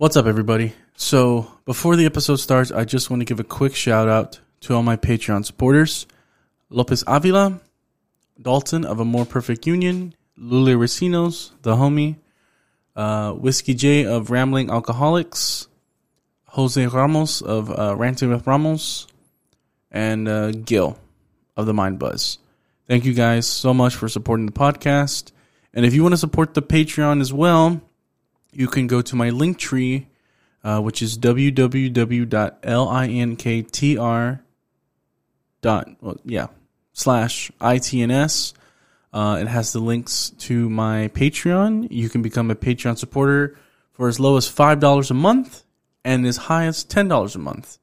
[0.00, 0.72] What's up, everybody?
[0.96, 4.74] So, before the episode starts, I just want to give a quick shout out to
[4.74, 6.06] all my Patreon supporters
[6.70, 7.60] Lopez Avila,
[8.40, 12.16] Dalton of A More Perfect Union, Lule Racinos, The Homie,
[12.96, 15.68] uh, Whiskey J of Rambling Alcoholics,
[16.46, 19.06] Jose Ramos of uh, Ranting with Ramos,
[19.90, 20.98] and uh, Gil
[21.58, 22.38] of The Mind Buzz.
[22.88, 25.32] Thank you guys so much for supporting the podcast.
[25.74, 27.82] And if you want to support the Patreon as well,
[28.52, 30.06] you can go to my link tree,
[30.64, 32.30] uh, which is www.linktr
[35.62, 36.46] dot well, yeah
[36.92, 38.54] slash itns.
[39.12, 41.88] Uh, it has the links to my Patreon.
[41.90, 43.58] You can become a Patreon supporter
[43.92, 45.64] for as low as five dollars a month
[46.04, 47.78] and as high as ten dollars a month.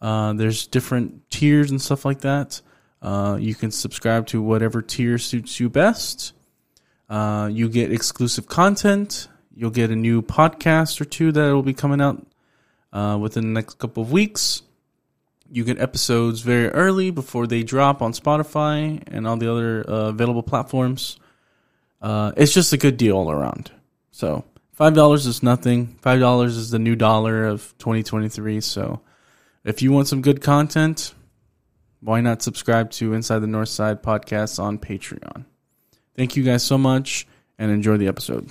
[0.00, 2.60] Uh, there's different tiers and stuff like that.
[3.00, 6.32] Uh, you can subscribe to whatever tier suits you best.
[7.08, 9.28] Uh, you get exclusive content.
[9.54, 12.26] You'll get a new podcast or two that will be coming out
[12.92, 14.62] uh, within the next couple of weeks.
[15.50, 20.08] You get episodes very early before they drop on Spotify and all the other uh,
[20.08, 21.18] available platforms.
[22.00, 23.70] Uh, it's just a good deal all around.
[24.10, 25.98] So five dollars is nothing.
[26.00, 28.62] Five dollars is the new dollar of 2023.
[28.62, 29.00] So
[29.64, 31.14] if you want some good content,
[32.00, 35.44] why not subscribe to Inside the North Side podcast on Patreon?
[36.16, 37.26] Thank you guys so much
[37.58, 38.50] and enjoy the episode.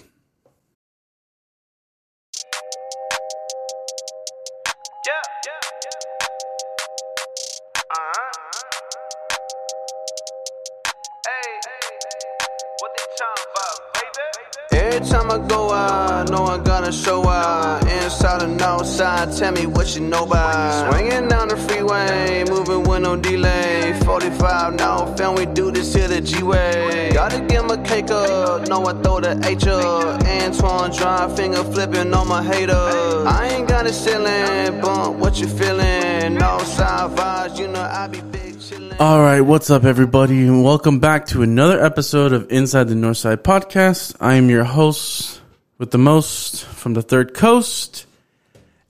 [15.12, 17.84] Time I go out, know I gotta show out.
[17.84, 20.94] Inside and outside, tell me what you know about.
[20.94, 23.94] Swinging down the freeway, moving with no delay.
[24.06, 27.12] 45 now, fam, we do this here the G way.
[27.14, 30.24] Gotta give my cake up, know I throw the H up.
[30.24, 33.26] Antoine drive, finger flipping on my haters.
[33.26, 36.36] I ain't got a ceiling, bump what you feeling.
[36.36, 38.51] No side vibes, you know I be big.
[39.00, 44.16] All right, what's up, everybody, welcome back to another episode of Inside the Northside Podcast.
[44.20, 45.42] I am your host
[45.80, 48.06] with the most from the Third Coast,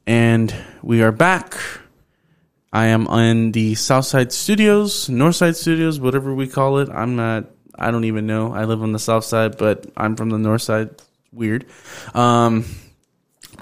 [0.05, 1.55] and we are back.
[2.73, 6.89] I am in the Southside Studios, Northside Studios, whatever we call it.
[6.89, 7.45] I'm not.
[7.73, 8.53] I don't even know.
[8.53, 10.89] I live on the South Side, but I'm from the North Side.
[11.31, 11.65] Weird.
[12.13, 12.65] Um,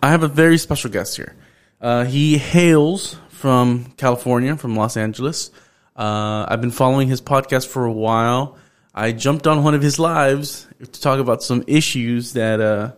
[0.02, 1.36] I have a very special guest here.
[1.80, 5.52] Uh, he hails from California, from Los Angeles.
[6.00, 8.58] Uh, I've been following his podcast for a while.
[8.96, 12.94] I jumped on one of his lives to talk about some issues that uh,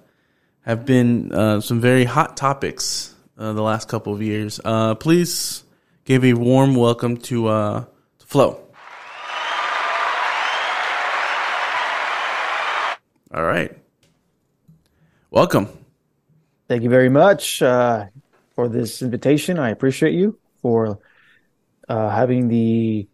[0.61, 4.59] have been uh, some very hot topics uh, the last couple of years.
[4.63, 5.63] Uh, please
[6.05, 7.85] give a warm welcome to, uh,
[8.19, 8.61] to Flow.
[13.33, 13.75] All right.
[15.31, 15.69] Welcome.
[16.67, 19.57] Thank you very much for this invitation.
[19.57, 20.99] I appreciate you for
[21.91, 23.05] uh, having the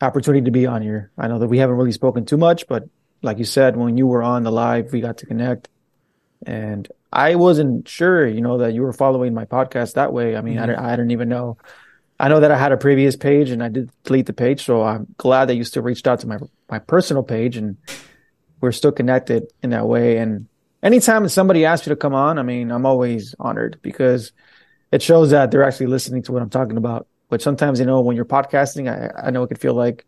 [0.00, 1.10] opportunity to be on here.
[1.18, 2.84] I know that we haven't really spoken too much, but
[3.22, 5.68] like you said, when you were on the live, we got to connect.
[6.46, 10.36] And I wasn't sure, you know, that you were following my podcast that way.
[10.36, 11.58] I mean, I, didn't, I didn't even know.
[12.20, 14.64] I know that I had a previous page and I did delete the page.
[14.64, 16.38] So I'm glad that you still reached out to my,
[16.70, 17.78] my personal page and
[18.60, 20.18] we're still connected in that way.
[20.18, 20.46] And
[20.84, 24.30] anytime somebody asks you to come on, I mean, I'm always honored because
[24.92, 27.08] it shows that they're actually listening to what I'm talking about.
[27.30, 30.06] But sometimes, you know, when you're podcasting, I, I know it could feel like,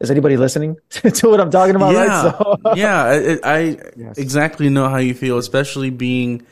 [0.00, 1.94] is anybody listening to what I'm talking about?
[1.94, 2.16] yeah, Right.
[2.16, 3.04] So, yeah.
[3.04, 4.16] I, I Yes.
[4.16, 6.46] exactly know how you feel, especially being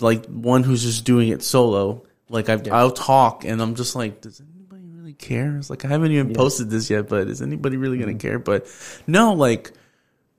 [0.00, 2.04] like one who's just doing it solo.
[2.28, 5.56] Like I, I'll talk, and I'm just like, does anybody really care?
[5.58, 8.04] It's like I haven't even posted this yet, but is anybody really Mm-hmm.
[8.06, 8.38] gonna care?
[8.38, 8.66] But
[9.06, 9.72] no, like,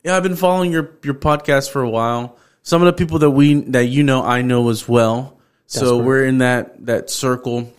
[0.04, 2.38] yeah, I've been following your your podcast for a while.
[2.64, 5.40] Some of the people that we that you know, I know as well.
[5.68, 7.72] So we're in that that circle,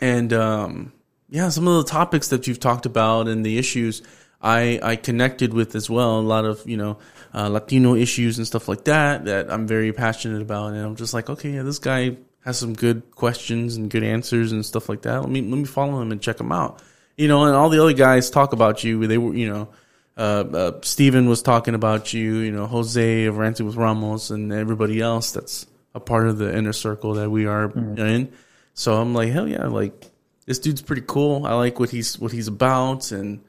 [0.00, 0.92] and um,
[1.28, 4.02] yeah, some of the topics that you've talked about and the issues
[4.40, 6.18] I I connected with as well.
[6.18, 6.98] A lot of you know
[7.34, 11.14] uh, Latino issues and stuff like that that I'm very passionate about, and I'm just
[11.14, 15.02] like, okay, yeah, this guy has some good questions and good answers and stuff like
[15.02, 15.22] that.
[15.22, 16.82] Let me let me follow him and check him out.
[17.16, 19.06] You know, and all the other guys talk about you.
[19.06, 19.68] They were, you know,
[20.16, 22.36] uh, uh, Steven was talking about you.
[22.36, 26.54] You know, Jose of Ranting with Ramos and everybody else that's a part of the
[26.54, 28.32] inner circle that we are in.
[28.74, 30.10] So I'm like, hell yeah, like
[30.46, 31.46] this dude's pretty cool.
[31.46, 33.42] I like what he's what he's about, and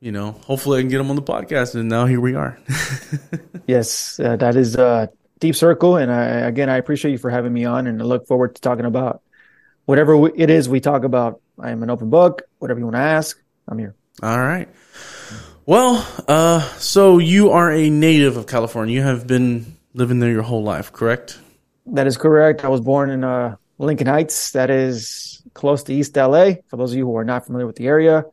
[0.00, 1.76] you know, hopefully I can get him on the podcast.
[1.76, 2.58] And now here we are.
[3.66, 5.08] yes, uh, that is a
[5.38, 5.96] deep circle.
[5.96, 8.60] And I, again, I appreciate you for having me on and I look forward to
[8.60, 9.22] talking about
[9.84, 11.40] whatever it is we talk about.
[11.58, 12.42] I am an open book.
[12.58, 13.94] Whatever you want to ask, I'm here.
[14.22, 14.68] All right.
[15.66, 18.96] Well, uh, so you are a native of California.
[18.96, 21.38] You have been living there your whole life, correct?
[21.86, 22.64] That is correct.
[22.64, 24.52] I was born in uh, Lincoln Heights.
[24.52, 26.54] That is close to East LA.
[26.68, 28.24] For those of you who are not familiar with the area,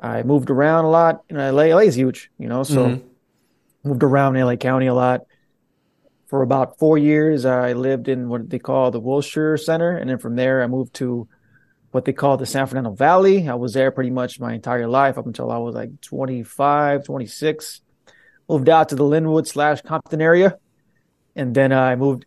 [0.00, 1.68] I moved around a lot in LA.
[1.74, 3.02] LA is huge, you know, so Mhm.
[3.84, 5.22] moved around LA County a lot.
[6.26, 9.96] For about four years, I lived in what they call the Wilshire Center.
[9.96, 11.26] And then from there, I moved to
[11.90, 13.48] what they call the San Fernando Valley.
[13.48, 17.80] I was there pretty much my entire life up until I was like 25, 26.
[18.48, 20.58] Moved out to the Lynwood slash Compton area.
[21.34, 22.26] And then I moved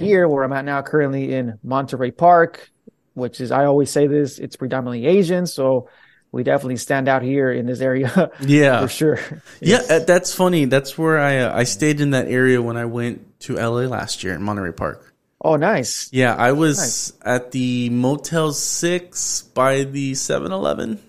[0.00, 2.70] here where I'm at now, currently in Monterey Park,
[3.14, 5.46] which is, I always say this, it's predominantly Asian.
[5.46, 5.88] So
[6.32, 8.80] we definitely stand out here in this area Yeah.
[8.82, 9.18] for sure.
[9.60, 10.64] Yeah, uh, that's funny.
[10.66, 14.22] That's where I uh, I stayed in that area when I went to LA last
[14.24, 15.12] year in Monterey Park.
[15.42, 16.08] Oh, nice.
[16.12, 17.12] Yeah, I was Nice.
[17.24, 21.00] at the Motel 6 by the 7-Eleven.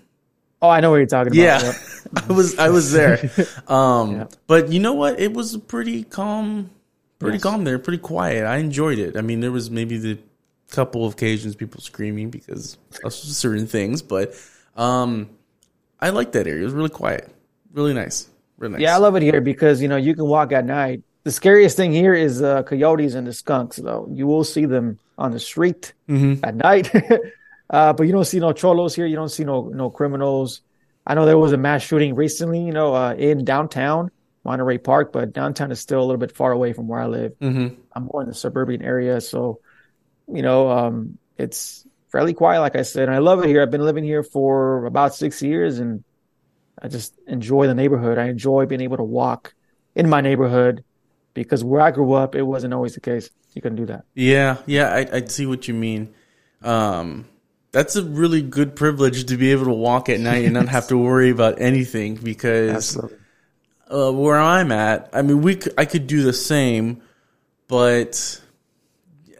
[0.62, 1.36] Oh, I know what you're talking about.
[1.36, 1.62] Yeah.
[1.62, 1.74] Yep.
[2.30, 3.30] I was I was there.
[3.68, 4.26] Um Yeah.
[4.46, 5.20] but you know what?
[5.20, 6.70] It was pretty calm
[7.22, 7.42] pretty Yes.
[7.42, 8.44] calm there, pretty quiet.
[8.44, 9.16] I enjoyed it.
[9.16, 10.18] I mean, there was maybe the
[10.70, 14.34] couple of occasions people screaming because of certain things, but
[14.76, 15.28] um
[16.00, 16.62] I liked that area.
[16.62, 17.28] It was really quiet.
[17.72, 18.28] Really nice.
[18.58, 18.80] Really nice.
[18.82, 21.02] Yeah, I love it here because you know you can walk at night.
[21.24, 24.08] The scariest thing here is uh, coyotes and the skunks, though.
[24.10, 26.40] You will see them on the street Mhm.
[26.42, 26.90] at night,
[27.70, 29.06] uh, but you don't see no cholos here.
[29.06, 30.62] You don't see no no criminals.
[31.06, 34.10] I know there was a mass shooting recently, you know, uh, in downtown
[34.44, 37.32] Monterey Park, but downtown is still a little bit far away from where I live.
[37.40, 37.76] Mhm.
[37.94, 39.60] I'm more in the suburban area, so
[40.28, 43.04] you know, um, it's fairly quiet, like I said.
[43.04, 43.62] And I love it here.
[43.62, 46.04] I've been living here for about six years, and
[46.80, 48.18] I just enjoy the neighborhood.
[48.18, 49.54] I enjoy being able to walk
[49.94, 50.84] in my neighborhood
[51.34, 53.30] because where I grew up, it wasn't always the case.
[53.54, 54.04] You couldn't do that.
[54.14, 56.14] Yeah, yeah, I, I see what you mean.
[56.62, 57.26] Um,
[57.70, 60.88] that's a really good privilege to be able to walk at night and not have
[60.88, 62.96] to worry about anything because
[63.92, 67.02] uh, where I'm at, I mean, we c- I could do the same,
[67.68, 68.40] but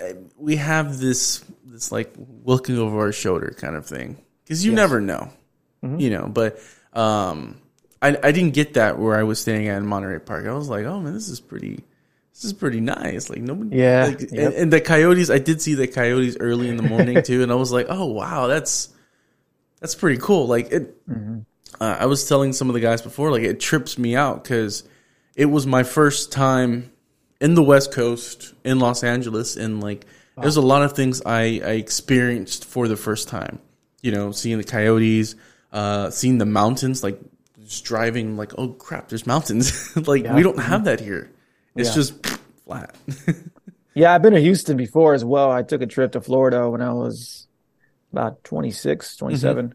[0.01, 2.13] uh, we have this this like
[2.45, 5.31] looking over our shoulder kind of thing because you never know,
[5.83, 6.29] you know.
[6.29, 6.59] But
[6.93, 7.61] um,
[8.01, 10.47] I I didn't get that where I was staying at in Monterey Park.
[10.47, 11.83] I was like, oh man, this is pretty.
[12.35, 13.29] This is pretty nice.
[13.29, 14.31] Like nobody, Yeah, Like, yep.
[14.33, 17.53] and, and the coyotes, I did see the coyotes early in the morning too, and
[17.53, 18.89] I was like, oh wow, that's
[19.81, 20.47] that's pretty cool.
[20.47, 20.97] Like it,
[21.83, 24.85] uh, I was telling some of the guys before, like it trips me out because
[25.35, 26.93] it was my first time
[27.41, 30.07] in the West Coast in Los Angeles, and like
[30.41, 33.59] there's a lot of things I, I experienced for the first time.
[34.01, 35.35] You know, seeing the coyotes,
[35.73, 37.19] uh, seeing the mountains, like
[37.65, 39.97] just driving, like oh crap, there's mountains.
[40.07, 41.31] like we don't have that here.
[41.75, 41.95] It's Yeah.
[41.95, 42.27] just
[42.65, 42.95] flat.
[43.95, 45.51] Yeah, I've been to Houston before as well.
[45.53, 47.47] I took a trip to Florida when I was
[48.11, 49.75] about 26, 27.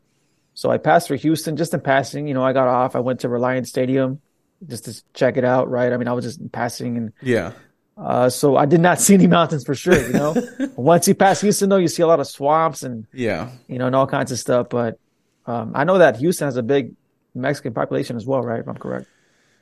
[0.58, 2.28] So I passed through Houston just in passing.
[2.28, 2.96] You know, I got off.
[2.96, 4.22] I went to Reliant Stadium
[4.68, 5.94] just to check it out, right?
[5.94, 7.52] I mean, I was just passing and yeah,
[7.96, 10.36] uh, so I did not see any mountains for sure, you know.
[10.76, 13.86] Once you pass Houston though, you see a lot of swamps and yeah, you know,
[13.86, 14.70] and all kinds of stuff.
[14.70, 14.98] But
[15.46, 16.96] um, I know that Houston has a big
[17.36, 18.60] Mexican population as well, right?
[18.60, 19.06] If I'm correct.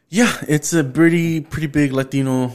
[0.07, 0.31] yeah.
[0.47, 2.53] It's a pretty pretty big Latino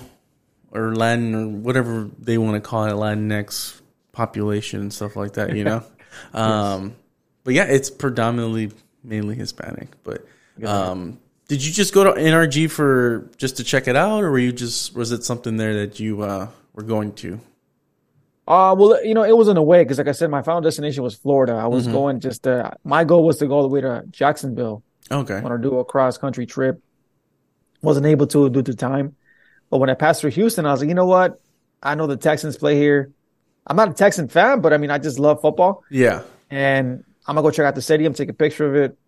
[0.71, 3.83] or Latin or whatever they want to call it, Latinx
[4.13, 5.55] population and stuff like that.
[5.55, 5.85] You know.
[6.35, 6.97] Um,
[7.45, 8.71] but yeah, it's predominantly
[9.03, 9.89] mainly Hispanic.
[10.05, 10.27] But
[10.65, 14.39] um, did you just go to NRG for just to check it out, or were
[14.39, 17.41] you just was it something there that you uh, were going to?
[18.51, 20.61] Uh, well, you know, it was in a way because, like I said, my final
[20.61, 21.53] destination was Florida.
[21.53, 24.83] I was going just to, my goal was to go all the way to Jacksonville.
[25.09, 25.37] Okay.
[25.37, 26.83] I want to do a cross country trip.
[27.81, 29.15] Wasn't able to due to time.
[29.71, 31.41] But when I passed through Houston, I was like, you know what?
[31.81, 33.13] I know the Texans play here.
[33.69, 35.85] I'm not a Texan fan, but I mean, I just love football.
[35.89, 36.23] Yeah.
[36.51, 38.99] And I'm gonna go check out the stadium, take a picture of it.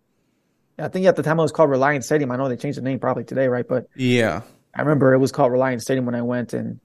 [0.79, 2.31] I think at the time it was called Reliant Stadium.
[2.31, 3.67] I know they changed the name probably today, right?
[3.67, 4.43] But Yeah.
[4.73, 6.79] I remember it was called Reliant Stadium when I went, and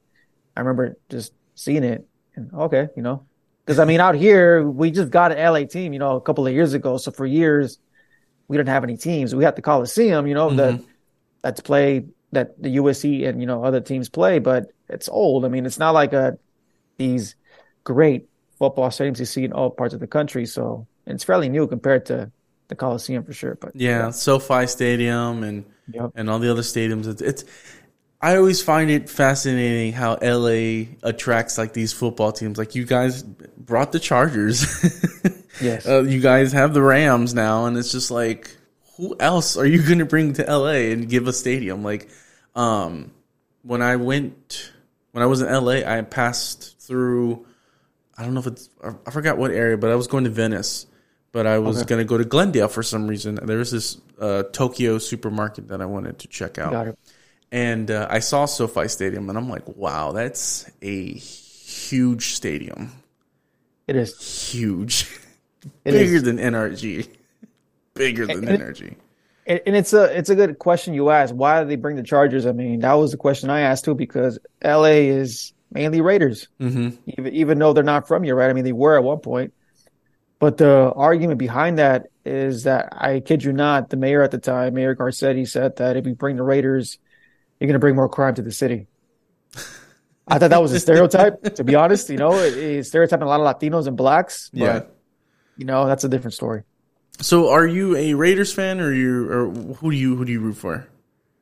[0.57, 2.09] I remember just seeing it.
[2.35, 3.25] And okay, you know,
[3.64, 6.45] because I mean, out here we just got an LA team, you know, a couple
[6.45, 6.97] of years ago.
[6.97, 7.78] So for years
[8.49, 9.33] we didn't have any teams.
[9.33, 10.85] We had the Coliseum, you know, that mm-hmm.
[11.42, 15.45] that's played that the USC and you know other teams play, but it's old.
[15.45, 16.37] I mean, it's not like a
[16.97, 17.37] these
[17.85, 18.28] great
[18.59, 20.45] football stadiums you see in all parts of the country.
[20.45, 22.31] So it's fairly new compared to
[22.69, 23.57] the Coliseum for sure.
[23.61, 26.12] But Yeah, SoFi Stadium and Yep.
[26.17, 27.07] and all the other stadiums.
[27.07, 27.45] It's, it's
[28.21, 32.59] I always find it fascinating how LA attracts like these football teams.
[32.59, 34.67] Like you guys brought the Chargers.
[35.61, 35.88] Yes.
[35.88, 38.57] uh, you guys have the Rams now, and it's just like
[38.97, 41.83] who else are you going to bring to LA and give a stadium?
[41.83, 42.09] Like,
[42.55, 43.11] um,
[43.62, 44.71] when I went
[45.11, 47.45] when I was in LA, I passed through.
[48.17, 50.31] I don't know if it's I- I forgot what area, but I was going to
[50.31, 50.87] Venice.
[51.32, 53.38] But I was going to go to Glendale for some reason.
[53.42, 56.99] There was this uh, Tokyo supermarket that I wanted to check out got it.
[57.52, 62.92] and uh, I saw SoFi Stadium, and I'm like, wow, that's a huge stadium.
[63.87, 64.50] It is.
[64.50, 65.06] Huge.
[65.85, 66.23] It Bigger is.
[66.23, 67.08] than NRG.
[67.94, 68.94] Bigger than And- NRG.
[69.47, 71.32] And, and it's a it's a good question you asked.
[71.35, 72.44] Why did they bring the Chargers?
[72.47, 76.49] I mean, that was the question I asked too because LA is mainly Raiders.
[76.61, 78.50] hmm even even though they're not from here, right?
[78.50, 79.52] I mean, they were at one point.
[80.38, 84.38] But the argument behind that is that I kid you not, the mayor at the
[84.38, 86.99] time, Mayor Garcetti, said that if you bring the Raiders,
[87.59, 88.87] you're going to bring more crime to the city.
[90.26, 92.11] I thought that was a stereotype, to be honest.
[92.11, 94.50] You know, it, it's stereotyping a lot of Latinos and blacks.
[94.52, 94.80] But, Yeah.
[95.57, 96.62] you know, that's a different story.
[97.21, 100.40] So, are you a Raiders fan, or you, or who do you who do you
[100.40, 100.87] root for?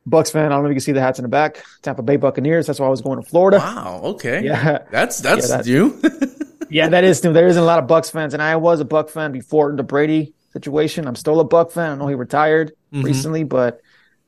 [0.06, 0.46] Bucks fan.
[0.46, 1.62] I don't know if you can see the hats in the back.
[1.82, 2.66] Tampa Bay Buccaneers.
[2.66, 3.58] That's why I was going to Florida.
[3.58, 4.00] Wow.
[4.04, 4.42] Okay.
[4.44, 4.84] Yeah.
[4.90, 6.00] That's that's Yeah, that- you.
[6.70, 7.32] Yeah, that is new.
[7.32, 9.82] There isn't a lot of Bucks fans, and I was a Buck fan before the
[9.82, 11.06] Brady situation.
[11.06, 11.92] I'm still a Buck fan.
[11.92, 13.04] I know he retired Mhm.
[13.04, 13.80] recently, but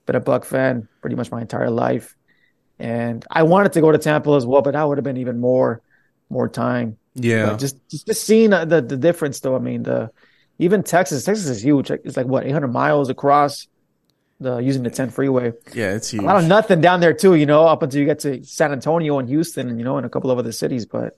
[0.07, 2.17] been a Buck fan pretty much my entire life.
[2.79, 5.39] And I wanted to go to Tampa as well, but that would have been even
[5.41, 5.83] more
[6.31, 6.97] more time.
[7.15, 7.47] yeah.
[7.47, 9.57] But just just, just seeing the, the the difference, though.
[9.57, 10.11] I mean, the
[10.59, 11.91] even Texas, Texas is huge.
[11.91, 13.67] It's like what 800 miles across
[14.41, 15.53] the using the 10 freeway.
[15.75, 15.95] yeah.
[15.95, 16.23] It's huge.
[16.23, 18.71] A lot of nothing down there too, you know, up until you get to San
[18.73, 20.87] Antonio and Houston, and you know, and a couple of other cities.
[20.87, 21.17] But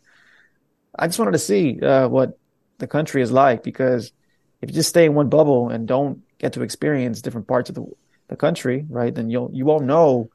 [1.00, 2.38] I just wanted to see uh, what
[2.78, 4.12] the country is like because
[4.60, 7.74] if you just stay in one bubble and don't get to experience different parts of
[7.74, 7.86] the
[8.28, 10.30] the country, right, then you'll you won't know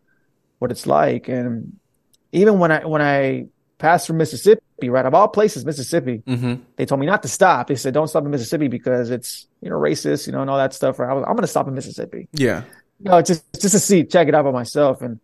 [0.59, 1.29] what it's like.
[1.29, 1.79] And
[2.31, 6.85] even when I when I passed through Mississippi, right, of all places, Mississippi, hmm they
[6.85, 7.67] told me not to stop.
[7.67, 10.57] They said don't stop in Mississippi because it's you know racist, you know, and all
[10.57, 10.99] that stuff.
[10.99, 11.09] Right?
[11.09, 12.27] I was, I'm going to stop in Mississippi.
[12.33, 12.63] Yeah.
[12.99, 15.01] No, just just to see, check it out by myself.
[15.01, 15.19] And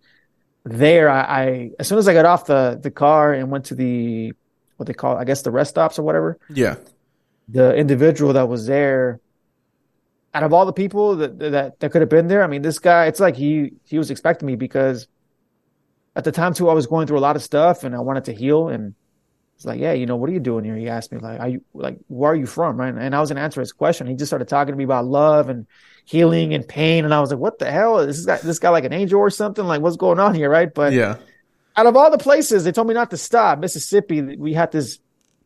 [0.64, 3.76] there, I, I as soon as I got off the the car and went to
[3.76, 4.34] the
[4.82, 6.76] what they call, I guess, the rest stops or whatever, Yeah.
[7.48, 9.20] the individual that was there,
[10.34, 12.80] out of all the people that that that could have been there, I mean, this
[12.80, 15.08] guy, it's like he he was expecting me because
[16.16, 18.26] at the time too, I was going through a lot of stuff and I wanted
[18.26, 18.96] to heal and.
[19.58, 20.76] It's like, yeah, you know, what are you doing here?
[20.76, 22.78] He asked me, like, are you like, where are you from?
[22.78, 22.92] Right.
[22.96, 24.08] And I was gonna answer his question.
[24.08, 25.68] He just started talking to me about love and
[26.04, 27.06] healing and pain.
[27.06, 28.00] And I was like, what the hell?
[28.00, 29.64] Is this guy this guy like an angel or something?
[29.64, 30.50] Like, what's going on here?
[30.50, 30.74] Right.
[30.74, 31.18] But Yeah.
[31.76, 33.60] Out of all the places, they told me not to stop.
[33.60, 35.00] Mississippi, we had this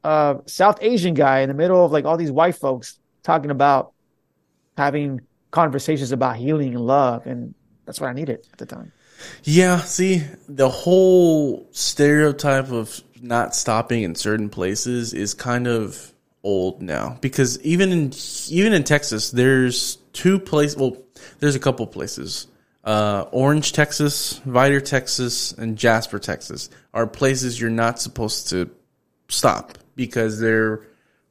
[0.04, 3.94] uh South Asian guy in the middle of like all these white folks talking about
[4.78, 7.26] having conversations about healing and love.
[7.26, 7.56] And
[7.86, 8.92] that's what I needed at the time.
[9.44, 16.12] Yeah, see, the whole stereotype of not stopping in certain places is kind of
[16.44, 18.14] old now because even in
[18.50, 20.78] even in Texas, there's two places.
[20.78, 20.98] Well,
[21.40, 22.48] there's a couple places.
[22.86, 28.70] Uh, Orange, Texas, Vidor, Texas, and Jasper, Texas are places you're not supposed to
[29.28, 30.82] stop because they're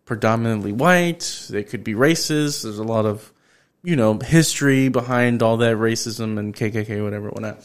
[0.04, 1.46] predominantly white.
[1.48, 2.64] They could be racist.
[2.64, 3.32] There's a lot of,
[3.84, 7.64] you know, history behind all that racism and KKK, whatever, whatnot.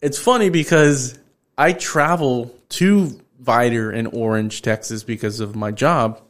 [0.00, 1.18] It's funny because
[1.58, 6.20] I travel to Vidor and Orange, Texas because of my job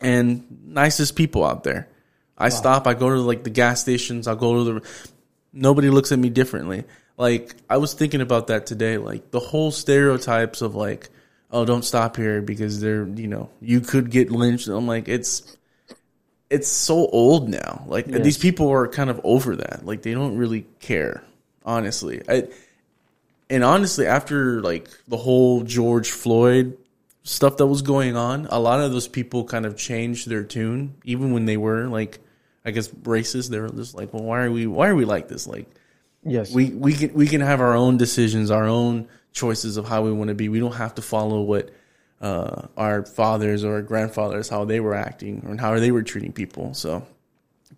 [0.00, 1.88] and nicest people out there.
[2.36, 4.88] I stop, I go to like the gas stations, I'll go to the
[5.54, 6.84] nobody looks at me differently.
[7.16, 11.08] Like I was thinking about that today, like the whole stereotypes of like,
[11.50, 14.68] oh, don't stop here because they're, you know, you could get lynched.
[14.68, 15.56] I'm like, it's
[16.50, 17.84] it's so old now.
[17.86, 18.22] Like Yes.
[18.22, 19.86] these people are kind of over that.
[19.86, 21.22] Like they don't really care,
[21.64, 22.22] honestly.
[22.28, 22.48] I
[23.48, 26.76] and honestly, after like the whole George Floyd
[27.22, 30.94] stuff that was going on, a lot of those people kind of changed their tune,
[31.04, 32.18] even when they were like,
[32.64, 33.50] I guess racist.
[33.50, 35.46] They're just like, well, why are we, why are we like this?
[35.46, 35.66] Like,
[36.26, 36.52] Yes.
[36.52, 40.12] we we can we can have our own decisions, our own choices of how we
[40.12, 40.48] want to be.
[40.48, 41.70] We don't have to follow what
[42.20, 46.32] uh, our fathers or our grandfathers how they were acting or how they were treating
[46.32, 46.72] people.
[46.72, 47.06] So,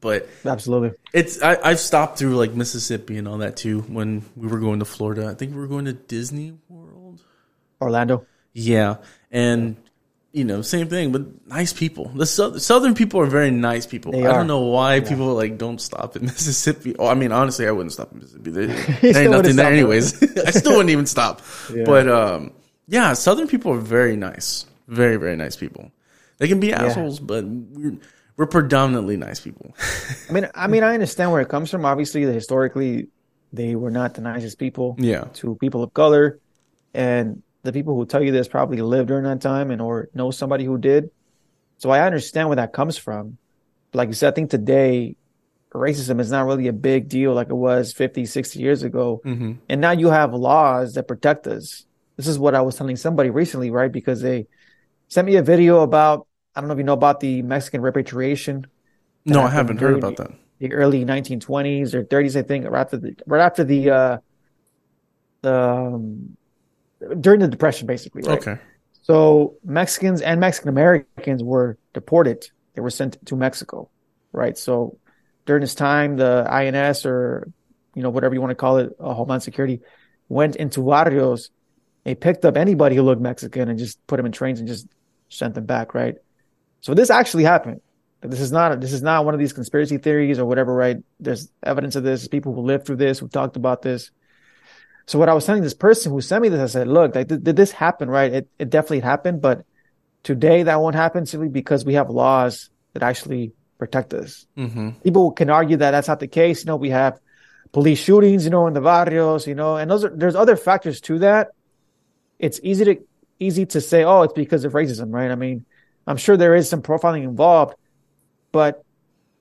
[0.01, 0.93] but Absolutely.
[1.13, 4.79] it's I, I've stopped through like Mississippi and all that too when we were going
[4.79, 5.27] to Florida.
[5.27, 7.23] I think we were going to Disney World.
[7.81, 8.27] Orlando.
[8.53, 8.99] Yeah,
[9.33, 9.77] and
[10.37, 12.11] you know, same thing, but nice people.
[12.15, 14.13] The sou- southern people are very nice people.
[14.13, 14.33] They I are.
[14.35, 16.95] don't know why people like don't stop in Mississippi.
[16.99, 18.51] Oh, I mean, honestly, I wouldn't stop in Mississippi.
[18.57, 20.23] There, there ain't nothing there, anyways.
[20.47, 21.41] I still wouldn't even stop.
[21.87, 22.53] But um,
[22.87, 25.91] yeah, southern people are very nice, very very nice people.
[26.37, 27.97] They can be assholes, but we're
[28.37, 29.75] we're predominantly nice people.
[30.29, 31.87] I mean, I mean, I understand where it comes from.
[31.87, 33.09] Obviously, historically,
[33.55, 36.41] they were not the nicest people yeah, to people of color,
[36.93, 40.31] and the people who tell you this probably lived during that time and or know
[40.31, 41.11] somebody who did.
[41.79, 43.39] So I understand where that comes from.
[43.93, 45.17] Like you said, I think today
[45.75, 49.21] racism is not really a big deal like it was 50, 60 years ago.
[49.23, 51.85] hmm And now you have laws that protect us.
[52.17, 53.93] This is what I was telling somebody recently, right?
[53.93, 54.47] Because they
[55.09, 58.67] sent me a video about, I don't know if you know about the Mexican repatriation
[59.27, 60.31] no, I haven't heard about that.
[60.61, 64.19] the early 1920s or 30s, I think, right after the right after the uh,
[65.43, 66.37] the um,
[67.21, 68.23] during the depression, basically.
[68.23, 68.39] Right?
[68.39, 68.61] Okay,
[69.03, 72.49] So Mexicans and Mexican Americans were deported.
[72.75, 73.91] They were sent to Mexico,
[74.33, 74.57] right?
[74.57, 74.99] So
[75.47, 77.51] during this time, the INS or
[77.95, 79.81] you know whatever you want to call it, uh, Homeland Security,
[80.29, 81.51] went into barrios.
[82.05, 84.87] They picked up anybody who looked Mexican and just put them in trains and just
[85.29, 86.17] sent them back, right?
[86.81, 87.81] So this actually happened.
[88.21, 90.99] This is not this is not one of these conspiracy theories or whatever, right?
[91.21, 92.29] There's evidence of this.
[92.29, 94.11] People who lived through this, who talked about this.
[95.07, 97.29] So what I was telling this person who sent me this, I said, look, like,
[97.29, 98.33] did, did this happen, right?
[98.33, 99.65] It, it definitely happened, but
[100.25, 104.47] today that won't happen simply because we have laws that actually protect us.
[104.57, 104.91] Mm-hmm.
[105.05, 106.65] People can argue that that's not the case.
[106.65, 107.21] You know, we have
[107.73, 111.01] police shootings, you know, in the barrios, you know, and those are, there's other factors
[111.03, 111.51] to that.
[112.39, 112.97] It's easy to,
[113.39, 115.31] easy to say, oh, it's because of racism, right?
[115.31, 115.65] I mean,
[116.07, 117.77] I'm sure there is some profiling involved,
[118.51, 118.85] but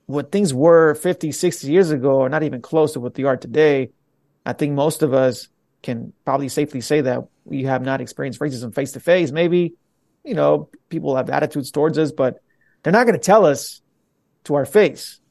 [0.05, 3.37] what things were 50, 60 years ago are not even close to what they are
[3.37, 3.89] today.
[4.45, 5.47] I think most of us
[5.85, 9.31] can probably safely say that we have not experienced racism face to face.
[9.31, 9.75] Maybe,
[10.23, 12.41] you know, people have attitudes towards us, but
[12.83, 13.81] they're not going to tell us
[14.45, 15.21] to our face.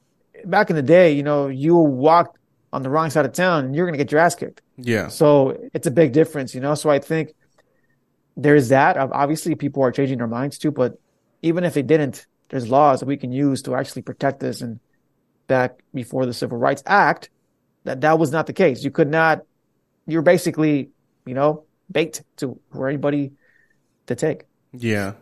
[0.45, 2.39] Back in the day, you know, you walked
[2.73, 4.61] on the wrong side of town and you're going to get your ass kicked.
[4.77, 5.09] Yeah.
[5.09, 6.75] So it's a big difference, you know?
[6.75, 7.33] So I think
[8.35, 8.97] there's that.
[8.97, 10.97] Obviously, people are changing their minds too, but
[11.41, 14.61] even if they didn't, there's laws that we can use to actually protect us.
[14.61, 14.79] And
[15.47, 17.29] back before the Civil Rights Act,
[17.83, 18.83] that that was not the case.
[18.83, 19.41] You could not
[20.07, 20.89] you're basically,
[21.25, 23.31] you know, baked to for anybody
[24.07, 24.43] to take.
[24.73, 25.13] Yeah.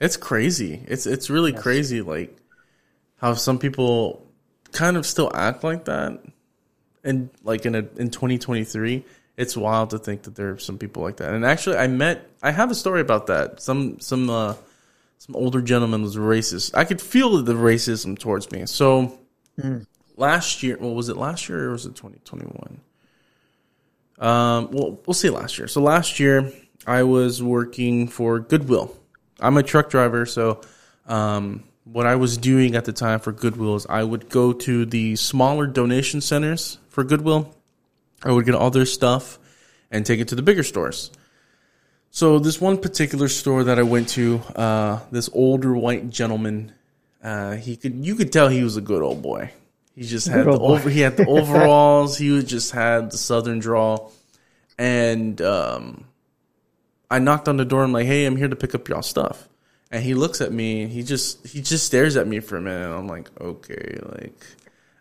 [0.00, 0.82] It's crazy.
[0.86, 1.62] It's it's really Yes.
[1.62, 2.36] crazy like
[3.16, 4.26] how some people
[4.72, 6.22] kind of still act like that.
[7.04, 9.04] And like in a in 2023,
[9.36, 11.32] it's wild to think that there are some people like that.
[11.34, 13.60] And actually I met I have a story about that.
[13.60, 14.54] Some some uh
[15.18, 16.74] some older gentleman was racist.
[16.74, 18.64] I could feel the racism towards me.
[18.64, 19.18] So
[20.16, 22.80] last year, well, was it last year or was it 2021?
[24.20, 25.66] Um, well, we'll see last year.
[25.66, 26.52] So last year,
[26.86, 28.94] I was working for Goodwill.
[29.40, 30.60] I'm a truck driver, so
[31.06, 34.84] um, what I was doing at the time for Goodwill is I would go to
[34.84, 37.54] the smaller donation centers for Goodwill.
[38.22, 39.38] I would get all their stuff
[39.90, 41.10] and take it to the bigger stores.
[42.10, 46.72] So this one particular store that I went to, uh, this older white gentleman,
[47.22, 49.52] uh, he could you could tell he was a good old boy.
[49.94, 52.16] He just had the over he had the overalls.
[52.16, 54.12] he was just had the southern drawl,
[54.78, 56.04] and um,
[57.10, 57.82] I knocked on the door.
[57.82, 59.48] I'm like, "Hey, I'm here to pick up y'all stuff."
[59.90, 60.82] And he looks at me.
[60.82, 62.84] And he just he just stares at me for a minute.
[62.86, 64.44] And I'm like, "Okay, like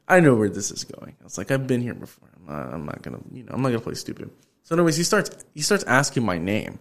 [0.08, 2.28] I know where this is going." I was like, "I've been here before.
[2.36, 4.32] I'm not, I'm not gonna you know I'm not gonna play stupid."
[4.64, 6.80] So, anyways, he starts he starts asking my name,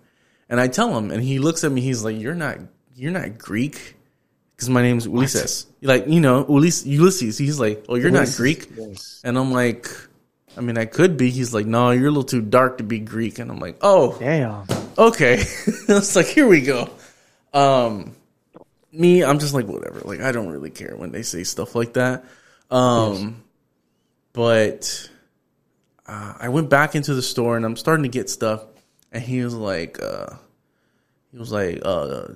[0.49, 1.83] and I tell him, and he looks at me.
[1.83, 2.59] He's like, "You're not
[2.95, 3.97] you're not Greek."
[4.59, 6.85] Because my name's Ulysses, like you know, Ulysses.
[6.85, 7.39] Ulysses.
[7.39, 9.21] He's like, "Oh, you're not Greek," yes.
[9.23, 9.87] and I'm like,
[10.57, 12.99] "I mean, I could be." He's like, "No, you're a little too dark to be
[12.99, 14.67] Greek," and I'm like, "Oh, Damn.
[14.99, 16.91] okay." it's like, here we go.
[17.55, 18.17] Um,
[18.91, 20.01] me, I'm just like, whatever.
[20.01, 22.25] Like, I don't really care when they say stuff like that.
[22.69, 23.45] Um,
[24.33, 25.09] but
[26.05, 28.65] uh, I went back into the store and I'm starting to get stuff,
[29.13, 30.35] and he was like, uh,
[31.31, 32.29] he was like, uh,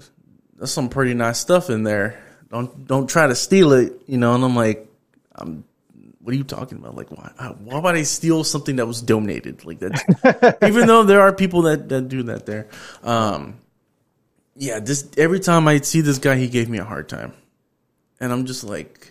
[0.63, 2.23] "There's some pretty nice stuff in there.
[2.49, 4.89] Don't don't try to steal it, you know." And I'm like,
[5.35, 5.65] "I'm."
[6.21, 6.95] What are you talking about?
[6.95, 7.33] Like, why?
[7.65, 9.65] Why would I steal something that was donated?
[9.65, 12.69] Like that, even though there are people that, that do that there.
[13.03, 13.59] Um,
[14.55, 17.33] yeah, this every time I see this guy, he gave me a hard time,
[18.21, 19.11] and I'm just like,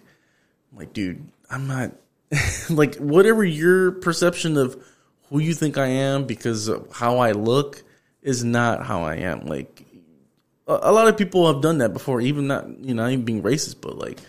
[0.72, 1.92] I'm like, dude, I'm not
[2.70, 4.82] like whatever your perception of
[5.28, 7.84] who you think I am because of how I look
[8.22, 9.48] is not how I am.
[9.48, 9.86] Like
[10.82, 13.44] a, lot of people have done that before, even not you know, not even being
[13.44, 14.20] racist, but like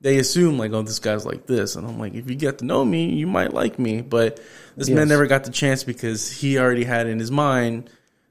[0.00, 2.64] they assume like, oh, this guy's like this, and I'm like, if you get to
[2.64, 4.40] know me, you might like me, but
[4.76, 7.90] this man never got the chance because he already had in his mind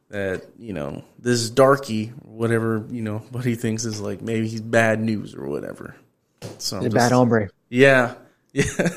[0.10, 4.62] that you know this darky, whatever you know, what he thinks is like maybe he's
[4.62, 5.96] bad news or whatever.
[6.60, 7.50] So just- bad hombre.
[7.70, 8.16] yeah,
[8.54, 8.90] yeah.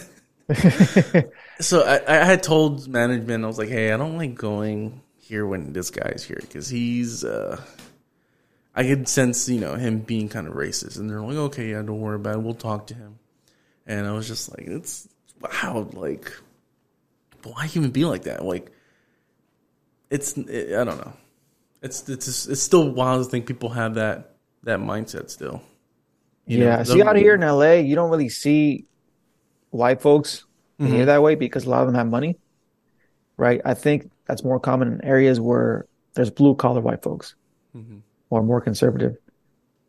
[1.60, 5.46] so I, I had told management, I was like, hey, I don't like going here
[5.46, 7.24] when this guy's here because he's.
[7.24, 7.60] uh
[8.78, 11.82] I could sense, you know, him being kind of racist, and they're like, okay, yeah,
[11.82, 12.42] don't worry about it.
[12.42, 13.18] We'll talk to him.
[13.86, 15.08] And I was just like, it's
[15.40, 16.30] wow, like,
[17.42, 18.44] why even be like that?
[18.44, 18.70] Like,
[20.10, 21.12] it's it, I don't know.
[21.82, 25.60] It's it's just, it's still wild to think people have that that mindset still.
[26.46, 26.78] You yeah.
[26.78, 28.86] the- See, out here in LA, you don't really see
[29.70, 30.44] white folks
[30.80, 30.92] Mm-hmm.
[30.94, 32.38] here that way because a lot of them have money,
[33.36, 33.60] right?
[33.64, 37.34] I think that's more common in areas where there's blue collar white folks
[37.76, 37.98] Mm-hmm.
[38.30, 39.16] Or more conservative.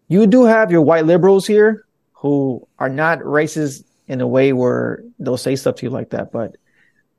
[0.08, 5.04] You do have your white liberals here who are not racist in a way where
[5.19, 6.56] they'll say stuff to you like that, but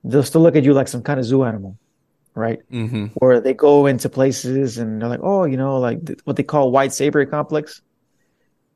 [0.05, 1.79] they'll still look at you like some kind of zoo animal,
[2.35, 2.59] right?
[2.71, 3.07] Mm-hmm.
[3.15, 6.43] Where they go into places and they're like, oh, you know, like th- what they
[6.43, 7.81] call white savior complex,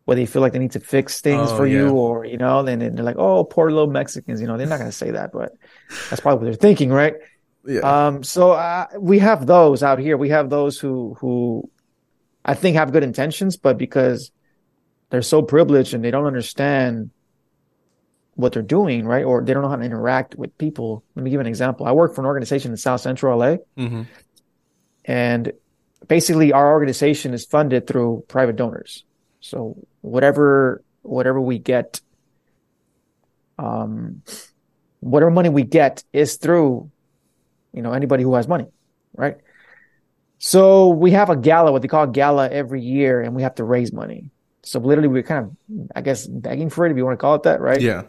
[0.05, 1.79] where they feel like they need to fix things Oh, for yeah.
[1.81, 4.41] you, or you know, then they're like, oh, poor little Mexicans.
[4.41, 5.53] You know, they're not going to say that, but
[6.11, 7.15] that's probably what they're thinking, right?
[7.67, 7.81] Yeah.
[7.81, 10.17] Um, so uh, we have those out here.
[10.19, 11.71] We have those who who
[12.45, 14.31] I think have good intentions, but because
[15.11, 17.11] they're so privileged and they don't understand
[18.35, 19.25] what they're doing, right?
[19.25, 21.05] Or they don't know how to interact with people.
[21.15, 21.87] Let me give an example.
[21.87, 24.07] I work for an organization in South Central LA, Mhm.
[25.05, 25.53] and
[26.09, 29.05] basically our organization is funded through private donors.
[29.41, 32.01] So whatever whatever we get,
[33.59, 34.23] um,
[35.01, 36.91] whatever money we get is through,
[37.75, 38.67] you know, anybody who has money,
[39.15, 39.37] right?
[40.47, 43.55] So we have a gala, what they call a gala every year, and we have
[43.55, 44.31] to raise money.
[44.63, 47.37] So literally, we're kind of, I guess, begging for it, if you want to call
[47.37, 47.81] it that, right?
[47.81, 48.03] yeah.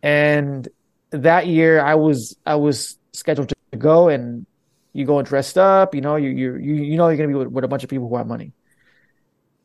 [0.00, 0.68] And
[1.10, 4.46] that year, I was I was scheduled to go, and
[4.92, 5.96] you go dressed up.
[5.96, 7.90] You know, you you you you know you're gonna be with, with a bunch of
[7.90, 8.52] people who have money.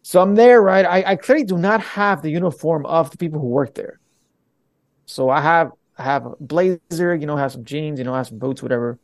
[0.02, 0.86] So I'm there, right?
[0.88, 4.00] I, I clearly do not have the uniform of the people who work there.
[5.06, 8.26] So I have I have a blazer, you know, have some jeans, you know, have
[8.26, 8.98] some boots, whatever.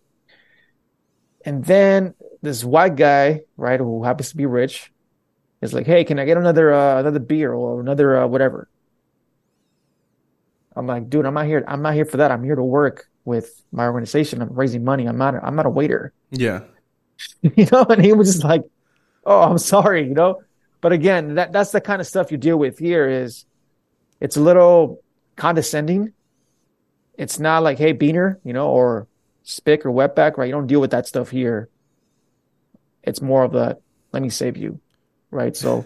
[1.46, 4.92] And then this white guy, right, who happens to be rich,
[5.62, 8.70] is like, "Hey, can I get another uh, another beer or another uh, whatever?"
[10.76, 11.64] I'm like, "Dude, I'm not here.
[11.68, 12.32] I'm not here for that.
[12.32, 14.42] I'm here to work with my organization.
[14.42, 15.08] I'm raising money.
[15.08, 15.36] I'm not.
[15.42, 16.62] I'm not a waiter." Yeah.
[17.42, 18.64] you know and he was just like
[19.26, 20.42] oh i'm sorry you know
[20.82, 23.46] but again that that's the kind of stuff you deal with here is
[24.20, 25.02] it's a little
[25.36, 26.14] condescending
[27.18, 29.08] it's not like hey beaner you know or
[29.50, 30.46] spick or wetback right?
[30.46, 31.70] You don't deal with that stuff here.
[33.04, 33.78] It's more of a
[34.12, 34.80] let me save you
[35.32, 35.56] right?
[35.56, 35.86] So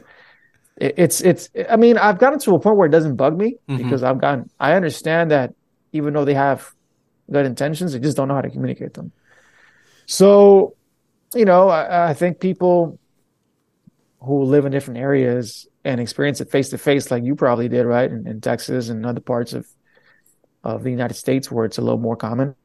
[0.77, 3.57] it, it's it's i mean i've gotten to a point where it doesn't bug me
[3.69, 3.77] mm-hmm.
[3.77, 5.53] because i've gotten i understand that
[5.91, 6.73] even though they have
[7.31, 9.11] good intentions they just don't know how to communicate them.
[10.05, 10.75] So
[11.35, 12.99] you know, I, I think people
[14.21, 17.85] who live in different areas and experience it face to face, like you probably did,
[17.85, 19.67] right, in, in Texas and other parts of
[20.63, 22.55] of the United States where it's a little more common.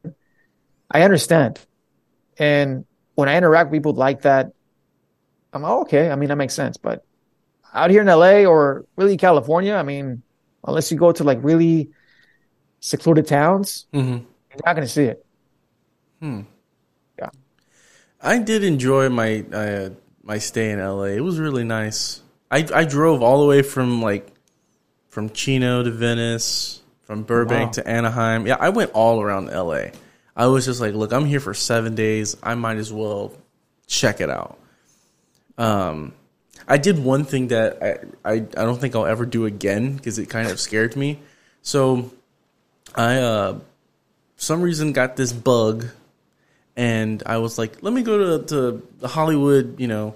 [0.90, 1.58] I understand,
[2.38, 4.52] and when I interact with people like that,
[5.52, 6.10] I'm like, oh, okay.
[6.10, 6.76] I mean, that makes sense.
[6.76, 7.04] But
[7.74, 10.22] out here in LA or really California, I mean,
[10.66, 11.90] unless you go to like really
[12.80, 14.20] secluded towns, Mhm.
[14.50, 15.24] you're not going to see it.
[16.20, 16.42] Hmm.
[17.18, 17.30] Yeah.
[18.22, 19.90] I did enjoy my uh,
[20.22, 21.14] my stay in LA.
[21.16, 22.22] It was really nice.
[22.50, 24.32] I I drove all the way from like
[25.08, 27.72] from Chino to Venice, from Burbank Wow.
[27.72, 28.46] to Anaheim.
[28.46, 29.90] Yeah, I went all around LA.
[30.38, 32.36] I was just like, look, I'm here for seven days.
[32.44, 33.32] I might as well
[33.88, 34.56] check it out.
[35.58, 36.14] Um,
[36.68, 40.20] I did one thing that I I, I don't think I'll ever do again because
[40.20, 41.18] it kind of scared me.
[41.62, 42.12] So
[42.94, 43.58] I uh,
[44.36, 45.86] some reason got this bug
[46.76, 50.14] and I was like, let me go to, to the Hollywood, you know,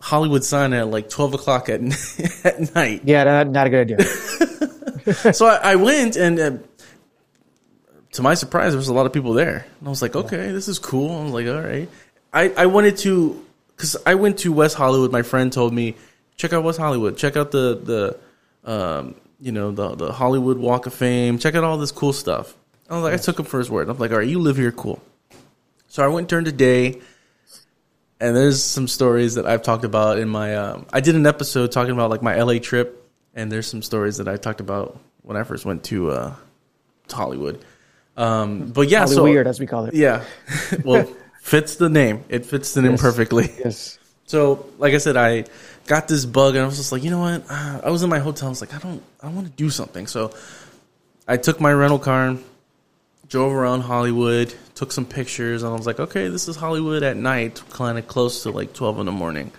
[0.00, 1.82] Hollywood sign at like twelve o'clock at
[2.44, 3.02] at night.
[3.04, 3.98] Yeah, not, not a good idea.
[5.32, 6.52] So I, I went, and uh,
[8.12, 10.52] to my surprise, there was a lot of people there, and I was like, okay,
[10.52, 11.18] this is cool.
[11.18, 11.88] I was like, all right.
[12.32, 13.44] I I wanted to
[13.76, 15.12] because I went to West Hollywood.
[15.12, 15.96] My friend told me,
[16.36, 18.18] check out West Hollywood, check out the
[18.64, 22.12] the um you know the the Hollywood Walk of Fame, check out all this cool
[22.12, 22.54] stuff.
[22.88, 23.88] I was like, I took him for his word.
[23.88, 25.02] I'm like, all right, you live here, cool.
[25.88, 27.00] So I went during the day,
[28.20, 30.54] and there's some stories that I've talked about in my.
[30.56, 34.18] Um, I did an episode talking about like my LA trip, and there's some stories
[34.18, 36.34] that I talked about when I first went to, uh,
[37.08, 37.64] to Hollywood.
[38.16, 39.94] Um, but yeah, Probably so weird, as we call it.
[39.94, 40.24] yeah,
[40.84, 41.04] well,
[41.40, 42.24] fits the name.
[42.28, 43.50] It fits the name perfectly.
[43.58, 43.98] Yes.
[44.26, 45.44] So, like I said, I
[45.86, 47.44] got this bug, and I was just like, you know what?
[47.50, 48.48] Uh, I was in my hotel.
[48.48, 50.06] I was like, I don't, I want to do something.
[50.06, 50.32] So,
[51.26, 52.36] I took my rental car,
[53.28, 57.16] drove around Hollywood, took some pictures, and I was like, okay, this is Hollywood at
[57.16, 59.52] night, kind of close to like twelve in the morning.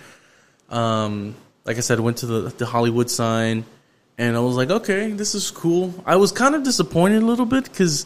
[0.69, 1.35] Um,
[1.65, 3.65] like I said, went to the the Hollywood sign,
[4.17, 5.93] and I was like, okay, this is cool.
[6.05, 8.05] I was kind of disappointed a little bit because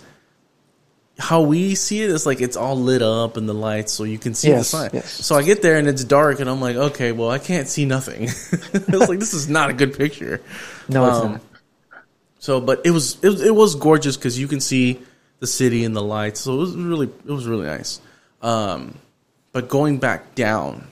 [1.19, 4.19] how we see it is like it's all lit up and the lights, so you
[4.19, 4.89] can see Yes, the sign.
[4.93, 5.25] yes.
[5.25, 7.85] So I get there and it's dark, and I'm like, okay, well, I can't see
[7.85, 8.23] nothing.
[8.93, 10.41] I was like, this is not a good picture.
[10.89, 11.41] No, it's Um, not.
[12.39, 14.99] So, but it was it was, it was gorgeous because you can see
[15.39, 16.39] the city and the lights.
[16.41, 17.99] So it was really it was really nice.
[18.41, 18.95] Um,
[19.51, 20.87] but going back down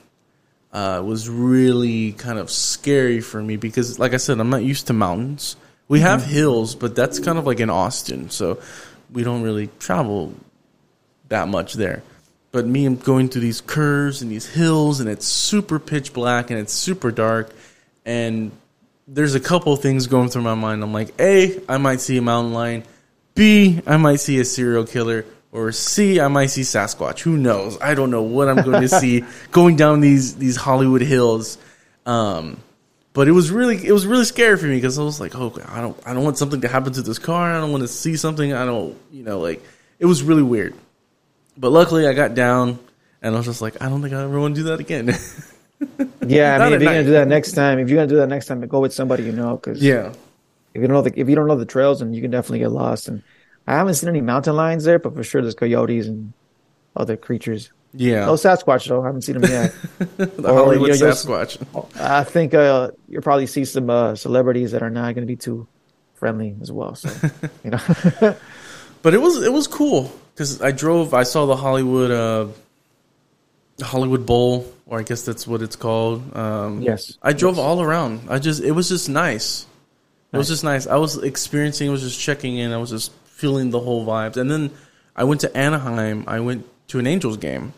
[0.72, 4.88] uh, was really kind of scary for me because, like I said, I'm not used
[4.88, 5.56] to mountains.
[5.88, 8.58] We have hills, but that's kind of like in Austin, so
[9.12, 10.34] we don't really travel
[11.28, 12.02] that much there.
[12.52, 16.50] But me, I'm going through these curves and these hills, and it's super pitch black
[16.50, 17.50] and it's super dark,
[18.04, 18.50] and
[19.06, 20.82] there's a couple things going through my mind.
[20.82, 22.84] I'm like, A, I might see a mountain lion.
[23.34, 25.26] B, I might see a serial killer.
[25.52, 27.20] or C, I might see Sasquatch.
[27.20, 27.78] Who knows?
[27.80, 31.58] I don't know what I'm going to see going down these these Hollywood hills.
[32.04, 32.58] Um,
[33.16, 35.50] but it was really it was really scary for me because I was like, oh,
[35.66, 37.50] I don't I don't want something to happen to this car.
[37.50, 38.52] I don't want to see something.
[38.52, 39.64] I don't you know like
[39.98, 40.74] it was really weird.
[41.56, 42.78] But luckily, I got down
[43.22, 45.16] and I was just like, I don't think I ever want to do that again.
[46.26, 48.28] Yeah, I mean, if you're gonna do that next time, if you're gonna do that
[48.28, 50.12] next time, go with somebody you know, because yeah,
[50.72, 52.60] if you don't know the if you don't know the trails, then you can definitely
[52.60, 53.08] get lost.
[53.08, 53.22] And
[53.66, 56.32] I haven't seen any mountain lions there, but for sure there's coyotes and
[56.96, 57.72] other creatures.
[57.92, 58.26] Yeah.
[58.26, 59.74] No Sasquatch though, I haven't seen them yet.
[60.16, 62.00] the or, Hollywood you know, Sasquatch.
[62.00, 65.36] I think uh, you'll probably see some uh, celebrities that are not going to be
[65.36, 65.66] too
[66.14, 66.94] friendly as well.
[66.94, 67.10] So
[67.64, 67.78] you know,
[69.02, 71.14] But it was it was cool because I drove.
[71.14, 72.48] I saw the Hollywood uh,
[73.80, 76.36] Hollywood Bowl, or I guess that's what it's called.
[76.36, 77.16] Um, Yes.
[77.22, 78.22] I drove all around.
[78.28, 79.66] I just it was just nice.
[80.32, 80.86] It was just nice.
[80.86, 81.88] I was experiencing.
[81.88, 82.72] I was just checking in.
[82.72, 84.36] I was just feeling the whole vibes.
[84.36, 84.70] And then
[85.14, 86.24] I went to Anaheim.
[86.26, 87.72] I went to an Angels game.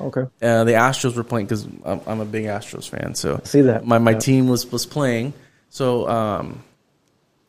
[0.00, 3.14] okay, Uh, the Astros were playing because I'm, I'm a big Astros fan.
[3.14, 3.86] So see that.
[3.86, 4.18] my my Yeah.
[4.18, 5.32] team was was playing.
[5.68, 6.62] So um,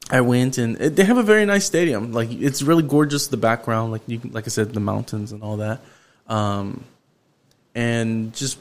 [0.10, 2.12] I went and it, they have a very nice stadium.
[2.12, 3.28] Like it's really gorgeous.
[3.28, 5.80] The background, like you, can- like I said, the mountains and all that.
[6.28, 6.84] Um,
[7.76, 8.58] and just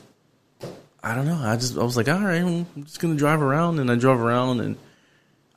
[1.02, 1.36] I don't know.
[1.42, 4.20] I just I was like, all right, I'm just gonna drive around, and I drove
[4.20, 4.76] around, and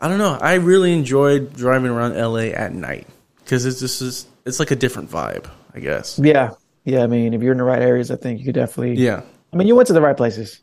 [0.01, 0.37] I don't know.
[0.39, 3.07] I really enjoyed driving around LA at night
[3.43, 6.19] because it's just is it's like a different vibe, I guess.
[6.21, 6.51] Yeah,
[6.83, 7.03] yeah.
[7.03, 9.01] I mean, if you're in the right areas, I think you could definitely.
[9.03, 9.21] Yeah.
[9.51, 10.59] I mean, you went to the right places,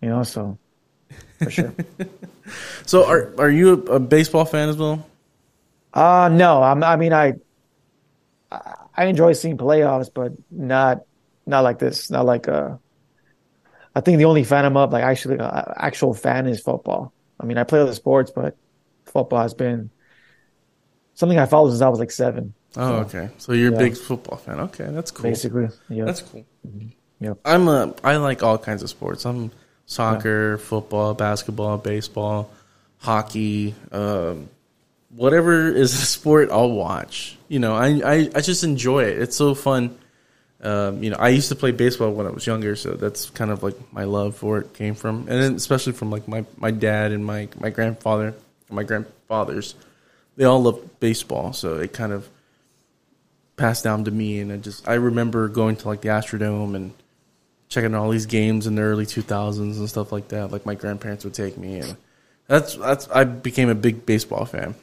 [0.00, 0.22] you know.
[0.22, 0.58] So
[1.42, 1.74] for sure.
[2.84, 5.06] So are are you a, a baseball fan as well?
[5.94, 6.62] Uh no.
[6.62, 7.34] I'm, I mean, I
[8.96, 11.00] I enjoy seeing playoffs, but not
[11.46, 12.10] not like this.
[12.10, 12.76] Not like uh.
[13.94, 17.12] I think the only fan I'm up like actually uh, actual fan is football.
[17.40, 18.56] I mean, I play other sports, but
[19.06, 19.90] football has been
[21.14, 23.30] something I followed since I was like seven, Oh, okay.
[23.38, 24.60] So you're a big football fan.
[24.60, 25.24] Okay, that's cool.
[25.24, 25.68] basically.
[25.88, 26.04] Yeah.
[26.04, 26.44] That's cool.
[27.18, 27.34] Yeah.
[27.44, 27.94] I'm a.
[28.04, 29.26] I like all kinds of sports.
[29.26, 29.50] I'm
[29.86, 32.50] soccer, football, basketball, baseball,
[32.98, 34.48] hockey, um,
[35.14, 36.50] whatever is a sport.
[36.50, 37.36] I'll watch.
[37.48, 39.18] You know, I, I I just enjoy it.
[39.18, 39.98] It's so fun.
[40.62, 43.50] Um, you know, I used to play baseball when I was younger, so that's kind
[43.50, 46.70] of like my love for it came from, and then especially from like my, my
[46.70, 48.28] dad and my my grandfather
[48.68, 49.74] and my grandfathers.
[50.36, 52.28] They all love baseball, so it kind of
[53.56, 54.40] passed down to me.
[54.40, 56.92] And I just I remember going to like the Astrodome and
[57.68, 60.50] checking out all these games in the early 2000s and stuff like that.
[60.50, 61.96] Like my grandparents would take me, and
[62.46, 64.74] that's that's I became a big baseball fan.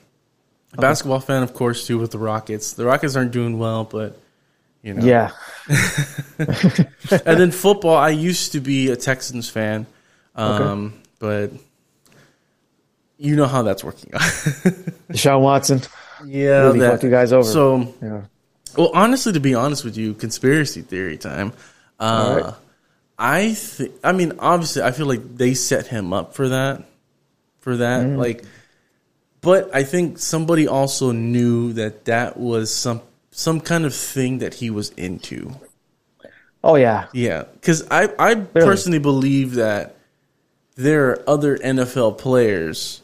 [0.74, 2.74] A basketball fan, of course, too, with the Rockets.
[2.74, 4.18] The Rockets aren't doing well, but
[4.84, 5.32] you know, Yeah.
[6.40, 9.86] and then football, I used to be a Texans fan,
[10.36, 11.52] um, but
[13.18, 14.22] you know how that's working out.
[15.12, 15.82] Deshaun Watson.
[16.26, 17.44] yeah, Really that- fucked you guys over.
[17.48, 18.22] So, Yeah.
[18.78, 21.54] Well, honestly, to be honest with you, conspiracy theory time.
[22.00, 22.54] Uh, right.
[23.20, 23.94] I think.
[24.04, 26.84] I mean, obviously, I feel like they set him up for that.
[27.60, 28.18] For that, Mm.
[28.18, 28.46] like,
[29.42, 34.54] but I think somebody also knew that that was some some kind of thing that
[34.54, 35.52] he was into.
[36.64, 37.08] Oh yeah.
[37.14, 39.96] Yeah, because I I personally believe that
[40.76, 43.02] there are other NFL players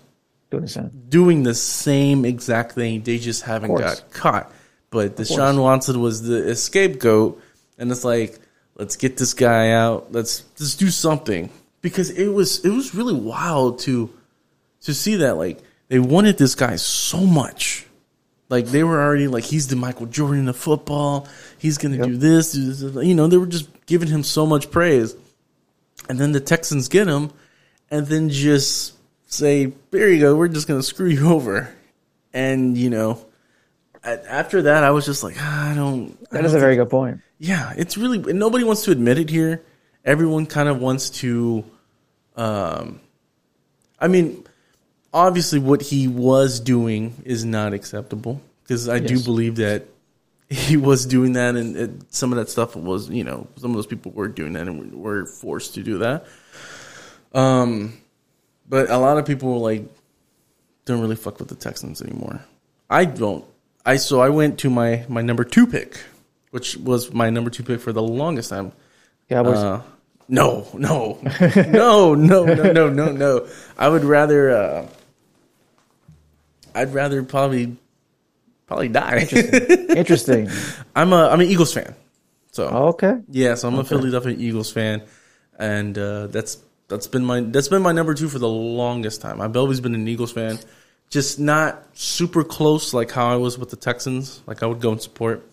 [0.49, 0.91] Doing the same.
[1.09, 3.01] doing the same exact thing.
[3.01, 4.51] They just haven't got caught.
[4.93, 7.41] But Deshaun Watson was the scapegoat,
[7.79, 8.37] and it's like,
[8.75, 10.11] let's get this guy out.
[10.11, 11.49] Let's just do something
[11.81, 14.11] because it was it was really wild to
[14.81, 17.87] to see that like they wanted this guy so much.
[18.49, 21.27] Like they were already like he's the Michael Jordan of football.
[21.57, 23.03] He's gonna do this, do this.
[23.03, 25.15] You know, they were just giving him so much praise,
[26.07, 27.31] and then the Texans get him,
[27.89, 28.93] and then just
[29.25, 30.35] say, "There you go.
[30.35, 31.73] We're just gonna screw you over."
[32.31, 33.25] And you know,
[34.03, 36.17] after that, I was just like, "Ah, I don't.
[36.31, 37.21] I That is don't a very good point.
[37.39, 39.61] yeah, it's really nobody wants to admit it here.
[40.05, 41.63] Everyone kind of wants to
[42.35, 42.99] um
[43.99, 44.43] I mean,
[45.13, 49.85] obviously what he was doing is not acceptable because I do believe that
[50.49, 53.87] he was doing that and some of that stuff was, you know, some of those
[53.87, 56.25] people were doing that and were forced to do that.
[57.33, 57.93] Um
[58.67, 59.83] but a lot of people like
[60.85, 62.43] don't really fuck with the Texans anymore.
[62.89, 63.45] I don't.
[63.85, 65.99] I so I went to my my number 2 pick,
[66.51, 68.71] which was my number 2 pick for the longest time.
[69.29, 69.57] Cowboys.
[69.57, 69.81] Uh,
[70.27, 71.19] no, no,
[71.67, 73.47] no, no, no, no, no, no.
[73.77, 74.51] I would rather.
[74.51, 74.87] Uh,
[76.75, 77.77] I'd rather probably
[78.65, 79.27] probably die.
[79.95, 80.49] Interesting.
[80.95, 81.93] I'm a I'm an Eagles fan,
[82.51, 83.17] so okay.
[83.29, 85.03] yeah, so I'm a Philadelphia Eagles fan,
[85.59, 89.41] and uh, that's that's been my that's been my number two for the longest time.
[89.41, 90.57] I've always been an Eagles fan,
[91.13, 94.41] just not super close like how I was with the Texans.
[94.47, 95.47] Like I would go and support,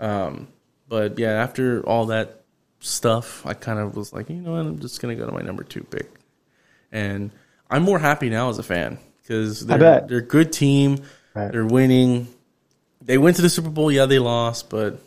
[0.00, 0.48] Um,
[0.88, 2.40] but yeah, after all that
[2.80, 5.42] stuff, I kind of was like, you know what, I'm just gonna go to my
[5.42, 6.10] number two pick,
[6.90, 7.30] and
[7.70, 10.98] I'm more happy now as a fan because they're they're a good team,
[11.34, 11.50] Right.
[11.52, 12.28] they're winning.
[13.02, 14.98] They went to the Super Bowl, yeah, they lost, but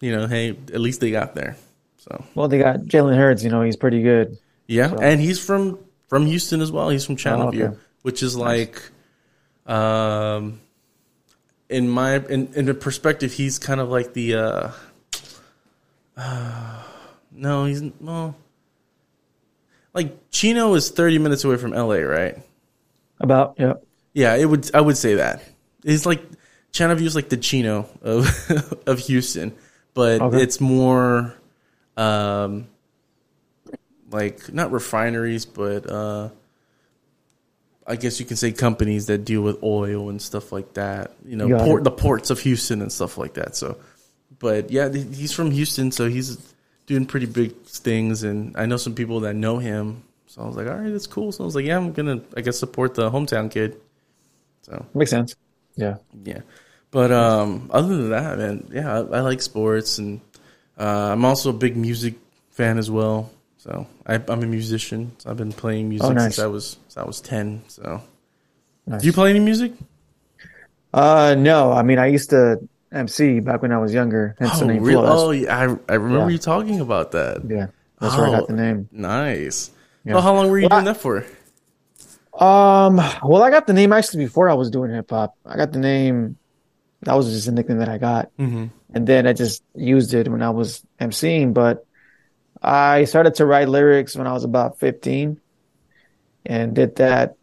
[0.00, 1.56] you know, hey, at least they got there.
[1.98, 3.42] So Well, they got Jalen Hurts.
[3.44, 4.38] You know, he's pretty good.
[4.66, 6.88] yeah, and he's from from Houston as well.
[6.90, 7.76] He's from Channelview, Oh, okay.
[8.02, 8.82] which is like,
[9.70, 10.60] um,
[11.68, 14.72] in my in in the perspective, he's kind of like the uh,
[17.32, 18.36] no, he's well,
[19.94, 22.38] like Chino is thirty minutes away from L.A., right?
[23.20, 23.74] About yeah.
[24.12, 24.74] Yeah, it would.
[24.74, 25.42] I would say that
[25.84, 26.22] it's like
[26.72, 29.54] Channelview View's like the Chino of of Houston,
[29.94, 30.42] but Okay.
[30.42, 31.34] it's more,
[31.96, 32.66] um,
[34.10, 36.30] like not refineries, but uh,
[37.90, 41.10] I guess you can say companies that deal with oil and stuff like that.
[41.24, 43.56] You know, port the ports of Houston and stuff like that.
[43.56, 43.78] So,
[44.38, 46.38] but yeah, he's from Houston, so he's
[46.86, 50.04] doing pretty big things, and I know some people that know him.
[50.28, 51.32] So I was like, all right, that's cool.
[51.32, 53.80] So I was like, yeah, I'm gonna, I guess, support the hometown kid.
[54.62, 55.34] So Makes sense.
[55.74, 55.96] Yeah.
[56.24, 56.42] yeah,
[56.92, 60.20] but um, other than that, man, yeah, I, I like sports, and
[60.78, 62.14] uh, I'm also a big music
[62.50, 63.30] fan as well.
[63.60, 65.12] So I, I'm a musician.
[65.18, 66.36] So I've been playing music Oh, nice.
[66.36, 67.62] since I was since I was ten.
[67.68, 68.00] So
[68.86, 69.02] Nice.
[69.02, 69.72] do you play any music?
[70.94, 71.70] Uh, no.
[71.70, 72.56] I mean, I used to
[72.90, 74.34] MC back when I was younger.
[74.40, 75.04] The oh, name really?
[75.06, 76.32] Oh, yeah, I I remember Yeah.
[76.32, 77.42] you talking about that.
[77.46, 77.66] Yeah,
[78.00, 78.40] that's where I Oh.
[78.40, 78.88] got the name.
[78.92, 79.70] Nice.
[80.06, 80.14] Yeah.
[80.14, 81.26] Well, how long were you Well, doing that for?
[82.32, 85.34] Um, well, I got the name actually before I was doing hip hop.
[85.44, 86.38] I got the name.
[87.02, 88.66] That was just a nickname that I got, Mm-hmm.
[88.94, 91.52] and then I just used it when I was MCing.
[91.52, 91.84] But
[92.62, 95.40] I started to write lyrics when I was about 15,
[96.46, 97.36] and did that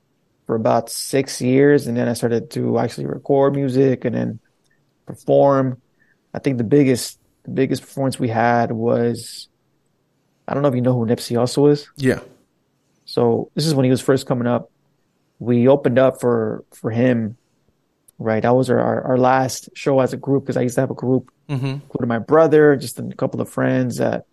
[0.45, 4.39] for about six years, and then I started to actually record music and then
[5.05, 5.81] perform.
[6.33, 9.47] I think the biggest the biggest performance we had was
[10.47, 11.89] I don't know if you know who Nipsey Hussle is.
[11.95, 12.19] Yeah.
[13.05, 14.69] So this is when he was first coming up.
[15.39, 17.37] We opened up for for him,
[18.19, 18.43] right?
[18.43, 20.91] That was our our, our last show as a group because I used to have
[20.91, 21.65] a group, Mm-hmm.
[21.65, 24.25] including my brother, just a couple of friends that,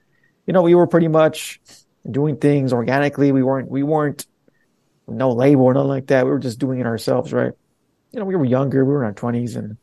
[0.47, 1.61] you know, we were pretty much
[2.09, 3.33] doing things organically.
[3.33, 4.27] We weren't we weren't
[5.07, 6.25] no label or nothing like that.
[6.25, 7.53] We were just doing it ourselves, right?
[8.13, 8.85] You know, we were younger.
[8.85, 9.77] We were in our twenties, and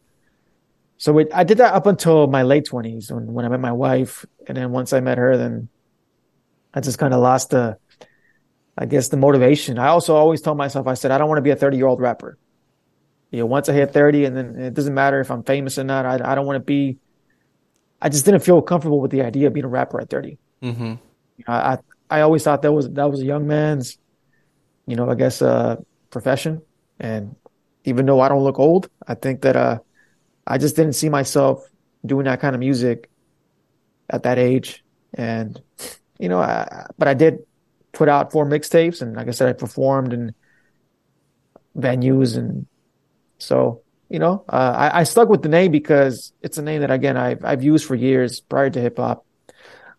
[0.97, 4.25] so I did that up until my late twenties when when I met my wife,
[4.47, 5.69] and then once I met her, then
[6.73, 7.77] I just kind of lost the
[8.77, 9.77] I guess the motivation.
[9.77, 11.87] I also always tell myself, I said, I don't want to be a 30 year
[11.87, 12.37] old rapper.
[13.29, 15.83] You know, once I hit 30 and then it doesn't matter if I'm famous or
[15.83, 16.05] not.
[16.05, 16.97] I, I don't want to be,
[18.01, 20.37] I just didn't feel comfortable with the idea of being a rapper at 30.
[20.63, 20.83] Mm-hmm.
[21.37, 21.77] You know, I,
[22.09, 23.97] I always thought that was, that was a young man's,
[24.85, 25.77] you know, I guess, uh,
[26.09, 26.61] profession.
[26.99, 27.35] And
[27.83, 29.79] even though I don't look old, I think that, uh,
[30.45, 31.67] I just didn't see myself
[32.05, 33.09] doing that kind of music
[34.09, 34.83] at that age.
[35.13, 35.59] And,
[36.19, 37.39] you know, I, but I did
[37.91, 40.33] put out four mixtapes and like I said, I performed in
[41.77, 42.67] venues and
[43.37, 46.91] so, you know, uh, I, I stuck with the name because it's a name that
[46.91, 49.25] again, I've, I've used for years prior to hip hop.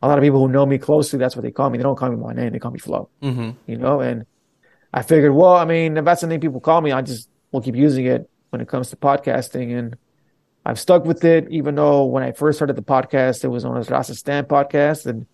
[0.03, 1.79] A lot of people who know me closely, that's what they call me.
[1.79, 2.53] They don't call me my name.
[2.53, 3.51] They call me Flow, Mm-hmm.
[3.71, 4.27] you know, and
[4.93, 7.61] I figured, well, I mean, if that's the name people call me, I just will
[7.63, 9.79] keep using it when it comes to podcasting.
[9.79, 9.97] And
[10.67, 13.77] I've stuck with it, even though when I first started the podcast, it was known
[13.79, 15.07] as Raza Stand Podcast.
[15.07, 15.27] And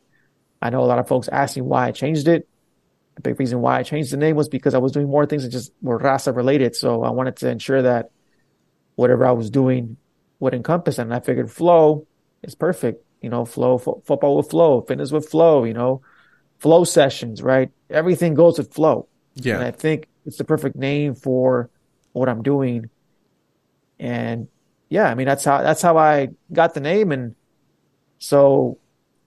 [0.62, 2.46] I know a lot of folks asked me why I changed it.
[3.16, 5.42] The big reason why I changed the name was because I was doing more things
[5.42, 6.76] that just were Raza related.
[6.76, 8.10] So I wanted to ensure that
[8.94, 9.96] whatever I was doing
[10.38, 11.02] would encompass it.
[11.02, 12.06] And I figured flow
[12.44, 13.02] is perfect.
[13.20, 16.02] You know, flow, fo- football with flow, fitness with flow, you know,
[16.58, 17.70] flow sessions, right?
[17.90, 19.08] Everything goes with flow.
[19.34, 19.56] Yeah.
[19.56, 21.70] And I think it's the perfect name for
[22.12, 22.90] what I'm doing.
[23.98, 24.48] And
[24.88, 27.12] yeah, I mean that's how that's how I got the name.
[27.12, 27.34] And
[28.18, 28.78] so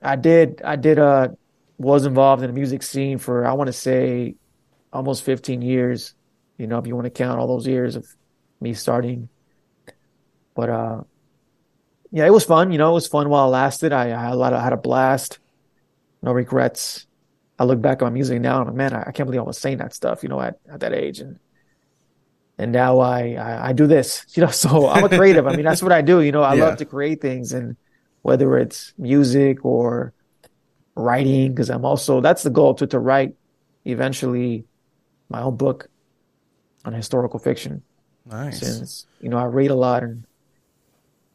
[0.01, 1.29] I did I did uh
[1.77, 4.35] was involved in the music scene for I want to say
[4.93, 6.13] almost 15 years.
[6.57, 8.05] You know, if you want to count all those years of
[8.59, 9.29] me starting.
[10.55, 11.01] But uh
[12.11, 13.93] yeah, it was fun, you know, it was fun while it lasted.
[13.93, 15.39] I, I had a lot of, I had a blast.
[16.23, 17.07] No regrets.
[17.59, 19.41] I look back at my music now and I'm like, man, I, I can't believe
[19.41, 21.19] I was saying that stuff, you know, at, at that age.
[21.19, 21.39] And
[22.57, 24.51] and now I, I I do this, you know.
[24.51, 25.47] So I'm a creative.
[25.47, 26.21] I mean, that's what I do.
[26.21, 26.53] You know, I Yeah.
[26.53, 27.77] love to create things, and
[28.21, 30.13] whether it's music or
[30.95, 33.35] writing, because I'm also that's the goal to to write
[33.85, 34.65] eventually
[35.29, 35.87] my own book
[36.85, 37.83] on historical fiction.
[38.25, 38.83] Nice.
[38.83, 40.25] Since you know I read a lot, and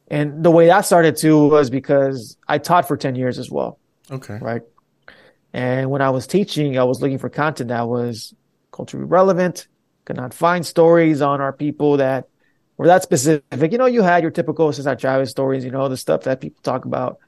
[0.09, 3.81] and the way that started too was because I taught for ten years as well
[4.11, 4.39] Okay.
[4.41, 4.63] right?
[5.53, 8.35] And when I was teaching, I was looking for content that was
[8.73, 9.69] culturally relevant,
[10.05, 12.27] could not find stories on our people that
[12.77, 13.73] were that specific.
[13.73, 16.61] You know, you had your typical Cesar Chavez stories, you know, the stuff that people
[16.63, 17.19] talk about,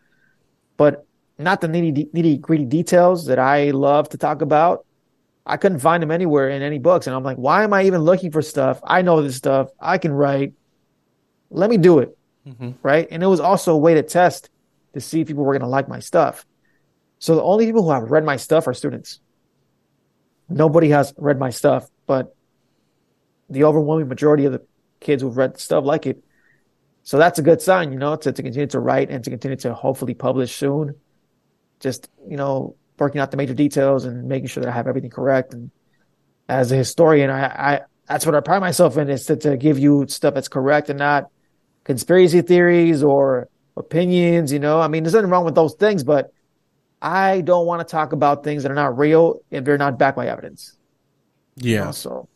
[0.76, 1.06] but
[1.38, 4.86] not the nitty nitty gritty details that I love to talk about.
[5.46, 8.02] I couldn't find them anywhere in any books, and I'm like, why am I even
[8.02, 8.80] looking for stuff?
[8.84, 9.70] I know this stuff.
[9.80, 10.54] I can write.
[11.50, 12.17] Let me do it,
[12.48, 12.70] Mm-hmm.
[12.82, 13.06] right?
[13.10, 14.48] And it was also a way to test
[14.94, 16.46] to see if people were going to like my stuff.
[17.18, 19.20] So the only people who have read my stuff are students.
[20.48, 22.34] Nobody has read my stuff, but
[23.50, 24.62] the overwhelming majority of the
[25.00, 26.24] kids who've read stuff like it.
[27.02, 29.56] So that's a good sign, you know, to, to continue to write and to continue
[29.58, 30.94] to hopefully publish soon.
[31.80, 35.10] Just, you know, working out the major details and making sure that I have everything
[35.10, 35.54] correct.
[35.54, 35.70] And
[36.48, 39.78] as a historian, I, I that's what I pride myself in is to, to give
[39.78, 41.30] you stuff that's correct and not
[41.88, 44.80] conspiracy theories or opinions, you know.
[44.80, 46.32] I mean, there's nothing wrong with those things, but
[47.02, 50.16] I don't want to talk about things that are not real if they're not backed
[50.16, 50.76] by evidence.
[51.58, 51.84] you Yeah.
[51.86, 52.28] know, so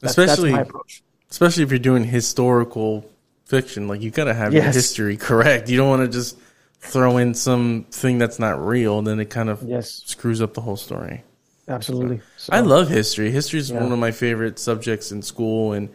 [0.00, 1.02] that's, Especially that's my approach.
[1.30, 3.04] especially if you're doing historical
[3.46, 5.68] fiction, like you gotta have your history correct.
[5.68, 6.38] You don't want to just
[6.80, 10.76] throw in something that's not real, then it kind of Yes, screws up the whole
[10.76, 11.24] story.
[11.68, 12.22] absolutely.
[12.36, 13.30] So, I love history.
[13.30, 13.80] History is Yeah.
[13.80, 15.88] one of my favorite subjects in school, and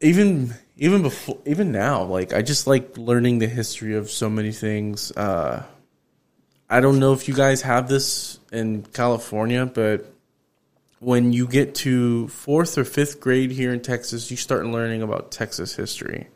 [0.00, 4.52] even even before, even now, like I just like learning the history of so many
[4.52, 5.12] things.
[5.12, 5.64] Uh,
[6.68, 10.12] I don't know if you guys have this in California, but
[10.98, 15.30] when you get to fourth or fifth grade here in Texas, you start learning about
[15.30, 16.26] Texas history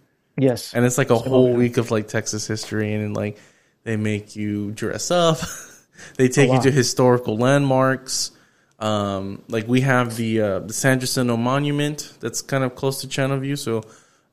[0.40, 3.38] yes, and it's like a whole week of like Texas history, and, then like
[3.84, 5.38] they make you dress up.
[6.16, 8.32] they take you to historical landmarks.
[8.78, 13.08] Um, like we have the uh, the San Jacinto Monument that's kind of close to
[13.08, 13.58] Channelview.
[13.58, 13.82] So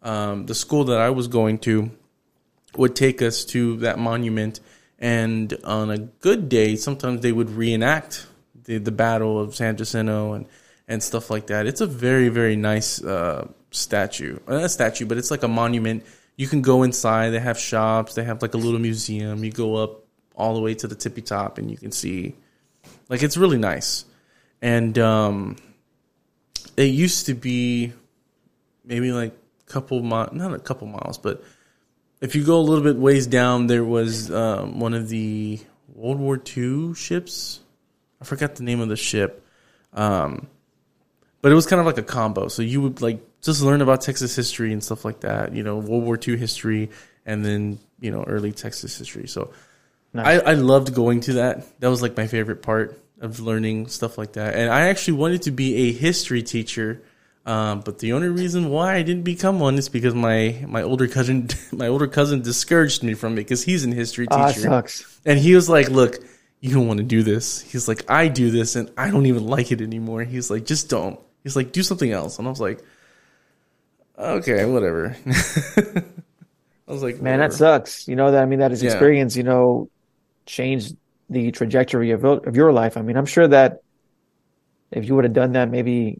[0.01, 1.91] um, the school that I was going to
[2.75, 4.59] would take us to that monument,
[4.99, 8.27] and on a good day, sometimes they would reenact
[8.63, 10.45] the the Battle of San Jacinto and
[10.87, 11.65] and stuff like that.
[11.65, 15.47] It's a very very nice uh, statue, uh, not a statue, but it's like a
[15.47, 16.05] monument.
[16.35, 17.31] You can go inside.
[17.31, 18.13] They have shops.
[18.13, 19.43] They have like a little museum.
[19.43, 20.03] You go up
[20.35, 22.35] all the way to the tippy top, and you can see,
[23.09, 24.05] like, it's really nice.
[24.61, 25.55] And um,
[26.77, 27.91] it used to be
[28.85, 29.35] maybe like
[29.67, 31.43] couple miles, not a couple miles, but
[32.21, 35.59] if you go a little bit ways down, there was um, one of the
[35.93, 37.59] World War II ships.
[38.21, 39.45] I forgot the name of the ship.
[39.93, 40.47] Um,
[41.41, 42.47] but it was kind of like a combo.
[42.47, 45.77] So you would like just learn about Texas history and stuff like that, you know,
[45.77, 46.89] World War II history
[47.25, 49.27] and then, you know, early Texas history.
[49.27, 49.51] So
[50.13, 50.41] Nice.
[50.41, 51.79] I, I loved going to that.
[51.79, 54.55] That was like my favorite part of learning stuff like that.
[54.55, 57.01] And I actually wanted to be a history teacher.
[57.47, 61.07] Um, but the only reason why I didn't become one is because my, my older
[61.07, 64.39] cousin my older cousin discouraged me from it because he's an history teacher.
[64.41, 64.61] Ah, teacher.
[64.61, 65.21] sucks.
[65.25, 66.17] And he was like, "Look,
[66.59, 69.47] you don't want to do this." He's like, "I do this, and I don't even
[69.47, 72.59] like it anymore." He's like, "Just don't." He's like, "Do something else." And I was
[72.59, 72.83] like,
[74.19, 75.15] "Okay, whatever."
[76.87, 78.07] I was like, Man, that sucks.
[78.07, 78.91] You know that I mean that his Yeah.
[78.91, 79.89] experience, you know,
[80.45, 80.95] changed
[81.29, 82.97] the trajectory of of your life.
[82.97, 83.79] I mean, I'm sure that
[84.91, 86.19] if you would have done that, maybe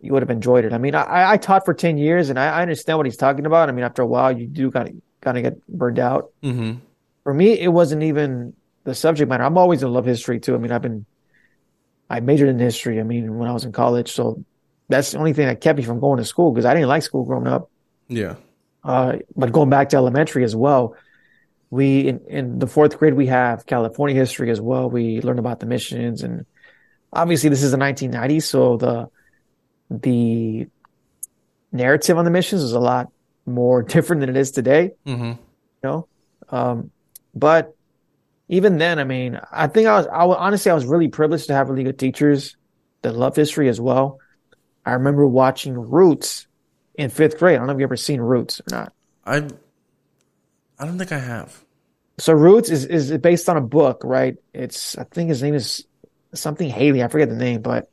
[0.00, 0.72] you would have enjoyed it.
[0.72, 3.46] I mean, I, I taught for ten years, and I, I understand what he's talking
[3.46, 3.68] about.
[3.68, 6.32] I mean, after a while, you do kind of kind of get burned out.
[6.42, 6.78] Mhm.
[7.24, 9.44] For me, it wasn't even the subject matter.
[9.44, 10.54] I'm always in love history too.
[10.54, 11.04] I mean, I've been
[12.08, 12.98] I majored in history.
[12.98, 14.44] I mean, when I was in college, so
[14.88, 17.02] that's the only thing that kept me from going to school because I didn't like
[17.02, 17.70] school growing up.
[18.08, 18.34] Yeah.
[18.82, 20.96] Uh, but going back to elementary as well,
[21.68, 24.90] we in, in the fourth grade we have California history as well.
[24.90, 26.46] We learn about the missions, and
[27.12, 29.10] obviously this is the 1990s, so the
[29.90, 30.66] the
[31.72, 33.08] narrative on the missions is a lot
[33.46, 34.92] more different than it is today.
[35.06, 35.36] Mhm.
[35.36, 35.38] You
[35.82, 36.08] know,
[36.50, 36.90] um,
[37.34, 37.74] but
[38.48, 41.46] even then, I mean, I think I was, I was honestly I was really privileged
[41.46, 42.56] to have really good teachers
[43.02, 44.18] that love history as well.
[44.84, 46.46] I remember watching Roots
[46.94, 47.54] in fifth grade.
[47.54, 48.92] I don't know if you ever seen Roots or not.
[49.24, 49.46] I
[50.78, 51.64] I don't think I have.
[52.18, 54.36] So Roots is is based on a book, right?
[54.52, 55.86] It's I think his name is
[56.34, 57.02] something Haley.
[57.02, 57.88] I forget the name, but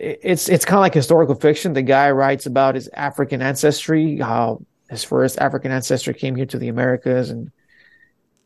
[0.00, 1.72] it's it's kind of like historical fiction.
[1.74, 6.58] The guy writes about his African ancestry, how his first African ancestor came here to
[6.58, 7.50] the Americas, and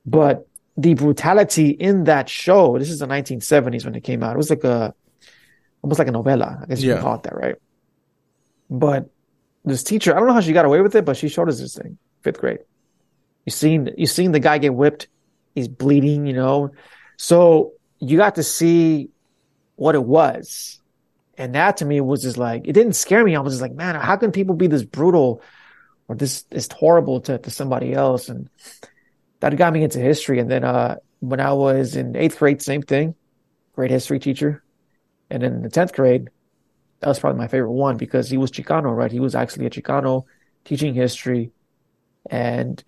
[0.04, 0.46] but
[0.76, 2.76] the brutality in that show.
[2.78, 4.34] This is the 1970s when it came out.
[4.34, 4.92] It was like a
[5.82, 6.58] almost like a novella.
[6.62, 6.96] I guess you Yeah.
[6.96, 7.56] can call it that, right?
[8.68, 9.08] But
[9.64, 11.60] this teacher, I don't know how she got away with it, but she showed us
[11.60, 12.58] this thing, fifth grade.
[13.46, 15.08] You seen you seen the guy get whipped.
[15.54, 16.70] He's bleeding, you know.
[17.16, 19.10] So you got to see
[19.76, 20.80] what it was.
[21.36, 23.34] And that to me was just like it didn't scare me.
[23.34, 25.42] I was just like, man, how can people be this brutal
[26.08, 28.28] or this this horrible to, to somebody else?
[28.28, 28.48] And
[29.40, 30.38] that got me into history.
[30.38, 33.14] And then uh when I was in eighth grade, same thing.
[33.74, 34.62] Great history teacher.
[35.30, 36.28] And then in the tenth grade,
[37.00, 39.10] that was probably my favorite one because he was Chicano, right?
[39.10, 40.24] He was actually a Chicano
[40.64, 41.50] teaching history,
[42.30, 42.82] and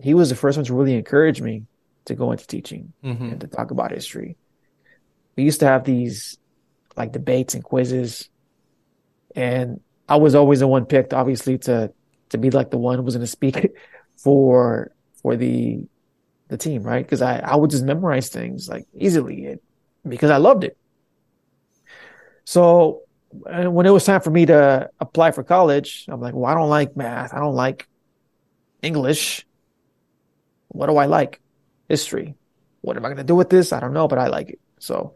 [0.00, 1.64] he was the first one to really encourage me
[2.04, 3.32] to go into teaching Mhm.
[3.32, 4.36] and to talk about history.
[5.36, 6.38] We used to have these
[6.98, 8.28] like debates and quizzes,
[9.34, 11.92] and I was always the one picked, obviously, to
[12.30, 13.70] to be like the one who was going to speak
[14.16, 14.92] for
[15.22, 15.80] for the
[16.48, 17.04] the team, right?
[17.04, 19.58] Because I I would just memorize things like easily
[20.06, 20.76] because I loved it.
[22.44, 26.54] So when it was time for me to apply for college, I'm like, well, I
[26.54, 27.34] don't like math.
[27.34, 27.86] I don't like
[28.82, 29.46] English.
[30.68, 31.40] What do I like?
[31.88, 32.36] History.
[32.80, 33.72] What am I going to do with this?
[33.72, 34.60] I don't know, but I like it.
[34.78, 35.14] So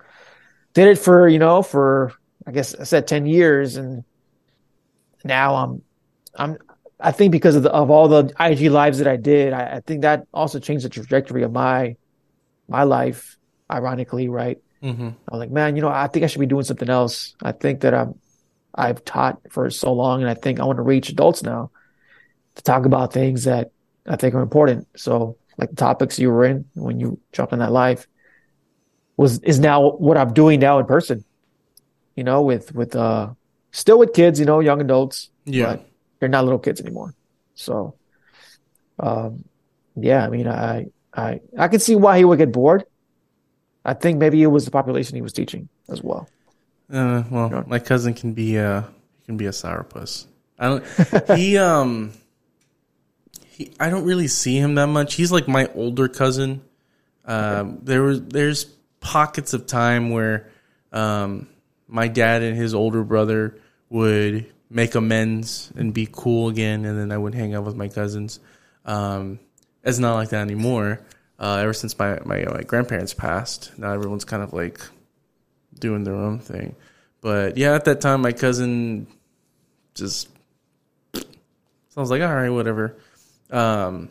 [0.74, 2.12] did it for, you know, for,
[2.46, 3.76] I guess I said 10 years.
[3.76, 4.04] And
[5.24, 5.82] now I'm,
[6.34, 6.58] I'm,
[6.98, 9.80] I think because of the, of all the IG lives that I did, I, I
[9.80, 11.96] think that also changed the trajectory of my,
[12.68, 13.36] my life,
[13.70, 14.58] ironically, right?
[14.82, 15.10] Mm-hmm.
[15.30, 17.34] I'm like, man, you know, I think I should be doing something else.
[17.42, 18.18] I think that I'm,
[18.74, 21.70] I've taught for so long, and I think I want to reach adults now
[22.54, 23.70] to talk about things that
[24.06, 24.88] I think are important.
[24.96, 28.06] So, like the topics you were in when you jumped in that live
[29.22, 31.24] was is now what I'm doing now in person.
[32.16, 33.30] You know, with with uh,
[33.70, 35.66] still with kids, you know, young adults, Yeah.
[35.66, 35.76] but
[36.18, 37.14] they're not little kids anymore.
[37.54, 37.94] So,
[38.98, 39.44] um,
[39.96, 42.84] yeah, I mean, I I I can see why he would get bored.
[43.84, 46.28] I think maybe it was the population he was teaching as well.
[46.92, 47.62] Uh, well, Yeah.
[47.66, 48.84] my cousin can be a
[49.18, 50.26] he can be a sourpuss.
[50.58, 50.84] I don't.
[51.38, 52.12] he um.
[53.48, 55.14] He, I don't really see him that much.
[55.14, 56.62] He's like my older cousin.
[57.24, 58.66] Um, there was there's
[59.02, 60.48] pockets of time where
[60.92, 61.48] um,
[61.86, 63.58] my dad and his older brother
[63.90, 67.88] would make amends and be cool again, and then I would hang out with my
[67.88, 68.40] cousins.
[68.86, 69.38] Um,
[69.84, 71.00] it's not like that anymore.
[71.38, 74.80] Uh, ever since my, my my grandparents passed, now everyone's kind of like
[75.78, 76.76] doing their own thing.
[77.20, 79.06] But yeah, at that time, my cousin
[79.94, 80.28] just
[81.14, 81.20] so
[81.98, 82.96] I was like, all right, whatever.
[83.50, 84.08] Um,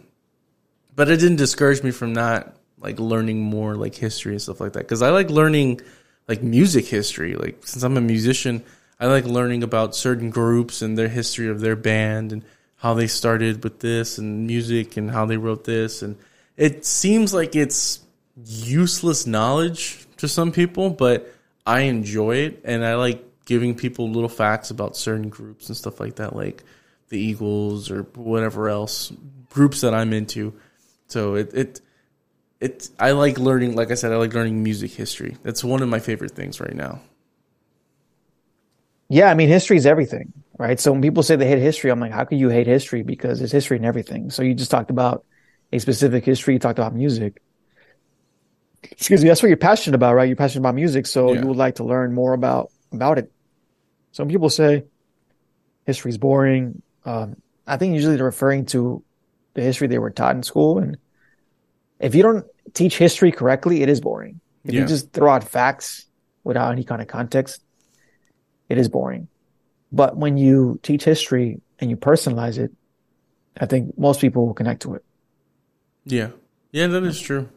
[0.96, 4.74] but it didn't discourage me from not like learning more like history and stuff like
[4.74, 5.82] that because I like learning
[6.28, 7.36] like music history.
[7.36, 8.64] Like since I'm a musician,
[9.00, 12.44] I like learning about certain groups and their history of their band and
[12.78, 16.18] how they started with this and music and how they wrote this and
[16.58, 18.02] it seems like it's
[18.46, 21.34] useless knowledge to some people, but
[21.66, 26.00] I enjoy it and I like giving people little facts about certain groups and stuff
[26.00, 26.64] like that, like
[27.10, 29.12] the Eagles or whatever else
[29.50, 30.54] groups that I'm into.
[31.08, 31.82] So it it
[32.62, 33.76] it I like learning.
[33.76, 35.38] Like I said, I like learning music history.
[35.44, 37.02] That's one of my favorite things right now.
[39.10, 40.80] Yeah, I mean, history is everything, right?
[40.80, 43.04] So when people say they hate history, I'm like, how can you hate history?
[43.04, 44.30] Because it's history and everything.
[44.30, 45.26] So you just talked about
[45.74, 47.42] a specific history, you talked about music.
[48.84, 50.28] Excuse me, that's what you're passionate about, right?
[50.28, 51.42] You're passionate about music, so Yeah.
[51.42, 53.32] you would like to learn more about about it.
[54.12, 54.86] Some people say
[55.86, 56.82] history's boring.
[57.06, 57.36] Um,
[57.66, 59.04] I think usually they're referring to
[59.54, 60.98] the history they were taught in school, and
[62.02, 64.40] if you don't teach history correctly, it is boring.
[64.64, 64.82] If Yeah.
[64.82, 66.06] you just throw out facts
[66.44, 67.62] without any kind of context,
[68.70, 69.28] it is boring.
[69.92, 72.72] But when you teach history and you personalize it,
[73.60, 75.04] I think most people will connect to it.
[76.06, 76.30] Yeah,
[76.72, 77.50] yeah, that is true.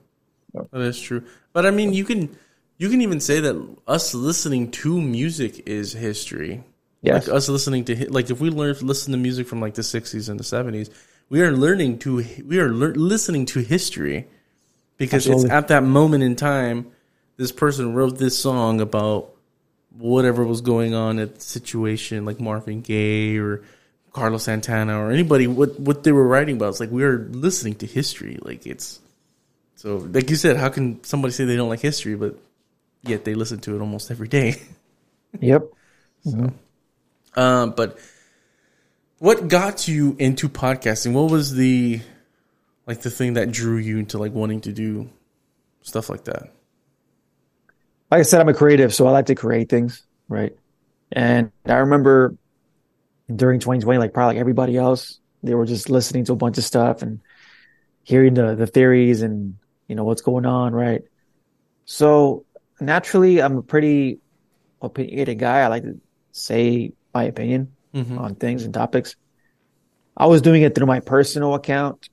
[0.52, 1.24] That is true.
[1.52, 2.36] But I mean, you can
[2.78, 6.64] you can even say that us listening to music is history.
[7.02, 7.28] Yes.
[7.28, 9.82] Like us listening to like if we learn to listen to music from like the
[9.82, 10.90] '60s and the '70s,
[11.28, 14.26] we are learning to we are lear- listening to history
[14.96, 15.44] because Absolutely.
[15.44, 16.92] it's at that moment in time
[17.36, 19.30] this person wrote this song about
[19.96, 23.62] whatever was going on at the situation, like Marvin Gaye or
[24.12, 25.46] Carlos Santana or anybody.
[25.46, 26.70] What what they were writing about?
[26.70, 28.38] It's like we are listening to history.
[28.40, 29.00] Like it's
[29.76, 32.36] so like you said, how can somebody say they don't like history, but
[33.02, 34.60] yet they listen to it almost every day?
[35.40, 35.64] Yep.
[37.34, 37.98] Um, but
[39.24, 41.14] what got you into podcasting?
[41.14, 42.02] What was the
[42.86, 45.08] like the thing that drew you into like wanting to do
[45.80, 46.52] stuff like that?
[48.10, 50.54] Like I said, I'm a creative, so I like to create things, right?
[51.10, 52.36] And I remember
[53.34, 56.64] during 2020, like probably like everybody else, they were just listening to a bunch of
[56.64, 57.20] stuff and
[58.02, 59.56] hearing the the theories and
[59.88, 61.00] you know what's going on, right?
[61.86, 62.44] So
[62.78, 64.18] naturally, I'm a pretty
[64.82, 65.60] opinionated guy.
[65.60, 65.98] I like to
[66.32, 68.18] say my opinion Mhm.
[68.18, 69.16] on things and topics.
[70.16, 72.08] I was doing it through my personal account,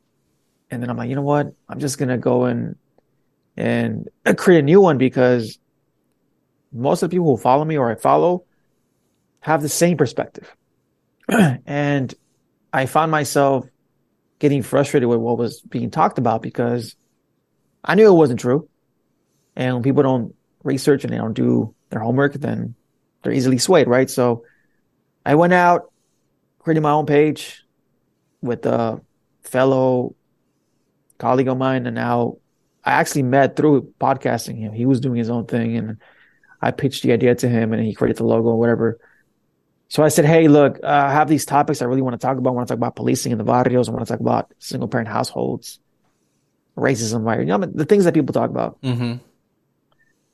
[0.69, 1.53] and then I'm like, you know what?
[1.67, 2.75] I'm just gonna go and
[3.57, 4.07] and
[4.37, 5.59] create a new one because
[6.71, 8.45] most of the people who follow me or I follow
[9.41, 10.55] have the same perspective.
[11.65, 12.13] and
[12.71, 13.67] I found myself
[14.39, 16.95] getting frustrated with what was being talked about because
[17.83, 18.69] I knew it wasn't true.
[19.55, 22.75] And when people don't research and they don't do their homework, then
[23.21, 24.09] they're easily swayed, right?
[24.09, 24.43] So
[25.25, 25.91] I went out,
[26.59, 27.63] created my own page
[28.41, 29.01] with a
[29.43, 30.15] fellow
[31.17, 32.37] colleague of mine, and now
[32.83, 34.73] I actually met through podcasting him.
[34.73, 35.97] He was doing his own thing, and
[36.61, 38.99] I pitched the idea to him, and he created the logo, and whatever.
[39.89, 42.37] So I said, "Hey, look, uh, I have these topics I really want to talk
[42.37, 42.51] about.
[42.51, 43.89] I want to talk about policing in the barrios.
[43.89, 45.79] I want to talk about single parent households,
[46.77, 47.39] racism, right?
[47.39, 48.81] You know, the things that people talk about.
[48.81, 49.17] Mm-hmm.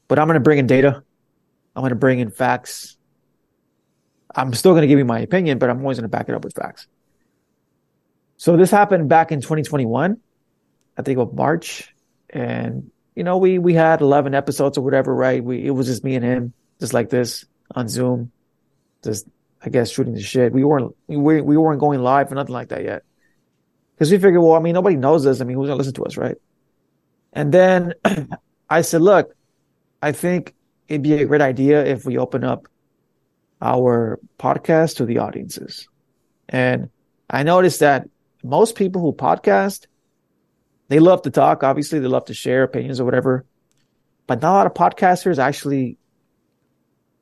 [0.07, 1.03] But I'm going to bring in data.
[1.75, 2.96] I'm going to bring in facts.
[4.37, 6.35] I'm still going to give you my opinion, but I'm always going to back it
[6.35, 6.87] up with facts.
[8.37, 10.17] So this happened back in 2021,
[10.95, 11.91] I think of March,
[12.29, 15.43] and you know we we had 11 episodes or whatever, right?
[15.43, 18.31] We it was just me and him, just like this on Zoom,
[19.03, 19.27] just
[19.63, 20.53] I guess shooting the shit.
[20.53, 23.03] We weren't we we weren't going live or nothing like that yet,
[23.95, 25.41] because we figured, well, I mean, nobody knows us.
[25.41, 26.37] I mean, who's gonna listen to us, right?
[27.33, 27.95] And then
[28.69, 29.35] I said, look,
[29.99, 30.53] I think
[30.87, 32.67] it'd be a great idea if we open up
[33.61, 35.87] our podcast to the audiences.
[36.47, 36.89] And
[37.29, 38.07] I noticed that
[38.43, 39.87] most people who podcast,
[40.87, 41.63] they love to talk.
[41.63, 43.45] Obviously, they love to share opinions or whatever,
[44.25, 45.97] but not a lot of podcasters actually,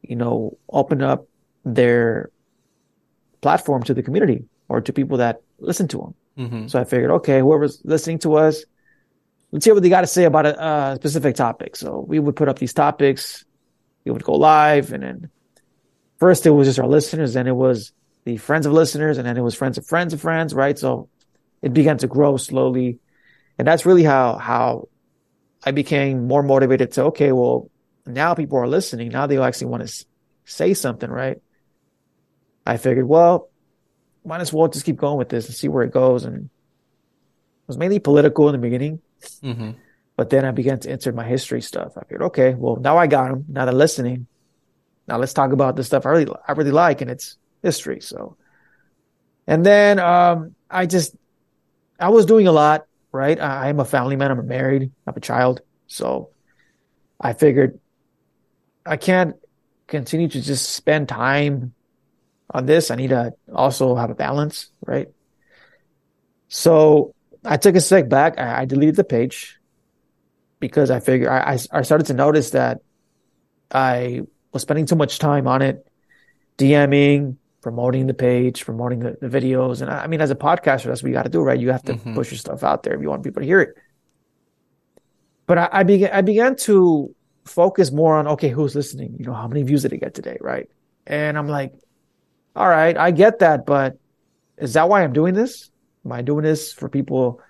[0.02, 1.28] you know, open up
[1.64, 2.30] their
[3.42, 6.16] platform to the community or to people that listen to them.
[6.38, 6.68] Mm-hmm.
[6.68, 8.64] So I figured, okay, whoever's listening to us,
[9.52, 11.76] let's hear what they got to say about a, a specific topic.
[11.76, 13.46] So we would put up these topics,
[14.04, 15.30] we would go live, and then
[16.26, 19.38] first it was just our listeners, then it was the friends of listeners, and then
[19.38, 20.78] it was friends of friends of friends, right?
[20.80, 21.08] So
[21.62, 22.98] it began to grow slowly,
[23.60, 24.90] and that's really how how
[25.64, 27.70] I became more motivated to okay, well
[28.08, 30.06] now people are listening, now they actually want to
[30.46, 31.38] say something, right?
[32.66, 33.50] I figured, well,
[34.26, 37.68] might as well just keep going with this and see where it goes, and it
[37.68, 39.00] was mainly political in the beginning.
[39.44, 39.72] Mm-hmm.
[40.18, 41.98] But then I began to insert my history stuff.
[41.98, 43.46] I figured, okay, well, now I got them.
[43.48, 44.26] Now they're listening.
[45.08, 48.01] Now let's talk about the stuff I really, I really like, and it's history.
[48.01, 48.38] So,
[49.47, 51.16] and then um, I just,
[51.99, 53.39] I was doing a lot, right?
[53.39, 54.32] I, I'm a family man.
[54.32, 54.84] I'm married.
[54.84, 55.62] I have a child.
[55.88, 56.30] So,
[57.20, 57.80] I figured
[58.86, 59.36] I can't
[59.88, 61.74] continue to just spend time
[62.51, 62.91] on this.
[62.91, 65.08] I need to also have a balance, right?
[66.47, 68.39] So I took a step back.
[68.39, 69.58] I, I deleted the page
[70.60, 72.82] because I figured I, I I started to notice that
[73.72, 74.22] I
[74.56, 75.86] was spending too much time on it,
[76.58, 79.82] DMing, promoting the page, promoting the, the videos.
[79.82, 81.60] And I, I mean, as a podcaster, that's what you got to do, right?
[81.60, 82.16] You have to Mhm.
[82.16, 83.76] push your stuff out there if you want people to hear it.
[85.45, 89.18] But I, I began I began to focus more on okay, who's listening?
[89.20, 90.68] You know, how many views did it get today, right?
[91.06, 91.74] And I'm like,
[92.56, 93.99] all right, I get that, but
[94.58, 95.70] is that why I'm doing this?
[96.06, 97.41] Am I doing this for people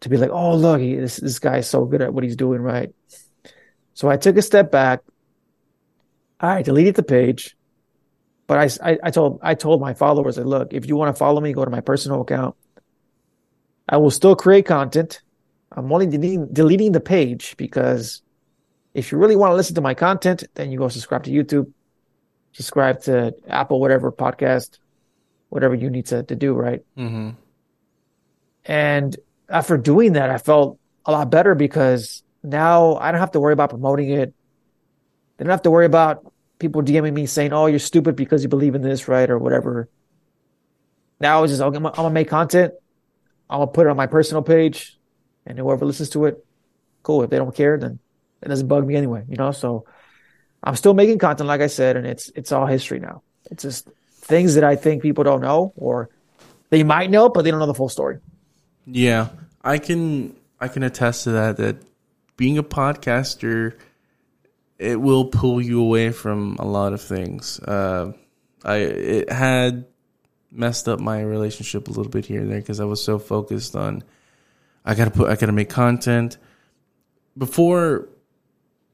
[0.00, 2.62] to be like, oh, look, he, this this guy's so good at what he's doing,
[2.62, 2.90] right?
[3.92, 5.00] So I took a step back.
[6.44, 7.56] I deleted the page,
[8.46, 11.18] but I, I, I told I told my followers, that, look, if you want to
[11.18, 12.54] follow me, go to my personal account.
[13.88, 15.20] I will still create content.
[15.72, 18.22] I'm only deleting, deleting the page because
[18.94, 21.72] if you really want to listen to my content, then you go subscribe to YouTube,
[22.52, 24.78] subscribe to Apple, whatever podcast,
[25.48, 26.82] whatever you need to, to do, right?
[26.96, 27.30] Mm-hmm.
[28.64, 29.16] And
[29.48, 33.52] after doing that, I felt a lot better because now I don't have to worry
[33.52, 34.32] about promoting it.
[35.38, 38.48] I don't have to worry about people DMing me saying, "Oh, you're stupid because you
[38.48, 39.88] believe in this, right?" or whatever.
[41.20, 42.74] Now it's just I'm, gonna- I'm gonna make content.
[43.48, 44.98] I'm gonna put it on my personal page,
[45.46, 46.44] and whoever listens to it,
[47.02, 47.22] cool.
[47.22, 47.98] If they don't care, then
[48.42, 49.52] it doesn't bug me anyway, you know.
[49.52, 49.84] So
[50.62, 53.22] I'm still making content, like I said, and it's it's all history now.
[53.50, 53.88] It's just
[54.20, 56.08] things that I think people don't know, or
[56.70, 58.18] they might know, but they don't know the full story.
[58.86, 59.28] Yeah,
[59.62, 61.56] I can I can attest to that.
[61.58, 61.76] That
[62.36, 63.74] being a podcaster,
[64.78, 67.60] it will pull you away from a lot of things.
[67.60, 68.12] Uh,
[68.64, 69.86] I it had
[70.50, 73.74] messed up my relationship a little bit here and there because I was so focused
[73.74, 74.02] on
[74.84, 76.38] I gotta put I gotta make content.
[77.36, 78.08] Before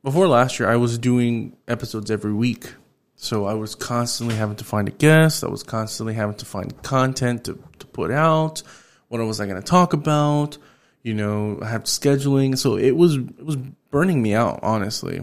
[0.03, 2.73] before last year, I was doing episodes every week.
[3.17, 5.45] So I was constantly having to find a guest.
[5.45, 8.63] I was constantly having to find content to, to put out.
[9.09, 10.57] What was I to talk about?
[11.03, 12.57] You know, I have scheduling.
[12.57, 13.57] So it was it was
[13.91, 15.23] burning me out, honestly.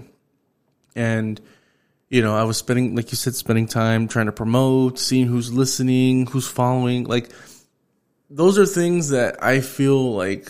[0.98, 1.40] And
[2.10, 5.52] you know, I was spending, like you said, spending time trying to promote, seeing who's
[5.52, 7.04] listening, who's following.
[7.04, 7.30] Like
[8.30, 10.50] those are things that I feel like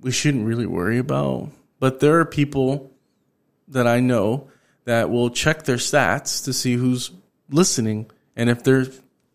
[0.00, 1.50] we shouldn't really worry about.
[1.80, 2.90] But there are people
[3.68, 4.48] that I know
[4.84, 7.10] that will check their stats to see who's
[7.50, 8.10] listening.
[8.36, 8.86] And if their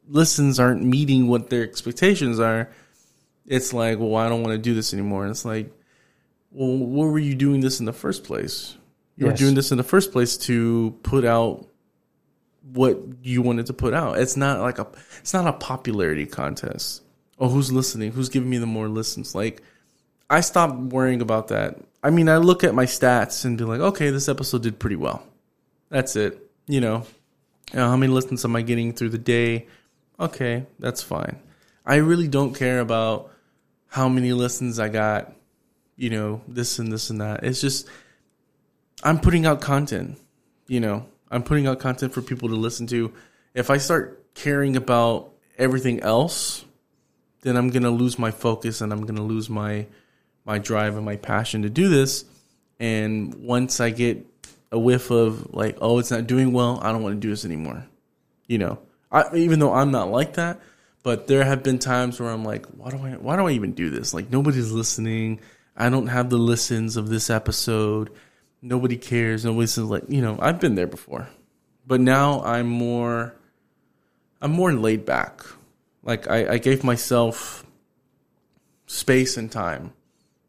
[0.08, 2.70] listens aren't meeting what their expectations are,
[3.46, 5.24] it's like, well, I don't want to do this anymore.
[5.24, 5.72] And it's like,
[6.52, 8.76] well, what were you doing this in the first place?
[9.16, 11.68] You were doing this in the first place to put out
[12.72, 14.18] what you wanted to put out.
[14.18, 14.88] It's not like a
[15.20, 17.04] it's not a popularity contest.
[17.40, 18.12] Oh, who's listening?
[18.12, 19.36] Who's giving me the more listens?
[19.36, 19.62] Like
[20.30, 21.78] I stopped worrying about that.
[22.04, 24.96] I mean, I look at my stats and be like, okay, this episode did pretty
[24.96, 25.24] well.
[25.90, 26.50] That's it.
[26.68, 27.06] You know,
[27.72, 29.68] you know, how many listens am I getting through the day?
[30.20, 31.38] Okay, that's fine.
[31.86, 33.32] I really don't care about
[33.88, 35.34] how many listens I got,
[35.98, 37.44] you know, this and this and that.
[37.44, 37.88] It's just
[39.04, 40.18] I'm putting out content,
[40.68, 41.06] you know.
[41.30, 43.14] I'm putting out content for people to listen to.
[43.54, 46.64] If I start caring about everything else,
[47.42, 49.86] then I'm to lose my focus and I'm to lose my
[50.46, 52.26] my drive and my passion to do this.
[52.80, 54.26] And once I get
[54.72, 57.46] a whiff of like, oh, it's not doing well, I don't want to do this
[57.46, 57.86] anymore.
[58.48, 58.80] You know,
[59.12, 60.60] I, even though I'm not like that,
[61.02, 63.74] but there have been times where I'm like, why do I, why do I even
[63.74, 64.14] do this?
[64.14, 65.40] Like nobody's listening.
[65.76, 68.10] I don't have the listens of this episode.
[68.66, 69.44] Nobody cares.
[69.44, 71.28] Nobody's like, you know, I've been there before,
[71.86, 73.36] but now I'm more,
[74.42, 75.42] I'm more laid back.
[76.02, 77.66] Like I, I gave myself
[78.88, 79.92] space and time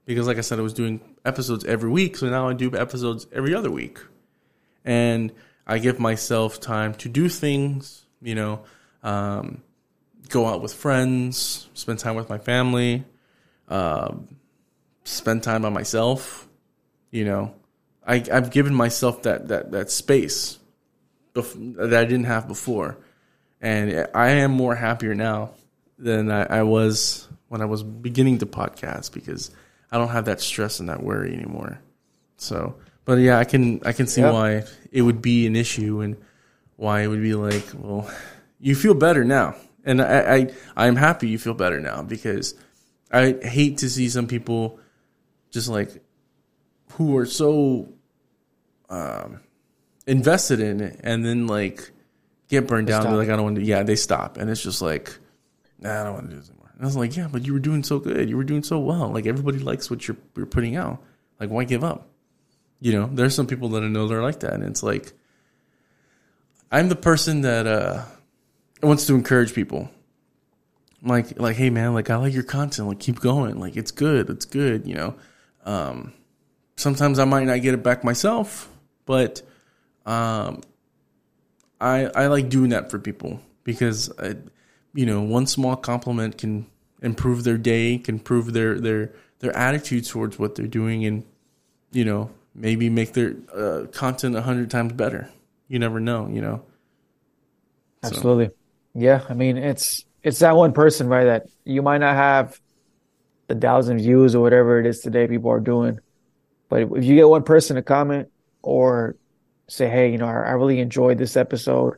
[0.05, 2.17] because like I said, I was doing episodes every week.
[2.17, 3.99] So now I do episodes every other week.
[4.85, 5.33] And
[5.67, 8.65] I give myself time to do things, you know,
[9.03, 9.62] um,
[10.29, 13.05] go out with friends, spend time with my family,
[13.69, 14.37] um,
[15.03, 16.47] spend time by myself,
[17.11, 17.55] you know.
[18.07, 20.59] I, I've given myself that, that, that space
[21.35, 22.99] bef- that I didn't have before.
[23.61, 25.53] And I am more happier now
[25.99, 29.51] than I, I was when I was beginning to podcast because–
[29.95, 31.79] I don't have that stress and that worry anymore.
[32.37, 32.75] So,
[33.05, 34.33] but yeah, I can I can see Yeah.
[34.33, 36.17] why it would be an issue and
[36.75, 38.11] why it would be like, well,
[38.59, 42.57] you feel better now, and I I I'm happy you feel better now because
[43.13, 44.81] I hate to see some people
[45.53, 46.03] just like
[46.95, 47.94] who are so
[48.91, 49.41] um
[50.07, 51.91] invested in it and then like
[52.49, 53.05] get burned down.
[53.05, 53.62] They're like, I don't want to.
[53.62, 55.16] Yeah, they stop, and it's just like,
[55.78, 56.70] nah, I don't want to do this anymore.
[56.74, 58.28] And I was like, yeah, but you were doing so good.
[58.28, 59.09] You were doing so well.
[59.09, 61.03] Like everybody likes what you're you're putting out.
[61.41, 62.09] Like why give up?
[62.80, 65.12] You know, there's some people that I know that are like that, and it's like,
[66.70, 68.05] I'm the person that uh
[68.82, 69.91] wants to encourage people.
[71.03, 72.89] Like like, hey man, like I like your content.
[72.89, 73.59] Like keep going.
[73.59, 74.30] Like it's good.
[74.30, 74.87] It's good.
[74.87, 75.14] You know.
[75.64, 76.12] Um,
[76.76, 78.68] sometimes I might not get it back myself,
[79.07, 79.43] but
[80.07, 80.63] um,
[81.81, 84.37] I I like doing that for people because I,
[84.95, 86.67] you know one small compliment can
[87.03, 91.25] improve their day, can improve their their their attitude towards what they're doing, and
[91.93, 95.31] you know maybe make their uh, content a hundred times better.
[95.69, 96.63] You never know, you know.
[98.03, 98.51] So- Absolutely.
[98.95, 102.59] Yeah, I mean it's it's that one person, right, that you might not have
[103.49, 105.99] the thousand views or whatever it is today people are doing.
[106.69, 108.29] But if if you get one person to comment
[108.65, 109.17] or
[109.69, 111.95] say, hey, you know, I, I really enjoyed this episode,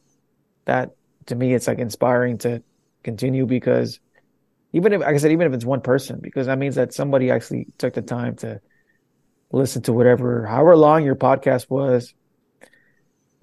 [0.67, 0.91] that
[1.27, 2.62] to me it's like inspiring to
[3.03, 4.01] continue because
[4.73, 7.31] even if like I said, even if it's one person, because that means that somebody
[7.31, 8.61] actually took the time to
[9.53, 12.14] listen to whatever, however long your podcast was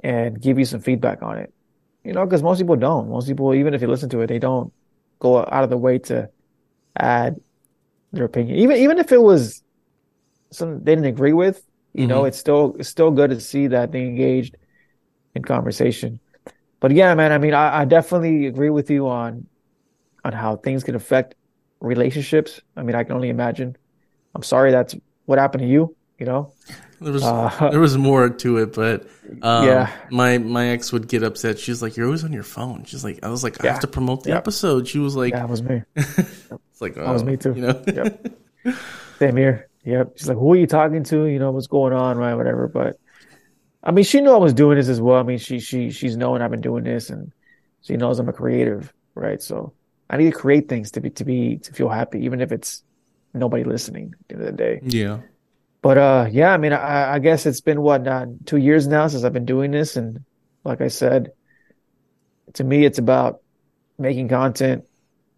[0.04, 1.54] and give you some feedback on it.
[2.04, 3.10] You know, because most people don't.
[3.10, 4.74] Most people, even if you listen to it, they don't
[5.20, 6.30] go out of the way to
[6.98, 7.38] add
[8.12, 8.60] their opinion.
[8.60, 9.64] Even even if it was
[10.52, 11.64] something they didn't agree with,
[11.94, 12.28] you know, Mhm.
[12.28, 14.56] it's still it's still good to see that they engaged
[15.36, 16.20] in conversation.
[16.82, 19.48] But yeah, man, I mean, I, I definitely agree with you on
[20.24, 21.36] on how things can affect
[21.82, 22.62] relationships.
[22.76, 23.76] I mean, I can only imagine.
[24.36, 25.96] I'm sorry that's what happened to you.
[26.20, 26.54] You know,
[27.02, 29.08] There was Uh, there was more to it, but
[29.42, 29.90] um, Yeah.
[30.12, 31.60] my my ex would get upset.
[31.60, 33.72] She's like, "You're always on your phone." She's like, "I was like, I Yeah.
[33.74, 34.38] have to promote the Yeah.
[34.38, 35.84] episode." She was like, that was me.
[35.96, 37.54] "It's like That was oh, me too.
[37.56, 38.28] You know, Yep.
[39.20, 39.68] Same here.
[39.86, 40.14] Yep.
[40.16, 41.26] She's like, who are you talking to?
[41.26, 42.36] You know, what's going on, right?
[42.36, 42.68] Whatever.
[42.68, 42.98] But
[43.84, 45.20] I mean, she knew I was doing this as well.
[45.20, 47.32] I mean, she she she's known I've been doing this and
[47.82, 49.42] she knows I'm a creative, right?
[49.42, 49.74] So
[50.10, 52.84] I need to create things to be to be to feel happy, even if it's
[53.34, 54.80] nobody listening at the end of the day.
[54.84, 55.20] yeah,
[55.82, 59.08] But uh yeah, I mean I I guess it's been what uh, two years now
[59.08, 60.24] since I've been doing this and
[60.64, 61.32] like I said,
[62.54, 63.42] to me it's about
[63.98, 64.86] making content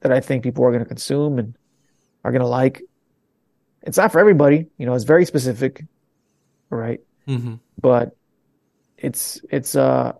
[0.01, 1.55] that I think people are gonna consume and
[2.23, 2.83] are gonna like.
[3.85, 5.83] It's not for everybody, you know, it's very specific,
[6.69, 6.99] right?
[7.27, 8.15] hmm But
[8.97, 10.13] it's it's uh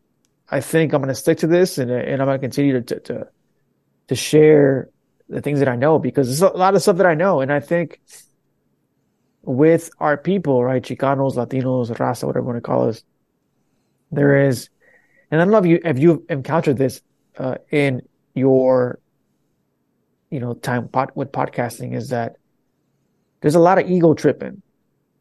[0.49, 3.27] I think I'm gonna stick to this and and I'm gonna continue to to
[4.07, 4.89] to share
[5.27, 7.51] the things that I know because there's a lot of stuff that I know and
[7.51, 7.99] I think
[9.41, 13.03] with our people, right, Chicanos, Latinos, Raza, whatever you want to call us,
[14.11, 14.69] there is,
[15.29, 17.01] and I don't know if you if you've encountered this
[17.37, 18.01] uh, in
[18.33, 18.99] your,
[20.29, 22.37] you know, time pot with podcasting, is that
[23.45, 24.63] there's a lot of ego tripping,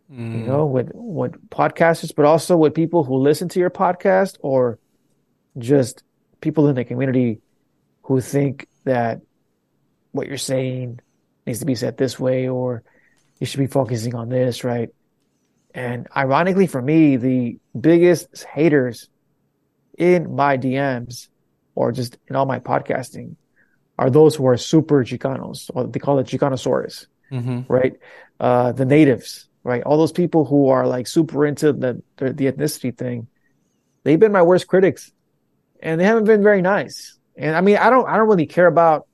[0.09, 0.47] you mm.
[0.47, 4.79] know, with with podcasters, but also with people who listen to your podcast or
[5.59, 6.03] just
[6.41, 7.43] people in the community
[8.05, 9.21] who think that
[10.13, 11.01] what you're saying
[11.47, 12.83] needs to be said this way or
[13.41, 14.89] you should be focusing on this, right?
[15.75, 19.11] And ironically for me, the biggest haters
[19.99, 21.29] in my DMs
[21.75, 23.37] or just in all my podcasting
[23.99, 27.07] are those who are super Chicanos, or they call it Chicanosaurus,
[27.69, 27.95] right?
[28.41, 29.83] Uh, the natives, right?
[29.83, 33.29] All those people who are like super into the, the the ethnicity thing,
[34.03, 35.13] they've been my worst critics,
[35.81, 37.19] and they haven't been very nice.
[37.37, 39.07] And I mean, I don't I don't really care about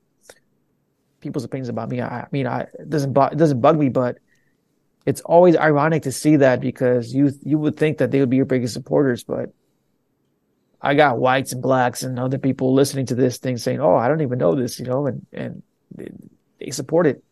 [1.20, 2.00] people's opinions about me.
[2.00, 4.18] I, I mean, I, it doesn't bu- it doesn't bug me, but
[5.06, 8.36] it's always ironic to see that because you you would think that they would be
[8.36, 9.50] your biggest supporters, but
[10.80, 14.08] I got whites and blacks and other people listening to this thing saying, "Oh, I
[14.08, 15.62] don't even know this," you know, and and
[16.58, 17.22] they support it.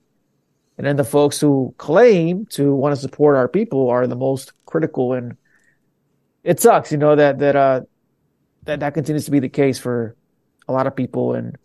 [0.78, 4.52] And then the folks who claim to want to support our people are the most
[4.64, 5.36] critical, and
[6.44, 7.80] it sucks, you know, that that uh
[8.62, 10.14] that that continues to be the case for
[10.68, 11.34] a lot of people.
[11.34, 11.58] And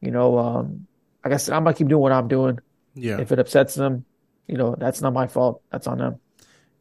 [0.00, 0.86] you know, um,
[1.24, 2.60] like I said, I'm gonna keep doing what I'm doing.
[2.94, 3.20] Yeah.
[3.20, 4.04] If it upsets them,
[4.46, 5.60] you know, that's not my fault.
[5.72, 6.20] That's on them.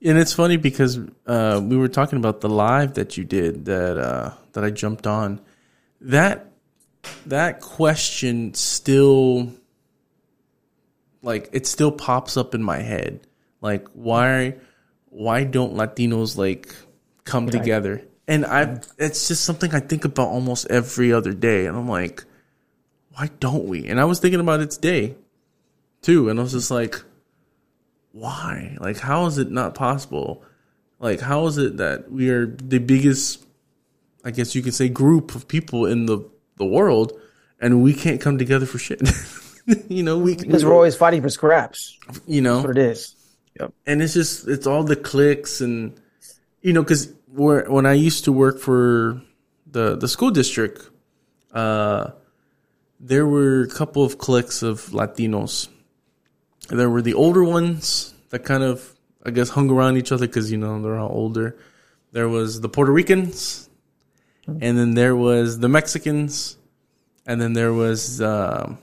[0.05, 3.97] And it's funny because uh, we were talking about the live that you did that
[3.97, 5.41] uh, that I jumped on.
[6.01, 6.51] That
[7.25, 9.53] that question still
[11.23, 13.25] like it still pops up in my head.
[13.61, 14.57] Like why
[15.09, 16.75] why don't Latinos like
[17.23, 18.03] come together?
[18.27, 22.23] And I it's just something I think about almost every other day and I'm like
[23.15, 23.87] why don't we?
[23.87, 25.15] And I was thinking about it today
[26.03, 27.01] too and I was just like
[28.13, 28.77] why?
[28.79, 30.43] Like, how is it not possible?
[30.99, 33.45] Like, how is it that we are the biggest,
[34.23, 37.19] I guess you could say, group of people in the, the world
[37.59, 39.01] and we can't come together for shit?
[39.87, 41.97] you know, we, Because we're always fighting for scraps.
[42.27, 43.15] you know, That's what it is.
[43.59, 43.73] Yep.
[43.85, 45.93] and it's just, it's all the clicks and,
[46.61, 49.21] you know, cause when I used to work for
[49.69, 50.89] the, the school district,
[51.53, 52.11] uh,
[52.99, 55.67] there were a couple of cliques of Latinos
[56.69, 58.93] there were the older ones that kind of,
[59.25, 61.57] I guess, hung around each other because you know they're all older.
[62.11, 63.69] There was the Puerto Ricans,
[64.47, 66.57] and then there was the Mexicans,
[67.25, 68.21] and then there was.
[68.21, 68.77] Um,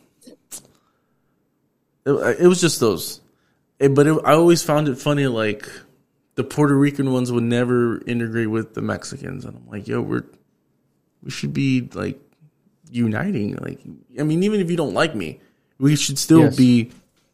[2.07, 3.21] it, it was just those,
[3.79, 5.27] It- but it, I always found it funny.
[5.27, 5.69] Like
[6.35, 10.25] the Puerto Rican ones would never integrate with the Mexicans, and I'm like, yo, we're
[11.23, 12.19] we should be like
[12.91, 13.57] uniting.
[13.57, 13.81] Like,
[14.19, 15.41] I mean, even if you don't like me,
[15.79, 16.57] we should still Yes.
[16.57, 16.91] be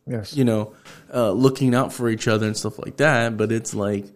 [0.08, 0.36] Yes.
[0.36, 0.72] you know,
[1.12, 3.36] uh, looking out for each other and stuff like that.
[3.36, 4.06] But it's like,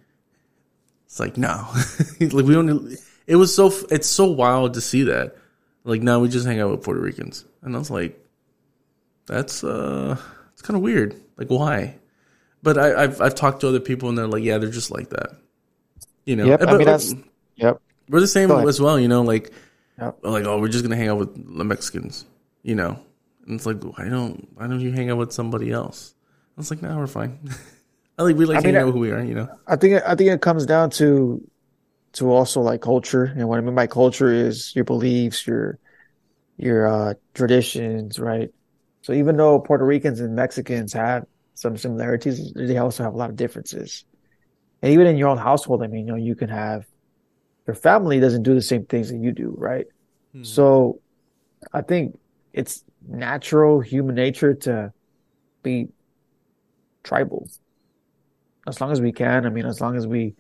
[1.07, 1.67] it's like no,
[2.21, 2.97] like we don't.
[3.27, 5.37] It was so it's so wild to see that.
[5.85, 8.19] Like now we just hang out with Puerto Ricans, and I was like,
[9.27, 10.17] that's uh,
[10.61, 11.19] it's kind of weird.
[11.39, 11.97] Like why?
[12.63, 15.09] But I, I've I've talked to other people and they're like, yeah, they're just like
[15.09, 15.31] that.
[16.27, 16.63] You know, Yep.
[16.69, 17.15] I mean, that's,
[17.57, 17.81] yep.
[18.11, 19.01] we're the same as well.
[19.01, 19.53] You know, like
[19.99, 20.19] Yep.
[20.23, 22.27] like oh, we're just gonna hang out with the Mexicans.
[22.63, 23.01] You know,
[23.47, 26.15] and it's like why don't why don't you hang out with somebody else?
[26.59, 27.39] I was like, no, we're fine.
[28.19, 29.25] I like we like I mean, hanging out I- who we are.
[29.25, 31.41] You know, I think I think it comes down to
[32.13, 33.25] to also like culture.
[33.25, 35.79] And what I mean by culture is your beliefs, your
[36.59, 38.53] your uh traditions, right?
[39.03, 41.25] So even though Puerto Ricans and Mexicans have
[41.55, 44.05] some similarities, they also have a lot of differences.
[44.83, 46.87] And even in your own household, I mean, you know, you can have
[47.67, 49.87] your family doesn't do the same things that you do, right?
[50.33, 50.43] Hmm.
[50.43, 51.01] So
[51.73, 52.19] I think
[52.53, 54.93] it's natural human nature to
[55.63, 55.89] be
[57.03, 57.49] tribal
[58.67, 59.47] as long as we can.
[59.47, 60.35] I mean, as long as we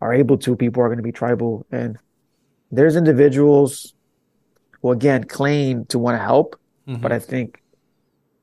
[0.00, 1.66] are able to, people are going to be tribal.
[1.70, 1.98] And
[2.70, 3.94] there's individuals
[4.80, 7.12] who, again, claim to want to help, but mm-hmm.
[7.12, 7.62] I think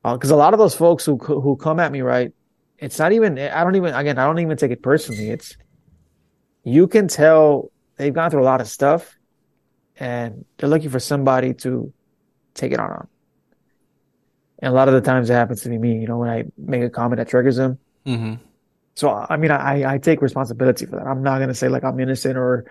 [0.04, 2.32] because a lot of those folks who who come at me, right?
[2.78, 3.38] It's not even.
[3.38, 3.94] I don't even.
[3.94, 5.30] Again, I don't even take it personally.
[5.30, 5.56] It's
[6.64, 9.16] you can tell they've gone through a lot of stuff,
[9.96, 11.92] and they're looking for somebody to
[12.54, 12.90] take it on.
[12.90, 13.08] on.
[14.58, 16.00] And a lot of the times it happens to be me.
[16.00, 17.78] You know, when I make a comment that triggers them.
[18.06, 18.34] mm-hmm.
[18.94, 21.06] So I mean, I I take responsibility for that.
[21.06, 22.66] I'm not gonna say like I'm innocent or,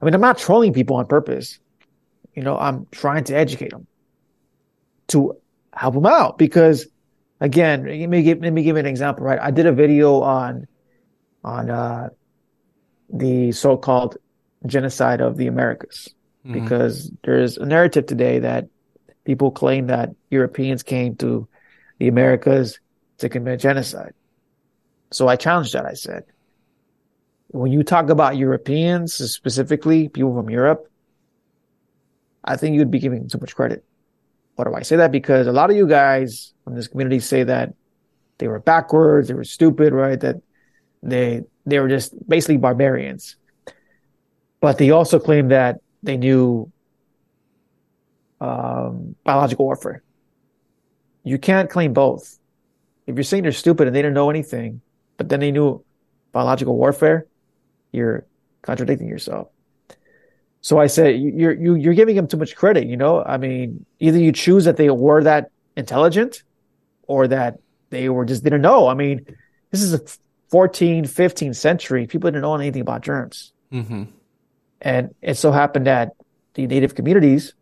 [0.00, 1.58] I mean, I'm not trolling people on purpose.
[2.34, 3.86] You know, I'm trying to educate them
[5.08, 5.36] to
[5.72, 6.86] help them out because,
[7.40, 9.24] again, let me give let me give you an example.
[9.24, 10.66] Right, I did a video on
[11.42, 12.08] on uh
[13.12, 14.16] the so-called
[14.66, 16.14] genocide of the Americas
[16.52, 18.68] because there's a narrative today that
[19.24, 21.48] people claim that Europeans came to
[21.98, 22.78] the Americas
[23.18, 24.14] to commit genocide.
[25.10, 25.86] So I challenged that.
[25.86, 26.24] I said,
[27.48, 30.90] when you talk about Europeans, specifically people from Europe,
[32.44, 33.84] I think you'd be giving too much credit.
[34.56, 35.12] Why do I say that?
[35.12, 37.74] Because a lot of you guys from this community say that
[38.38, 40.18] they were backwards, they were stupid, right?
[40.20, 40.36] That
[41.02, 43.36] they they were just basically barbarians.
[44.60, 46.70] But they also claim that they knew
[48.40, 50.02] um, biological warfare.
[51.24, 52.38] You can't claim both.
[53.06, 54.80] If you're saying they're stupid and they didn't know anything,
[55.16, 55.84] but then they knew
[56.32, 57.26] biological warfare,
[57.92, 58.26] you're
[58.62, 59.48] contradicting yourself.
[60.62, 62.86] So I said you're you, you're giving them too much credit.
[62.86, 66.42] You know, I mean, either you choose that they were that intelligent,
[67.10, 67.58] or that
[67.90, 68.86] they were just didn't know.
[68.86, 69.26] I mean,
[69.70, 69.98] this is a
[70.52, 72.06] 14th, 15th century.
[72.06, 73.52] People didn't know anything about germs.
[73.72, 74.04] Mm-hmm.
[74.80, 76.12] And it so happened that
[76.54, 77.54] the native communities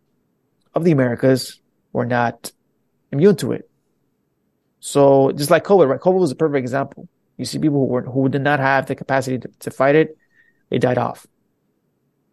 [0.75, 1.61] of the Americas
[1.93, 2.53] were not
[3.11, 3.71] immune to it.
[4.81, 6.01] So just like COVID, right?
[6.01, 7.09] COVID was a perfect example.
[7.37, 10.17] You see people who were who did not have the capacity to, to fight it,
[10.69, 11.27] they died off.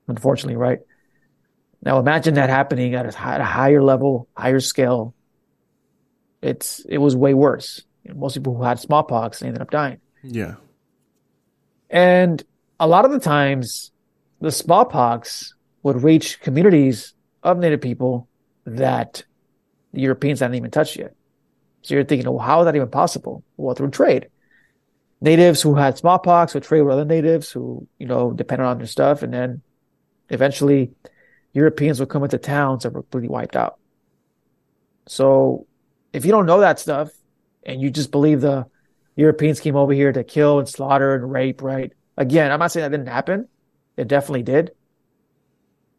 [0.08, 0.80] Unfortunately, right?
[1.82, 5.14] Now imagine that happening at a, at a higher level, higher scale.
[6.42, 7.84] It's it was way worse.
[8.04, 10.00] You know, most people who had smallpox ended up dying.
[10.24, 10.56] Yeah.
[11.90, 12.44] And
[12.80, 13.92] a lot of the times,
[14.42, 15.54] the smallpox
[15.84, 18.28] would reach communities of Native people
[18.66, 19.24] that
[19.94, 21.14] the Europeans hadn't even touched yet.
[21.84, 23.44] So you're thinking, well, how is that even possible?
[23.58, 24.30] Well, through trade.
[25.22, 28.88] Natives who had smallpox would trade with other natives who, you know, depended on their
[28.88, 29.22] stuff.
[29.22, 29.62] And then
[30.30, 30.92] eventually
[31.54, 33.80] Europeans would come into towns that were completely wiped out.
[35.08, 35.68] So
[36.14, 37.12] if you don't know that stuff
[37.64, 38.68] and you just believe the
[39.16, 41.94] Europeans came over here to kill and slaughter and rape, right?
[42.18, 43.48] Again, I'm not saying that didn't happen.
[43.98, 44.72] It definitely did.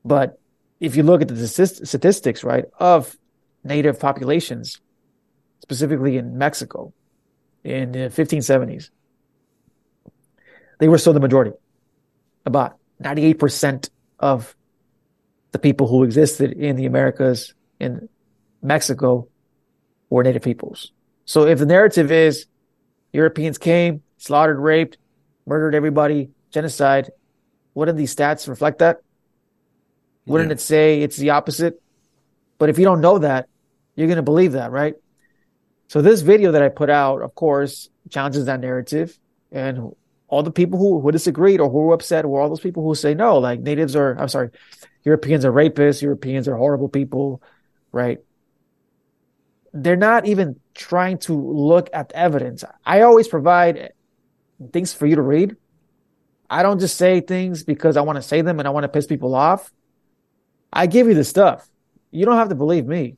[0.04, 0.38] But
[0.80, 3.16] if you look at the statistics, right, of
[3.64, 4.80] native populations,
[5.62, 6.92] specifically in Mexico
[7.64, 8.90] in the 1570s,
[10.78, 11.52] they were still the majority.
[12.44, 13.88] About 98%
[14.18, 14.56] of
[15.52, 18.08] the people who existed in the Americas in
[18.62, 19.28] Mexico
[20.10, 20.92] were native peoples.
[21.24, 22.46] So if the narrative is
[23.12, 24.98] Europeans came, slaughtered, raped,
[25.46, 27.10] murdered everybody, genocide,
[27.74, 28.98] wouldn't these stats reflect that?
[30.26, 30.54] Wouldn't Yeah.
[30.54, 31.80] it say it's the opposite?
[32.58, 33.48] But if you don't know that,
[33.94, 34.94] you're going to believe that, right?
[35.88, 39.18] So this video that I put out, of course, challenges that narrative.
[39.52, 39.94] And
[40.28, 42.94] all the people who, who disagreed or who were upset were all those people who
[42.94, 44.50] say, no, like natives are, I'm sorry,
[45.04, 47.42] Europeans are rapists, Europeans are horrible people,
[47.92, 48.18] right?
[49.72, 52.64] They're not even trying to look at the evidence.
[52.84, 53.92] I always provide
[54.72, 55.56] things for you to read.
[56.48, 58.88] I don't just say things because I want to say them and I want to
[58.88, 59.70] piss people off.
[60.72, 61.68] I give you the stuff.
[62.10, 63.16] You don't have to believe me.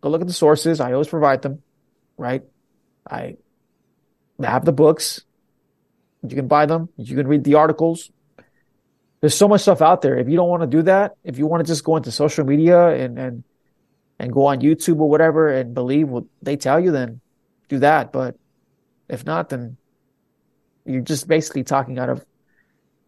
[0.00, 0.80] Go look at the sources.
[0.80, 1.62] I always provide them,
[2.16, 2.42] right?
[3.08, 3.36] I
[4.42, 5.22] have the books.
[6.22, 6.88] You can buy them.
[6.96, 8.10] You can read the articles.
[9.20, 10.16] There's so much stuff out there.
[10.16, 12.44] If you don't want to do that, if you want to just go into social
[12.44, 13.44] media and and
[14.18, 17.20] and go on YouTube or whatever and believe what they tell you, then
[17.68, 18.12] do that.
[18.12, 18.36] But
[19.08, 19.76] if not, then
[20.84, 22.24] you're just basically talking out of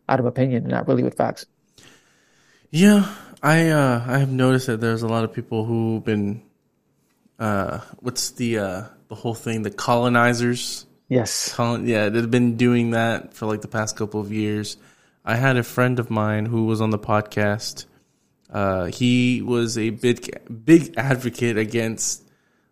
[0.09, 1.47] out of opinion not really with facts.
[2.71, 6.43] Yeah, I uh, I have noticed that there's a lot of people who've been,
[7.39, 10.87] uh, what's the uh, the whole thing, the colonizers.
[11.15, 11.55] Yes.
[11.59, 14.77] Yeah, they've been doing that for like the past couple of years.
[15.25, 17.87] I had a friend of mine who was on the podcast.
[18.51, 22.25] Uh, he was a big big advocate against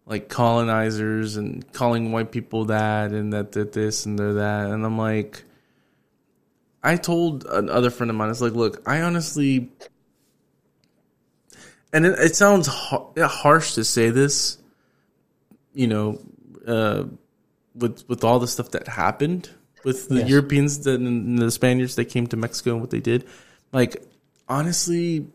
[0.06, 4.84] like colonizers and calling white people that and that that this and they're that and
[4.84, 5.44] I'm like
[6.82, 9.70] I told another friend of mine it's like look I honestly
[11.92, 14.58] and it, it sounds har- harsh to say this
[15.72, 16.20] you know
[16.66, 17.04] uh,
[17.74, 19.50] with with all the stuff that happened
[19.84, 20.28] with the Yes.
[20.28, 23.24] Europeans and the Spaniards that came to Mexico and what they did
[23.72, 24.02] like
[24.48, 25.26] honestly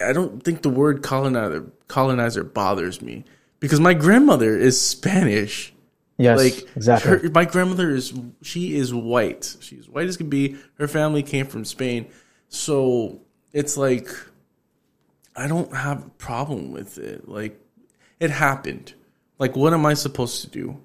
[0.00, 3.24] I don't think the word colonizer colonizer bothers me
[3.60, 5.72] because my grandmother is Spanish.
[6.18, 6.38] Yes.
[6.38, 7.10] Like exactly.
[7.10, 9.56] her, my grandmother is she is white.
[9.60, 10.56] She's white as can be.
[10.78, 12.06] Her family came from Spain,
[12.48, 13.20] so
[13.52, 14.08] it's like
[15.34, 17.28] I don't have a problem with it.
[17.28, 17.58] Like
[18.20, 18.94] it happened.
[19.38, 20.80] Like what am I supposed to do?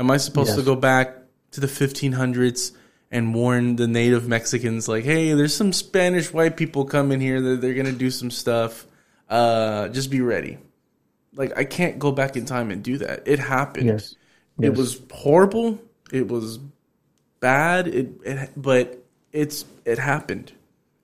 [0.00, 1.14] Am I supposed to go back
[1.52, 2.72] to the 1500s
[3.10, 7.60] and warn the native Mexicans like, "Hey, there's some Spanish white people coming here that
[7.60, 8.86] they're going to do some stuff.
[9.28, 10.58] Uh just be ready."
[11.34, 13.28] Like I can't go back in time and do that.
[13.28, 13.86] It happened.
[13.86, 14.16] yes.
[14.60, 15.78] It was horrible.
[16.12, 16.58] It was
[17.40, 17.86] bad.
[17.88, 20.52] It, it but it's it happened,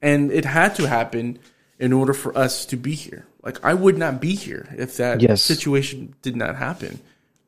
[0.03, 1.39] and it had to happen
[1.79, 3.27] in order for us to be here.
[3.43, 5.43] Like I would not be here if that Yes.
[5.43, 6.99] situation did not happen.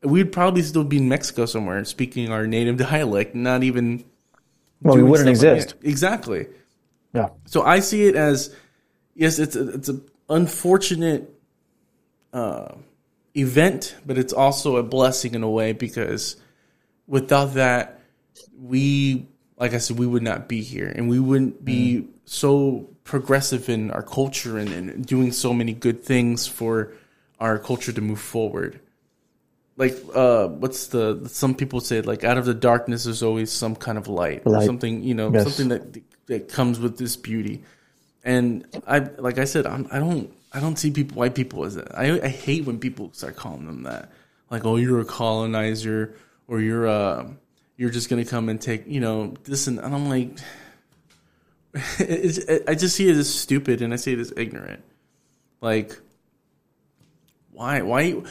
[0.03, 4.05] We'd probably still be in Mexico somewhere speaking our native dialect, not even.
[4.81, 5.75] Well, we wouldn't stuff like exist.
[5.83, 6.47] exactly.
[7.13, 7.31] Yeah.
[7.47, 8.55] So I see it as
[9.15, 11.35] yes, it's a, it's a unfortunate
[12.33, 12.75] uh,
[13.35, 16.37] event, but it's also a blessing in a way because
[17.09, 18.01] without that,
[18.57, 19.27] we
[19.59, 23.91] like I said, we would not be here, and we wouldn't be so progressive in
[23.91, 26.93] our culture and, and doing so many good things for
[27.41, 28.81] our culture to move forward.
[29.79, 33.77] Like, uh, what's the some people say like out of the darkness there's always some
[33.77, 35.45] kind of light, or something you know Yes.
[35.45, 37.63] something that that comes with this beauty.
[38.25, 41.77] And I like I said I'm, I don't I don't see people white people as
[41.77, 41.97] that.
[41.97, 44.11] I I hate when people start calling them that.
[44.51, 46.17] Like oh you're a colonizer
[46.49, 47.29] or you're uh
[47.77, 50.31] you're just gonna come and take you know this and, and I'm like
[52.01, 54.83] it's, I just see it as stupid and I see it as ignorant.
[55.61, 55.97] Like
[57.53, 58.23] why why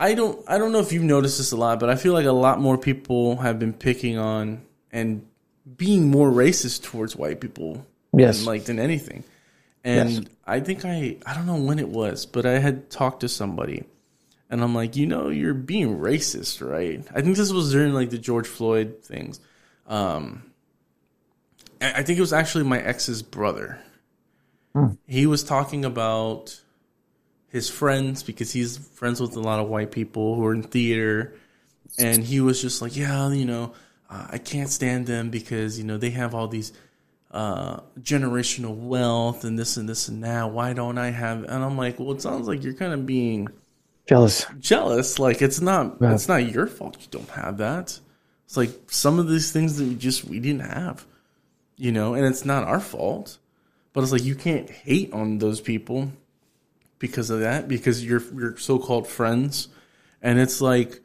[0.00, 2.24] I don't I don't know if you've noticed this a lot, but I feel like
[2.24, 5.26] a lot more people have been picking on and
[5.76, 8.38] being more racist towards white people Yes.
[8.38, 9.22] than, like than anything.
[9.84, 10.24] And Yes.
[10.46, 13.84] I think I I don't know when it was, but I had talked to somebody
[14.48, 17.04] and I'm like, you know, you're being racist, right?
[17.14, 19.38] I think this was during like the George Floyd things.
[19.86, 20.44] Um
[21.80, 23.78] I I think it was actually my ex's brother.
[25.06, 26.58] He was talking about
[27.50, 31.34] his friends because he's friends with a lot of white people who are in theater.
[31.98, 33.72] And he was just like yeah you know
[34.08, 36.72] uh, i can't stand them because you know they have all these
[37.32, 40.50] uh, generational wealth and this and this and that.
[40.52, 43.48] Why don't i have and i'm like well it sounds like you're kind of being
[44.06, 44.46] Jealous.
[44.58, 45.18] jealous.
[45.18, 46.14] Like it's not Yeah.
[46.14, 47.98] it's not your fault you don't have that.
[48.46, 51.04] It's like some of these things that we just we didn't have
[51.76, 53.38] you know and it's not our fault.
[53.92, 56.12] But it's like you can't hate on those people
[57.00, 59.66] because of that because you're you're so-called friends.
[60.22, 61.00] And it's like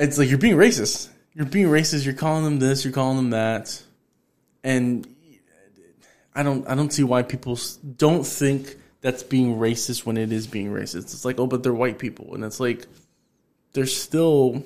[0.00, 1.10] it's like you're being racist.
[1.34, 2.04] You're being racist.
[2.04, 2.84] You're calling them this.
[2.84, 3.80] You're calling them that.
[4.64, 5.06] And
[6.34, 7.58] i don't i don't see why people
[7.96, 11.12] don't think that's being racist when it is being racist.
[11.14, 12.34] It's like oh but they're white people.
[12.34, 12.86] And it's like
[13.74, 14.64] there's still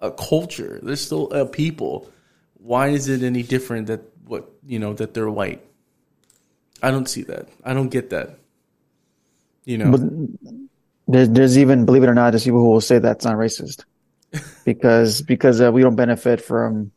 [0.00, 0.78] a culture.
[0.82, 2.10] There's still a people.
[2.54, 5.64] Why is it any different that what you know that they're white?
[6.82, 7.48] I don't see that.
[7.64, 8.38] I don't get that
[9.64, 10.00] you know But
[11.08, 13.84] there's, there's even, believe it or not, there's people who will say that's not racist
[14.64, 16.92] because because uh, we don't benefit from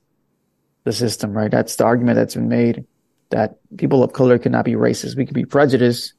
[0.83, 1.51] the system, right?
[1.51, 2.85] That's the argument that's been made
[3.31, 5.17] that people of color cannot be racist.
[5.17, 6.13] We could be prejudiced,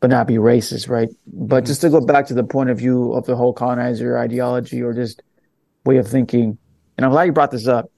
[0.00, 1.08] but not be racist, right?
[1.26, 4.82] But just to go back to the point of view of the whole colonizer ideology
[4.82, 5.22] or just
[5.84, 6.58] way of thinking,
[6.96, 7.90] and I'm glad you brought this up.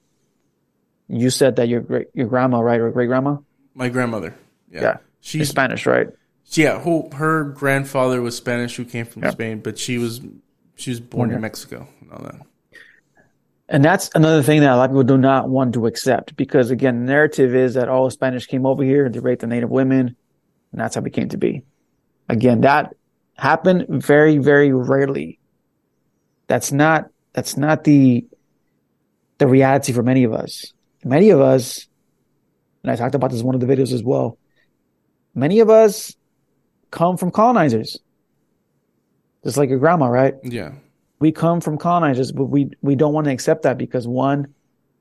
[1.08, 3.36] You said that your great your grandma, right, or great grandma,
[3.74, 4.34] my grandmother
[4.70, 4.96] yeah, Yeah.
[5.20, 6.08] she's Spanish, right?
[6.56, 10.20] Yeah who, her grandfather was spanish who came from spain but she was
[10.76, 12.40] she was born in mexico and all that
[13.68, 16.70] And that's another thing that a lot of people do not want to accept because
[16.70, 20.14] again, the narrative is that all Spanish came over here, they raped the native women,
[20.72, 21.62] and that's how we came to be.
[22.28, 22.94] Again, that
[23.38, 25.38] happened very, very rarely.
[26.48, 28.26] That's not that's not the
[29.38, 30.74] the reality for many of us.
[31.02, 31.88] Many of us,
[32.82, 34.36] and I talked about this in one of the videos as well.
[35.34, 36.14] Many of us
[36.92, 37.98] come from colonizers.
[39.42, 40.34] Just like your grandma, right?
[40.44, 40.74] yeah
[41.22, 44.52] we come from colonizers, but we we don't want to accept that because one,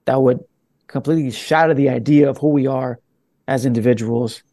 [0.06, 0.40] that would
[0.86, 3.00] completely shatter the idea of who we are
[3.48, 4.44] as individuals.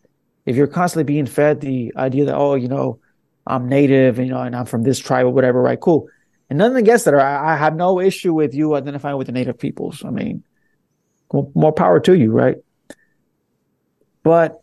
[0.47, 3.01] If you're constantly being fed the idea that oh, you know,
[3.47, 5.79] I'm native, you know, and I'm from this tribe or whatever, right?
[5.79, 6.09] Cool.
[6.49, 7.15] And nothing against that.
[7.15, 10.03] I, I have no issue with you identifying with the native peoples.
[10.07, 10.45] I mean,
[11.31, 12.57] more more power to you, right?
[14.23, 14.63] But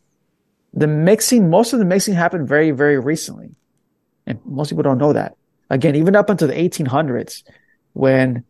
[0.76, 3.55] the mixing, most of the mixing happened very, very recently.
[4.27, 5.35] And most people don't know that
[5.69, 7.43] again, even up until the 1800s,
[7.93, 8.43] when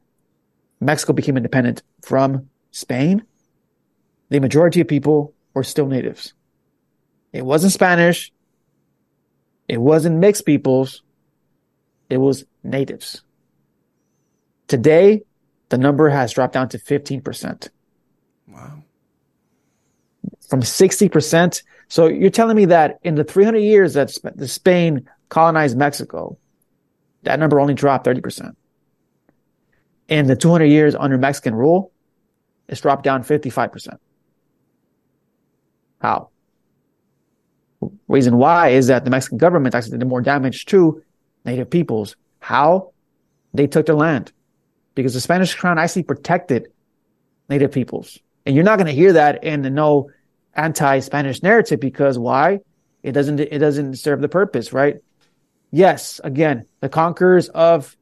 [0.80, 3.24] Mexico became independent from Spain,
[4.30, 6.34] the majority of people were still natives.
[7.32, 8.32] It wasn't Spanish.
[9.68, 11.04] It wasn't mixed peoples.
[12.10, 13.22] It was natives.
[14.68, 15.24] Today,
[15.70, 17.70] the number has dropped down to 15%
[18.48, 18.84] wow
[20.48, 21.64] from 60%.
[21.88, 24.12] So you're telling me that in the 300 years that
[24.48, 26.38] Spain colonized Mexico,
[27.24, 28.56] that number only dropped 30%.
[30.08, 31.92] In the 200 years under Mexican rule,
[32.68, 33.98] it's dropped down 55%.
[36.02, 36.30] How?
[38.08, 41.04] Reason why is that the Mexican government actually did more damage to
[41.44, 42.16] native peoples.
[42.40, 42.92] How?
[43.54, 44.32] They took their land
[44.96, 46.68] because the Spanish crown actually protected
[47.50, 48.20] native peoples.
[48.46, 50.10] And you're not going to hear that in the no
[50.56, 52.60] anti-Spanish narrative because why?
[53.04, 54.98] It doesn't, it doesn't serve the purpose, right?
[55.72, 57.96] Yes, again, the conquerors of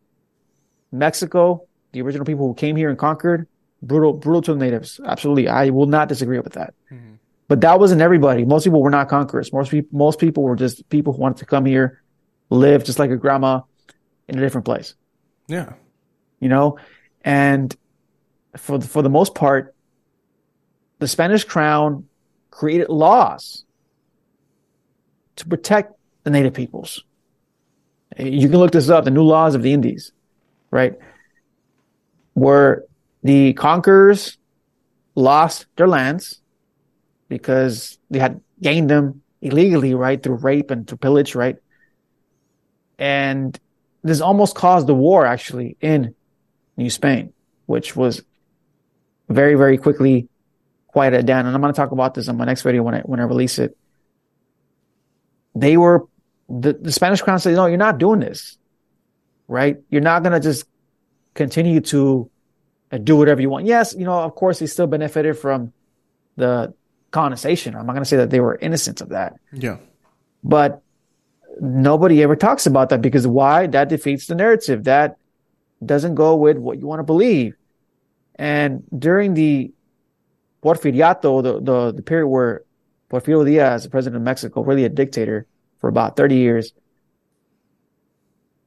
[0.92, 3.48] Mexico, the original people who came here and conquered,
[3.82, 5.00] brutal, brutal to the natives.
[5.06, 5.48] Absolutely.
[5.48, 6.74] I will not disagree with that.
[6.92, 7.16] Mm-hmm.
[7.48, 8.46] But that wasn't everybody.
[8.46, 9.52] Most people were not conquerors.
[9.52, 12.02] Most people, most people were just people who wanted to come here,
[12.50, 13.62] live just like a grandma
[14.28, 14.96] in a different place
[15.48, 15.74] yeah
[16.40, 16.78] you know
[17.22, 17.76] and
[18.58, 19.76] for the, for the most part
[21.00, 22.08] the spanish crown
[22.54, 23.66] created laws
[25.38, 25.94] to protect
[26.24, 27.04] the native peoples.
[28.18, 30.12] You can look this up, the new laws of the Indies,
[30.70, 30.94] right?
[32.34, 32.84] Where
[33.24, 34.38] the conquerors
[35.16, 36.42] lost their lands
[37.28, 40.22] because they had gained them illegally, right?
[40.22, 41.56] Through rape and through pillage, right?
[43.00, 43.60] And
[44.04, 46.14] this almost caused the war actually in
[46.78, 47.34] New Spain,
[47.66, 48.22] which was
[49.28, 50.30] very, very quickly
[50.94, 51.46] quieted down.
[51.46, 53.24] And I'm going to talk about this on my next video when I, when I
[53.24, 53.76] release it.
[55.56, 56.06] They were,
[56.48, 58.58] the, the Spanish crown said, no, you're not doing this,
[59.48, 59.78] right?
[59.90, 60.66] You're not going to just
[61.34, 62.30] continue to
[62.92, 63.66] uh, do whatever you want.
[63.66, 65.74] Yes, you know, of course, they still benefited from
[66.38, 66.74] the
[67.12, 67.76] colonization.
[67.76, 69.78] I'm not going to say that they were innocent of that, Yeah.
[70.44, 70.82] but
[71.60, 73.68] nobody ever talks about that because why?
[73.68, 74.86] That defeats the narrative.
[74.86, 75.18] That
[75.84, 77.56] doesn't go with what you want to believe.
[78.36, 79.72] And during the
[80.64, 82.64] Porfiriato, the, the, the period where
[83.12, 85.46] Porfirio Diaz, the president of Mexico, really a dictator
[85.80, 86.74] for about 30 years,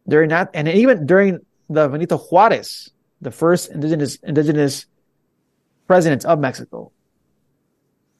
[0.08, 2.90] during that, and even during the Benito Juarez,
[3.20, 4.86] the first indigenous, indigenous
[5.86, 6.92] president of Mexico,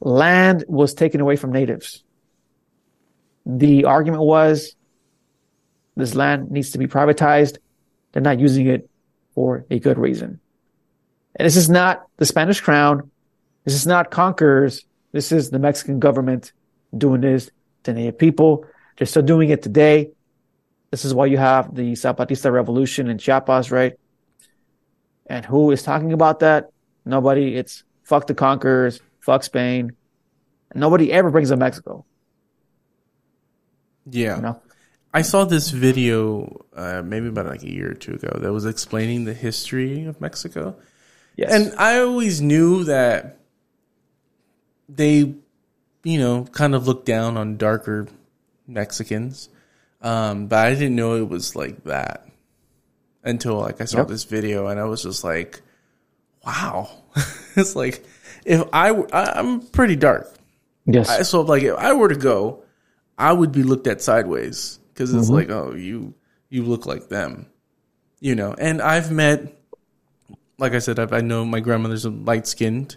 [0.01, 2.03] land was taken away from natives.
[3.45, 4.75] The argument was
[5.97, 7.59] this land needs to be privatized.
[8.13, 8.91] They're not using it
[9.35, 10.41] for a good reason.
[11.37, 13.11] And this is not the Spanish crown.
[13.67, 14.87] This is not conquerors.
[15.11, 16.53] This is the Mexican government
[16.97, 17.51] doing this
[17.83, 18.65] to native people.
[18.97, 20.13] They're still doing it today.
[20.93, 23.99] This is why you have the Zapatista revolution in Chiapas, right?
[25.27, 26.71] And who is talking about that?
[27.05, 27.57] Nobody.
[27.57, 29.93] It's fuck the conquerors, fuck Spain.
[30.73, 32.07] Nobody ever brings up Mexico.
[34.09, 34.37] Yeah.
[34.37, 34.63] You know?
[35.13, 38.65] I saw this video uh, maybe about like a year or two ago that was
[38.65, 40.77] explaining the history of Mexico.
[41.37, 41.53] Yes.
[41.53, 43.41] And I always knew that
[44.89, 45.35] they,
[46.05, 48.07] you know, kind of looked down on darker
[48.67, 49.49] Mexicans.
[50.03, 52.29] Um, but I didn't know it was like that
[53.25, 54.09] until like I saw Yep.
[54.09, 55.61] this video and I was just like,
[56.45, 56.89] wow.
[57.57, 58.05] it's like
[58.45, 60.33] if I I'm pretty dark.
[60.85, 61.09] yes.
[61.09, 62.63] I, so like if I were to go,
[63.19, 66.15] I would be looked at sideways because it's like, oh, you
[66.51, 67.47] you look like them,
[68.21, 68.55] you know.
[68.57, 69.57] And I've met,
[70.59, 72.97] like I said, I've, I know my grandmother's light skinned,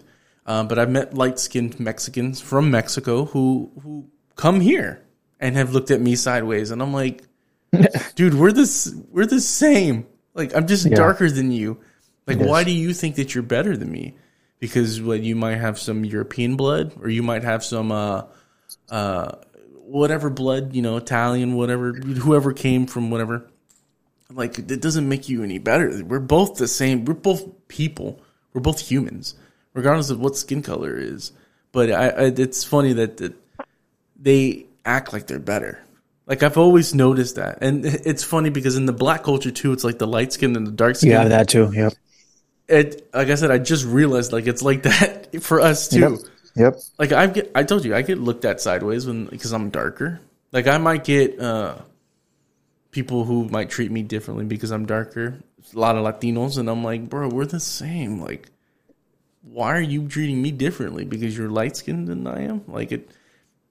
[0.50, 5.00] um, but I've met light skinned Mexicans from Mexico who who come here
[5.38, 7.22] and have looked at me sideways, and I'm like,
[8.16, 10.06] dude, we're this we're the same.
[10.34, 11.78] Like I'm just darker than you.
[12.26, 12.48] Like Yes.
[12.48, 14.16] why do you think that you're better than me?
[14.58, 18.24] Because what you might have some European blood, or you might have some uh,
[18.90, 19.36] uh,
[19.72, 23.48] whatever blood, you know, Italian, whatever, whoever came from whatever.
[24.32, 26.04] Like it doesn't make you any better.
[26.04, 27.04] We're both the same.
[27.04, 28.20] We're both people.
[28.52, 29.36] We're both humans,
[29.74, 31.32] regardless of what skin color is.
[31.72, 33.34] But I, I it's funny that, that
[34.16, 35.82] they act like they're better.
[36.26, 39.84] Like I've always noticed that, and it's funny because in the black culture too, it's
[39.84, 41.10] like the light skin and the dark skin.
[41.10, 41.70] you have that too.
[41.72, 41.92] Yep.
[42.68, 46.00] It, like I said, I just realized like it's like that for us too.
[46.00, 46.12] Yep.
[46.56, 46.80] Yep.
[46.98, 50.20] Like I get, I told you, I get looked at sideways when because I'm darker.
[50.52, 51.76] Like I might get uh,
[52.90, 55.38] people who might treat me differently because I'm darker.
[55.74, 58.20] A lot of Latinos, and I'm like, bro, we're the same.
[58.20, 58.48] Like,
[59.42, 62.62] why are you treating me differently because you're light skinned than I am?
[62.68, 63.10] Like it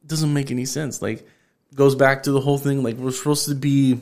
[0.06, 1.02] doesn't make any sense.
[1.02, 1.28] Like
[1.76, 2.84] goes back to the whole thing.
[2.84, 4.02] Like we're supposed to be,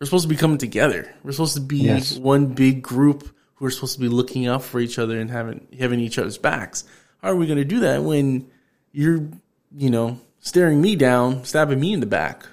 [0.00, 1.12] we're supposed to be coming together.
[1.22, 2.16] We're supposed to be Yes.
[2.18, 5.66] one big group who are supposed to be looking out for each other and having
[5.78, 6.84] having each other's backs.
[7.22, 8.50] How are we going to do that when
[8.90, 9.28] you're,
[9.76, 12.44] you know, staring me down, stabbing me in the back?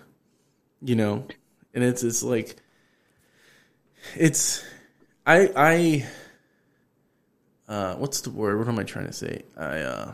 [0.82, 1.26] You know,
[1.74, 2.58] and it's it's like
[4.16, 4.64] it's
[5.26, 6.06] I I
[7.70, 8.58] uh what's the word?
[8.58, 9.44] What am I trying to say?
[9.56, 10.12] I uh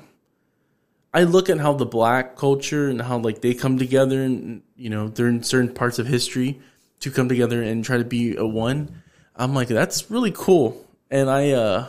[1.13, 4.89] I look at how the black culture and how like they come together and you
[4.89, 6.59] know during certain parts of history
[6.99, 9.01] to come together and try to be a one.
[9.35, 11.87] I'm like that's really cool, and I uh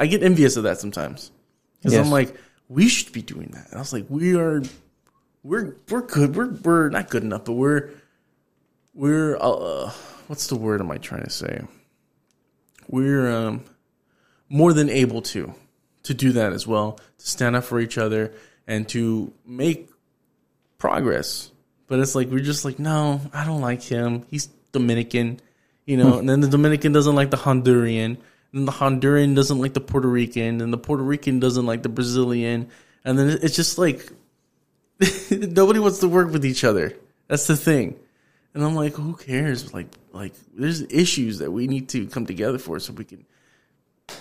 [0.00, 1.30] I get envious of that sometimes
[1.78, 2.04] because Yes.
[2.04, 2.34] I'm like
[2.68, 3.66] we should be doing that.
[3.68, 4.62] And I was like we are
[5.42, 6.34] we're we're good.
[6.34, 7.90] We're we're not good enough, but we're
[8.94, 9.90] we're uh
[10.28, 11.60] what's the word am I trying to say?
[12.88, 13.64] We're um
[14.52, 15.54] more than able to
[16.02, 18.34] to do that as well, to stand up for each other
[18.66, 19.88] and to make
[20.78, 21.50] progress.
[21.86, 24.26] But it's like we're just like, no, I don't like him.
[24.28, 25.40] He's Dominican,
[25.86, 26.18] you know, hmm.
[26.20, 28.18] and then the Dominican doesn't like the Honduran,
[28.52, 31.88] and the Honduran doesn't like the Puerto Rican, and the Puerto Rican doesn't like the
[31.88, 32.68] Brazilian,
[33.04, 34.06] and then it's just like
[35.30, 36.94] nobody wants to work with each other.
[37.28, 37.98] That's the thing.
[38.54, 39.72] And I'm like, who cares?
[39.72, 43.24] Like, like there's issues that we need to come together for so we can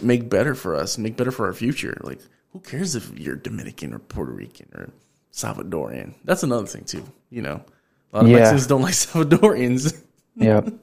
[0.02, 1.98] make better for us, make better for our future.
[2.04, 2.20] Like,
[2.54, 4.90] who cares if you're Dominican or Puerto Rican or
[5.34, 6.14] Salvadorian?
[6.24, 7.04] That's another thing too.
[7.30, 7.64] You know,
[8.14, 8.38] a lot of Yeah.
[8.38, 10.04] Mexicans don't like Salvadorians.
[10.36, 10.74] Yep.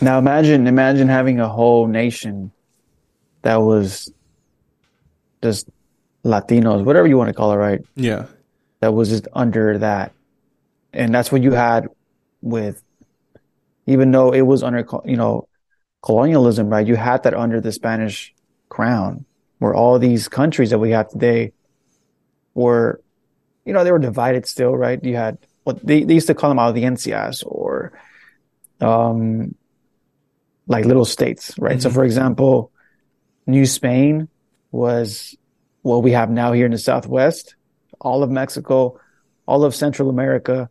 [0.00, 2.52] now imagine imagine having a whole nation
[3.42, 4.12] that was
[5.42, 5.68] just
[6.24, 7.80] Latinos, whatever you want to call it, right?
[7.96, 8.26] yeah,
[8.80, 10.12] That was just under that.
[10.92, 11.88] And that's what you had
[12.40, 12.82] with
[13.86, 15.46] even though it was under you know
[16.02, 16.86] colonialism, right?
[16.86, 18.33] You had that under the Spanish
[18.74, 19.24] crown
[19.60, 21.52] where all these countries that we have today
[22.54, 23.00] were
[23.64, 25.02] you know, they were divided still, right?
[25.02, 27.92] You had what they, they used to call them audiencias or
[28.80, 29.54] um
[30.66, 31.80] like little states, right?
[31.80, 32.72] So for example,
[33.46, 34.28] New Spain
[34.70, 35.36] was
[35.82, 37.54] what we have now here in the Southwest,
[38.00, 38.98] all of Mexico,
[39.46, 40.68] all of Central America,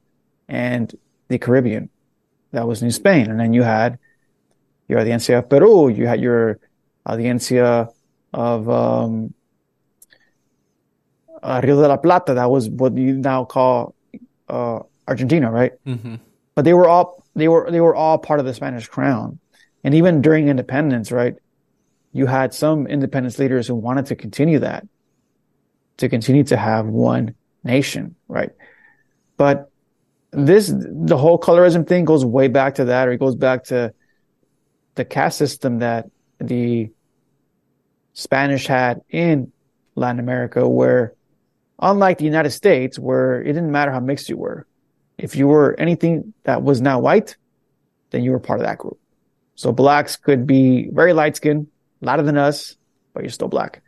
[0.48, 0.94] and
[1.30, 1.90] the Caribbean.
[2.52, 3.30] That was New Spain.
[3.30, 3.98] And then you had
[4.88, 6.60] your the Audiencia of Peru, you had your
[7.06, 7.90] Audiencia
[8.34, 9.34] of um,
[11.42, 12.34] uh, Rio de la Plata.
[12.34, 13.96] That was what you now call
[14.50, 15.74] uh, Argentina, right?
[15.86, 16.16] hmm
[16.56, 19.40] but they were all they were they were all part of the Spanish crown.
[19.84, 21.36] And even during independence, right,
[22.14, 24.88] you had some independence leaders who wanted to continue that,
[25.98, 28.52] to continue to have one nation, right?
[29.36, 29.70] But
[30.32, 33.94] this the whole colorism thing goes way back to that, or it goes back to
[34.96, 36.10] the caste system that
[36.48, 36.92] the
[38.14, 39.52] Spanish had in
[39.96, 41.14] Latin America, where
[41.80, 44.68] unlike the United States, where it didn't matter how mixed you were,
[45.18, 47.38] if you were anything that was not white,
[48.12, 49.00] then you were part of that group.
[49.56, 51.68] So blacks could be very light skinned,
[52.02, 52.76] lighter than us,
[53.14, 53.82] but you're still black.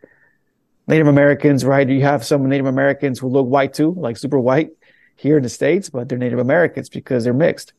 [0.88, 1.88] Native Americans, right?
[1.88, 4.70] You have some Native Americans who look white too, like super white
[5.16, 7.74] here in the States, but they're Native Americans because they're mixed.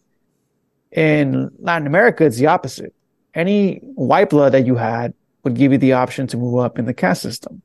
[0.90, 2.94] In Latin America, it's the opposite.
[3.36, 5.12] Any white blood that you had
[5.44, 7.60] would give you the option to move up in the caste system.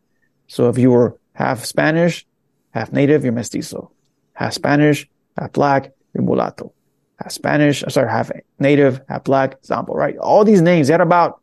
[0.48, 2.28] So if you were half Spanish,
[2.72, 3.92] half Native, you're mestizo.
[4.34, 5.08] Half Spanish,
[5.38, 6.74] half black, you're mulatto.
[7.20, 10.18] Half Spanish, sorry, half Native, half black, Zambo, right?
[10.18, 11.40] All these names, they had about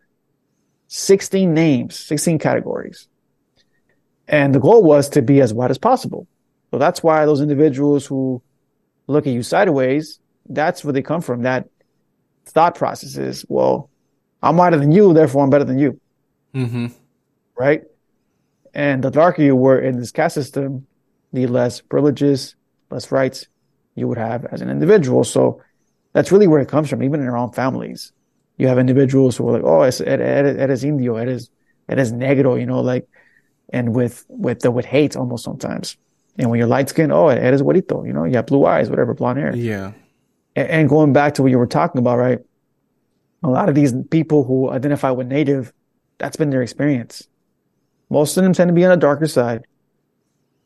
[0.89, 3.09] 16 names, 16 categories.
[4.29, 6.27] And the goal was to be as white as possible.
[6.71, 8.43] So that's why those individuals who
[9.07, 11.43] look at you sideways, that's where they come from.
[11.43, 11.67] That
[12.45, 13.89] thought process is, well,
[14.43, 16.01] I'm wider than you, therefore I'm better than you
[16.53, 16.87] hmm
[17.57, 17.83] right?
[18.75, 20.87] And the darker you were in this caste system,
[21.33, 22.55] the less privileges,
[22.91, 23.47] less rights
[23.95, 25.25] you would have as an individual.
[25.25, 25.61] So
[26.13, 28.13] that's really where it comes from, even in our own families.
[28.57, 31.51] You have individuals who are like, oh, es, eres, eres indio, eres,
[31.89, 33.09] eres negro, you know, like,
[33.73, 35.97] and with, with the, with hate almost sometimes.
[36.39, 39.15] And when you're light skinned, oh, eres güerito, you know, you have blue eyes, whatever,
[39.15, 39.57] blonde hair.
[39.57, 39.93] yeah,
[40.55, 42.39] And, and going back to what you were talking about, right?
[43.43, 45.73] A lot of these people who identify with native,
[46.19, 47.29] that's been their experience.
[48.11, 49.67] Most of them tend to be on the darker side.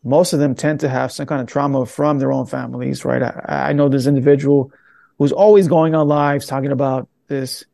[0.04, 3.22] Most of them tend to have some kind of trauma from their own families, right?
[3.22, 4.72] I, I know this individual
[5.18, 7.64] who's always going on lives talking about this.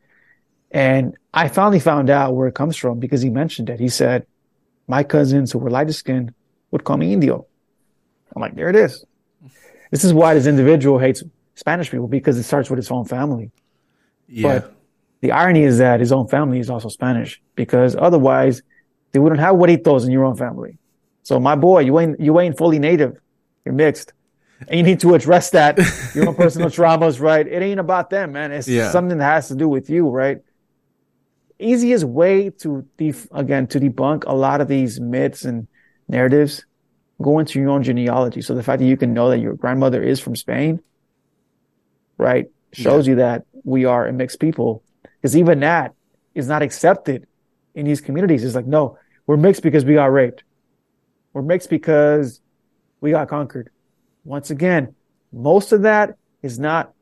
[0.71, 3.81] And I finally found out where it comes from because he mentioned it.
[3.81, 4.27] He said,
[4.87, 6.35] my cousins who were lighter skinned
[6.71, 7.47] would call me Indio.
[8.35, 9.05] I'm like, there it is.
[9.91, 11.23] This is why this individual hates
[11.55, 13.51] Spanish people because it starts with his own family.
[14.29, 14.75] yeah, But
[15.21, 18.63] the irony is that his own family is also Spanish because otherwise
[19.13, 20.79] they wouldn't have hueritos in your own family.
[21.23, 23.17] So my boy, you ain't you ain't fully native.
[23.65, 24.13] You're mixed.
[24.67, 25.79] And you need to address that,
[26.15, 27.47] your own personal traumas, right?
[27.47, 28.51] It ain't about them, man.
[28.51, 28.91] It's Yeah.
[28.91, 30.39] something that has to do with you, right?
[31.61, 35.67] Easiest way to def- again to debunk a lot of these myths and
[36.09, 36.65] narratives,
[37.23, 38.43] go into your own genealogy.
[38.43, 40.81] So the fact that you can know that your grandmother is from Spain,
[42.17, 44.83] right, shows you that we are a mixed people.
[45.21, 45.95] Because even that
[46.35, 47.27] is not accepted
[47.75, 48.45] in these communities.
[48.45, 50.45] It's like, no, we're mixed because we got raped.
[51.33, 52.41] We're mixed because
[53.01, 53.71] we got conquered.
[54.25, 54.95] Once again,
[55.33, 56.93] most of that is not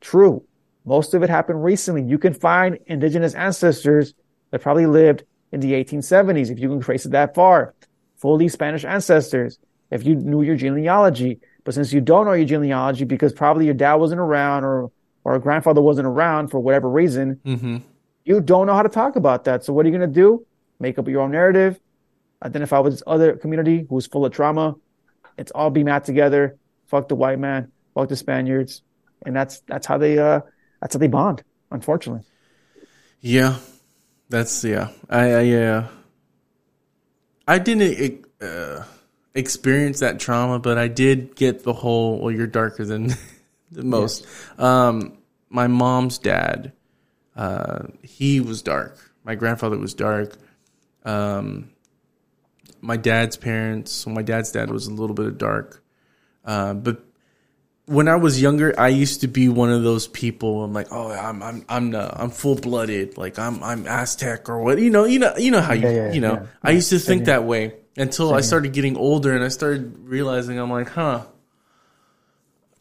[0.00, 0.44] true.
[0.84, 2.02] Most of it happened recently.
[2.02, 4.14] You can find indigenous ancestors
[4.50, 7.74] that probably lived in the 1870s, if you can trace it that far.
[8.16, 9.58] Fully Spanish ancestors,
[9.90, 11.40] if you knew your genealogy.
[11.64, 14.90] But since you don't know your genealogy because probably your dad wasn't around or,
[15.26, 17.78] or a grandfather wasn't around for whatever reason, hmm
[18.24, 19.64] you don't know how to talk about that.
[19.64, 20.44] So what are you going to do?
[20.80, 21.78] Make up your own narrative,
[22.42, 24.74] identify with this other community who's full of trauma.
[25.38, 26.58] It's all be mad together.
[26.86, 28.82] Fuck the white man, fuck the Spaniards.
[29.24, 30.40] And that's, that's how they, uh,
[30.80, 32.24] that's how they bond, unfortunately.
[33.20, 33.56] Yeah,
[34.28, 34.88] that's yeah.
[35.08, 35.88] I I uh,
[37.48, 38.84] I didn't uh,
[39.34, 42.20] experience that trauma, but I did get the whole.
[42.20, 43.14] Well, you're darker than
[43.70, 44.26] the most.
[44.58, 45.18] Um,
[45.48, 46.72] my mom's dad,
[47.34, 48.98] uh, he was dark.
[49.24, 50.36] My grandfather was dark.
[51.04, 51.70] Um,
[52.80, 53.92] my dad's parents.
[53.92, 55.82] So my dad's dad was a little bit of dark,
[56.44, 57.02] uh, but
[57.86, 60.64] when I was younger, I used to be one of those people.
[60.64, 63.16] I'm like, oh, I'm I'm I'm I'm full blooded.
[63.16, 64.78] Like I'm I'm Aztec or what?
[64.80, 66.34] You know, you know, you know how you Yeah, yeah, you know.
[66.34, 69.98] yeah, I used to think that way until I started getting older and I started
[70.00, 71.26] realizing I'm like, huh,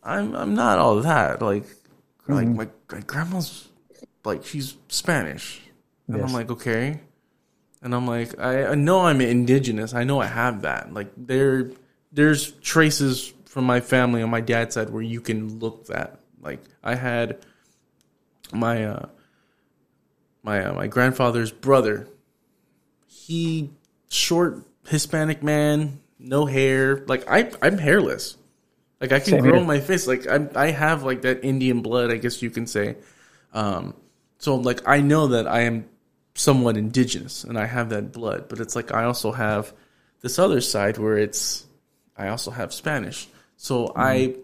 [0.05, 1.41] I'm I'm not all that.
[1.41, 1.65] Like
[2.27, 2.55] like Mm-hmm.
[2.57, 3.67] my, my grandma's
[4.23, 5.61] like she's Spanish,
[6.07, 6.27] and Yes.
[6.27, 7.01] I'm like, okay.
[7.81, 9.93] And I'm like, I, I know I'm indigenous.
[9.93, 10.91] I know I have that.
[10.91, 11.69] Like there,
[12.11, 16.19] there's traces from my family on my dad's side where you can look that.
[16.41, 17.37] Like I had
[18.51, 19.05] my uh,
[20.41, 22.07] my uh, my grandfather's brother.
[23.05, 23.69] He
[24.09, 27.03] short Hispanic man, no hair.
[27.07, 28.37] Like I, I'm hairless.
[29.01, 29.65] Like I can Same grow here.
[29.65, 30.07] my face.
[30.07, 32.11] Like I, I have like that Indian blood.
[32.11, 32.95] I guess you can say.
[33.53, 33.93] Um,
[34.37, 35.85] so like I know that I am
[36.35, 39.73] somewhat indigenous and I have that blood, but it's like I also have
[40.21, 41.65] this other side where it's
[42.17, 43.27] I also have Spanish.
[43.57, 44.35] So I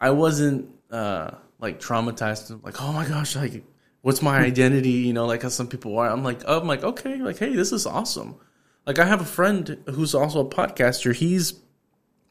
[0.00, 3.64] I wasn't uh like traumatized and like oh my gosh like
[4.02, 7.16] what's my identity you know like how some people are I'm like I'm like okay
[7.16, 8.36] like hey this is awesome
[8.86, 11.54] like I have a friend who's also a podcaster he's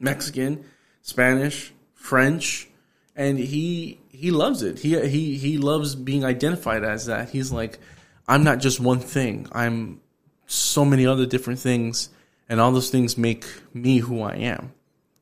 [0.00, 0.64] Mexican
[1.02, 2.68] Spanish French
[3.16, 7.78] and he he loves it he he he loves being identified as that he's like
[8.26, 10.00] I'm not just one thing I'm
[10.46, 12.10] so many other different things
[12.48, 13.44] and all those things make
[13.74, 14.72] me who I am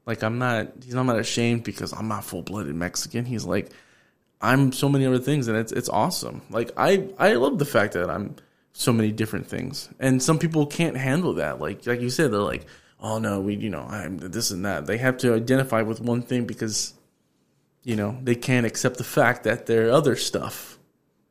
[0.07, 3.25] like I'm not he's not ashamed because I'm not full blooded Mexican.
[3.25, 3.71] He's like
[4.41, 6.43] I'm so many other things and it's it's awesome.
[6.49, 8.37] Like I I love the fact that I'm
[8.73, 9.89] so many different things.
[9.99, 11.61] And some people can't handle that.
[11.61, 12.67] Like like you said, they're like,
[13.01, 14.87] Oh no, we you know, I'm this and that.
[14.87, 16.95] They have to identify with one thing because
[17.83, 20.79] you know, they can't accept the fact that they're other stuff.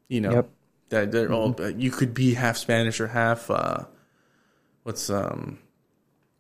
[0.07, 0.31] You know.
[0.31, 0.49] Yep.
[0.89, 3.85] That they're all you could be half Spanish or half uh
[4.83, 5.57] what's um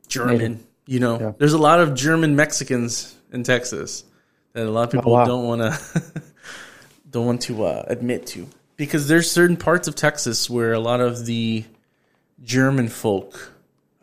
[0.07, 0.37] German.
[0.37, 0.65] Native.
[0.85, 1.31] You know, Yeah.
[1.39, 4.03] there's a lot of German Mexicans in Texas
[4.53, 5.25] that a lot of people wow.
[5.25, 6.03] don't want to
[7.09, 8.47] don't want to uh, admit to
[8.77, 11.65] because there's certain parts of Texas where a lot of the
[12.43, 13.51] German folk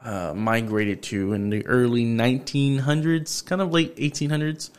[0.05, 4.71] uh, migrated to in the early 1900s, kind of late 1800s.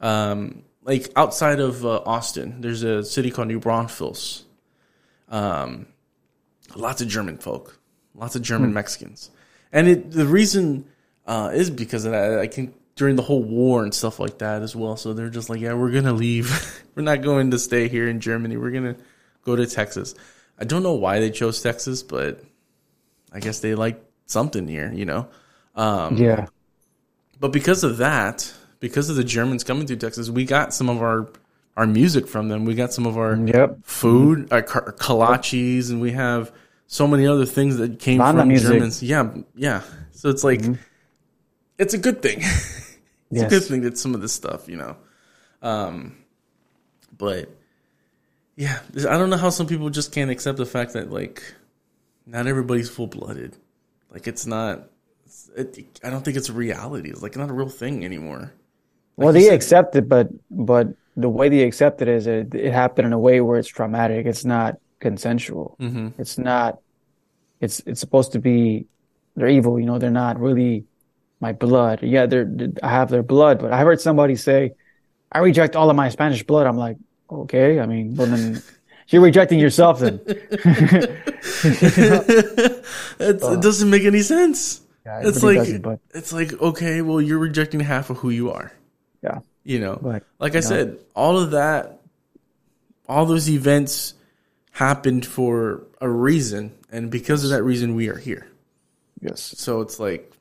[0.00, 4.44] Um, like outside of uh, Austin, there's a city called New Braunfels.
[5.28, 5.86] Um,
[6.74, 7.78] lots of German folk,
[8.14, 9.30] lots of German Mexicans,
[9.72, 10.86] and it, the reason
[11.26, 12.38] uh, is because of that.
[12.38, 14.96] I think during the whole war and stuff like that as well.
[14.96, 16.84] So they're just like, yeah, we're gonna leave.
[16.94, 18.56] we're not going to stay here in Germany.
[18.56, 18.96] We're gonna
[19.44, 20.14] go to Texas.
[20.58, 22.42] I don't know why they chose Texas, but
[23.32, 25.28] I guess they like something here, you know.
[25.76, 26.46] Um, Yeah.
[27.38, 31.02] but because of that, because of the Germans coming through Texas, we got some of
[31.02, 31.28] our
[31.76, 32.64] our music from them.
[32.66, 33.78] We got some of our Yep.
[33.84, 36.52] food, our ka- kolaches, and we have
[36.88, 38.72] so many other things that came Banda from music.
[38.72, 39.02] Germans.
[39.02, 39.82] Yeah, yeah.
[40.12, 40.60] So it's like
[41.78, 42.38] it's a good thing.
[42.40, 42.98] it's
[43.30, 43.50] a Yes.
[43.50, 44.96] good thing that some of this stuff, you know.
[45.62, 46.16] Um,
[47.16, 47.48] but
[48.56, 51.42] yeah, I don't know how some people just can't accept the fact that like
[52.26, 53.56] not everybody's full blooded.
[54.12, 54.88] Like it's not.
[55.56, 57.10] It, I don't think it's a reality.
[57.10, 58.52] It's like not a real thing anymore.
[59.16, 62.72] Well, they said- accept it, but but the way they accept it is it, it
[62.72, 64.26] happened in a way where it's traumatic.
[64.26, 65.76] It's not consensual.
[65.80, 66.20] Mm-hmm.
[66.20, 66.78] It's not.
[67.60, 68.86] It's it's supposed to be.
[69.36, 69.78] They're evil.
[69.78, 69.98] You know.
[69.98, 70.84] They're not really
[71.40, 72.00] my blood.
[72.02, 72.50] Yeah, they're.
[72.82, 74.72] I have their blood, but I heard somebody say,
[75.30, 76.96] "I reject all of my Spanish blood." I'm like,
[77.30, 77.78] okay.
[77.80, 78.62] I mean, well then.
[79.10, 80.20] You're rejecting yourself then.
[83.22, 83.60] It's, it oh.
[83.60, 84.80] doesn't make any sense.
[85.04, 88.30] Yeah, it it's like doesn't, but- it's like okay, well, you're rejecting half of who
[88.30, 88.72] you are.
[89.22, 89.40] Yeah.
[89.62, 92.00] You know, But, like I said, all of that,
[93.06, 94.14] all those events
[94.70, 98.46] happened for a reason, and because of that reason, we are here.
[99.20, 99.54] Yes.
[99.58, 100.32] So it's like,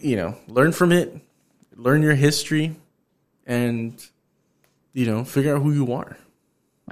[0.00, 1.16] you know, learn from it,
[1.76, 2.74] learn your history,
[3.46, 3.94] and
[4.92, 6.16] you know, figure out who you are.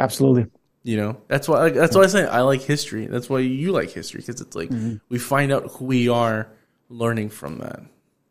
[0.01, 0.47] Absolutely.
[0.82, 3.06] You know, that's why that's why I say I like history.
[3.06, 4.72] That's why you like history because it's like
[5.10, 6.48] we find out who we are,
[6.89, 7.81] learning from that.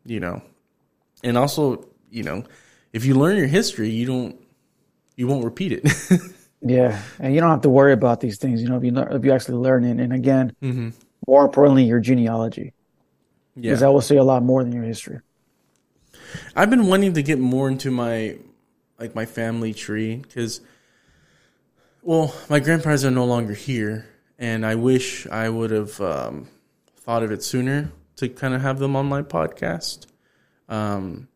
[0.05, 0.41] You know,
[1.23, 2.43] and also you know,
[2.91, 4.35] if you learn your history, you don't
[5.15, 5.85] you won't repeat it.
[6.61, 8.61] Yeah, and you don't have to worry about these things.
[8.61, 10.89] You know, if you if you actually learn it, and again, Mm-hmm.
[11.25, 12.73] more importantly, your genealogy,
[13.55, 15.19] because yeah, that will say a lot more than your history.
[16.55, 18.37] I've been wanting to get more into my
[18.99, 20.59] like my family tree because,
[22.01, 24.07] well, my grandparents are no longer here,
[24.38, 26.47] and I wish I would have um,
[26.95, 30.05] thought of it sooner to kind of have them on my podcast.
[30.67, 31.27] Um,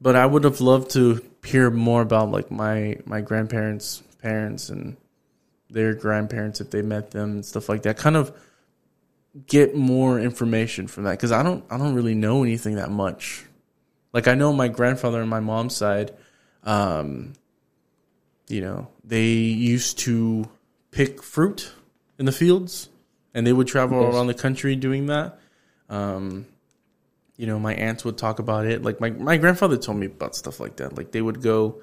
[0.00, 4.96] but I would have loved to hear more about like my my grandparents' parents and
[5.70, 7.96] their grandparents if they met them and stuff like that.
[7.96, 8.36] Kind of
[9.46, 13.44] get more information from that because I don't I don't really know anything that much.
[14.12, 16.12] Like I know my grandfather on my mom's side,
[16.64, 17.34] um,
[18.48, 20.48] you know, they used to
[20.90, 21.72] pick fruit
[22.18, 22.88] in the fields,
[23.34, 24.14] and they would travel Yes.
[24.14, 25.38] around the country doing that.
[25.88, 26.46] Um,
[27.36, 28.82] you know, my aunts would talk about it.
[28.82, 30.96] Like my my grandfather told me about stuff like that.
[30.96, 31.82] Like they would go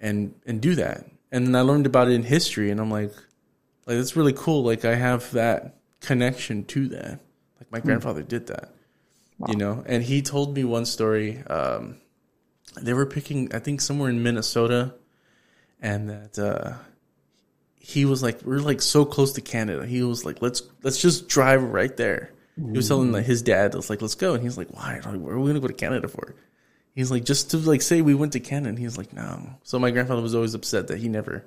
[0.00, 3.12] and and do that, and then I learned about it in history, and I'm like,
[3.86, 4.62] like that's really cool.
[4.62, 7.20] Like I have that connection to that.
[7.60, 8.70] Like my grandfather did that,
[9.48, 9.82] you know.
[9.86, 11.42] And he told me one story.
[11.48, 11.96] Um,
[12.80, 14.94] they were picking, I think, somewhere in Minnesota,
[15.80, 16.74] and that uh,
[17.76, 19.86] he was like, we're like so close to Canada.
[19.86, 22.30] He was like, let's let's just drive right there.
[22.56, 25.00] He was telling like his dad, was like, let's go, and he's like, why?
[25.04, 26.34] Where are we gonna go to Canada for?
[26.94, 28.70] He's like, just to like say we went to Canada.
[28.70, 29.40] And he's like, no.
[29.62, 31.44] So my grandfather was always upset that he never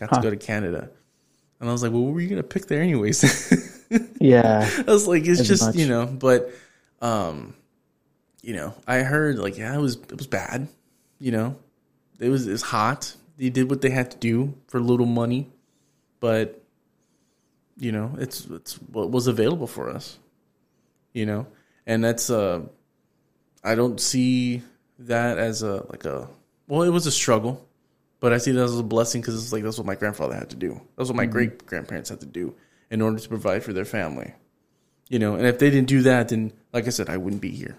[0.00, 0.90] got to go to Canada.
[1.60, 3.70] And I was like, well, what were you gonna pick there anyways?
[4.20, 4.68] Yeah.
[4.86, 5.74] I was like, it's just much.
[5.76, 6.50] you know, but
[7.00, 7.54] um,
[8.42, 10.68] you know, I heard like yeah, it was it was bad.
[11.18, 11.56] You know,
[12.18, 13.14] it was it's hot.
[13.42, 15.50] They did what they had to do for little money,
[16.20, 16.62] but
[17.76, 20.16] you know, it's it's what was available for us.
[21.12, 21.48] You know,
[21.84, 22.60] and that's uh,
[23.64, 24.62] I don't see
[25.00, 26.28] that as a like a
[26.68, 27.66] well, it was a struggle,
[28.20, 30.50] but I see that as a blessing because it's like that's what my grandfather had
[30.50, 30.80] to do.
[30.96, 32.54] That's what my great grandparents had to do
[32.92, 34.34] in order to provide for their family.
[35.08, 37.50] You know, and if they didn't do that, then like I said, I wouldn't be
[37.50, 37.76] here.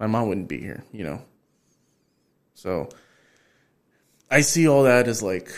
[0.00, 0.84] My mom wouldn't be here.
[0.90, 1.22] You know,
[2.54, 2.88] so
[4.38, 5.48] I see all that as like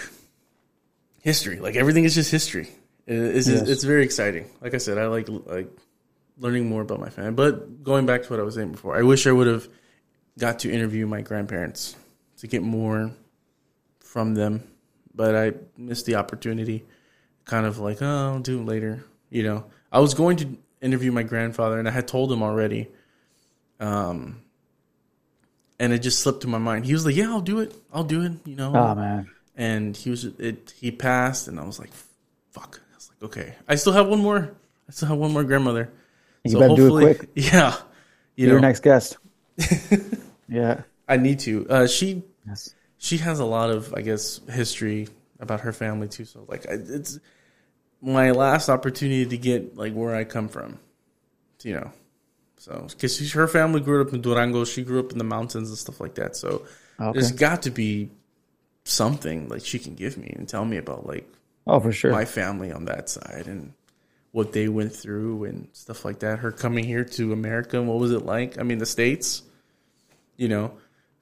[1.23, 1.59] history.
[1.59, 2.69] Like everything is just history.
[3.07, 3.69] It- It's Yes.
[3.69, 4.47] it's very exciting.
[4.61, 5.70] Like I said, I like like
[6.39, 7.32] learning more about my family.
[7.32, 9.69] But going back to what I was saying before, I wish I would have
[10.39, 11.97] got to interview my grandparents
[12.40, 13.11] to get more
[14.01, 14.62] from them,
[15.15, 16.85] but I missed the opportunity.
[17.47, 19.05] Kind of like, oh, I'll do it later.
[19.31, 20.47] You know, I was going to
[20.82, 22.89] interview my grandfather, and I had told him already.
[23.81, 24.43] Um,
[25.78, 26.86] and it just slipped to my mind.
[26.86, 27.74] He was like, "Yeah, I'll do it.
[27.93, 29.31] I'll do it." You know, Oh man.
[29.57, 30.73] and he was it.
[30.78, 31.90] He passed, and I was like,
[32.53, 34.55] "Fuck." I was like, "Okay, I still have one more.
[34.89, 35.90] I still have one more grandmother."
[36.44, 37.31] You better do it quick.
[37.35, 37.77] Yeah,
[38.36, 39.19] you Your know, next guest.
[40.48, 40.82] yeah.
[41.09, 41.66] I need to.
[41.69, 42.74] Uh, she Yes.
[42.98, 45.09] she has a lot of, I guess, history
[45.40, 46.24] about her family too.
[46.24, 47.19] So like, it's
[48.01, 50.78] my last opportunity to get like where I come from,
[51.62, 51.90] you know.
[52.66, 55.78] So because her family grew up in Durango, she grew up in the mountains and
[55.78, 56.34] stuff like that.
[56.34, 56.66] So
[56.98, 57.12] Okay.
[57.12, 58.10] there's got to be
[58.84, 61.28] something like she can give me and tell me about like
[61.68, 62.10] Oh, for sure.
[62.10, 63.72] my family on that side and
[64.32, 66.40] what they went through and stuff like that.
[66.40, 68.59] Her coming here to America, and what was it like?
[68.59, 69.43] I mean, the states,
[70.36, 70.72] you know,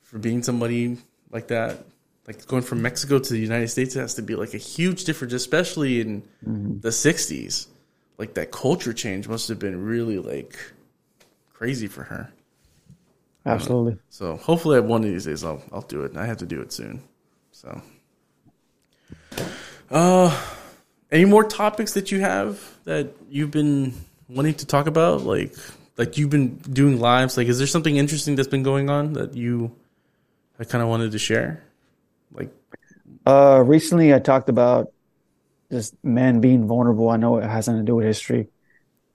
[0.02, 0.96] for being somebody
[1.30, 1.84] like that,
[2.26, 5.04] like going from Mexico to the United States, it has to be like a huge
[5.04, 6.80] difference, especially in mm-hmm.
[6.80, 7.66] the '60s.
[8.16, 10.56] Like that culture change must have been really like
[11.64, 12.30] crazy for her.
[13.46, 13.96] Absolutely.
[14.10, 16.14] So hopefully, at one of these days, I'll I'll do it.
[16.14, 17.02] I have to do it soon.
[17.52, 17.80] So,
[19.90, 20.28] uh,
[21.10, 23.94] any more topics that you have that you've been
[24.28, 25.22] wanting to talk about?
[25.22, 25.54] Like,
[25.96, 27.38] like you've been doing lives.
[27.38, 29.74] Like, is there something interesting that's been going on that you,
[30.60, 31.62] I kind of wanted to share?
[32.30, 32.50] Like,
[33.24, 34.92] Uh, recently I talked about
[35.70, 37.08] just men being vulnerable.
[37.08, 38.48] I know it has nothing to do with history,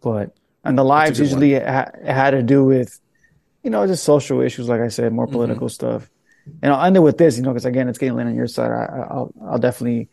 [0.01, 2.99] but and the lives usually ha had to do with,
[3.63, 6.09] you know, just social issues, like I said, more political stuff.
[6.61, 8.47] And I'll end it with this, you know, because again, it's getting late on your
[8.47, 8.71] side.
[8.71, 10.09] I, I- I'll, I'll definitely,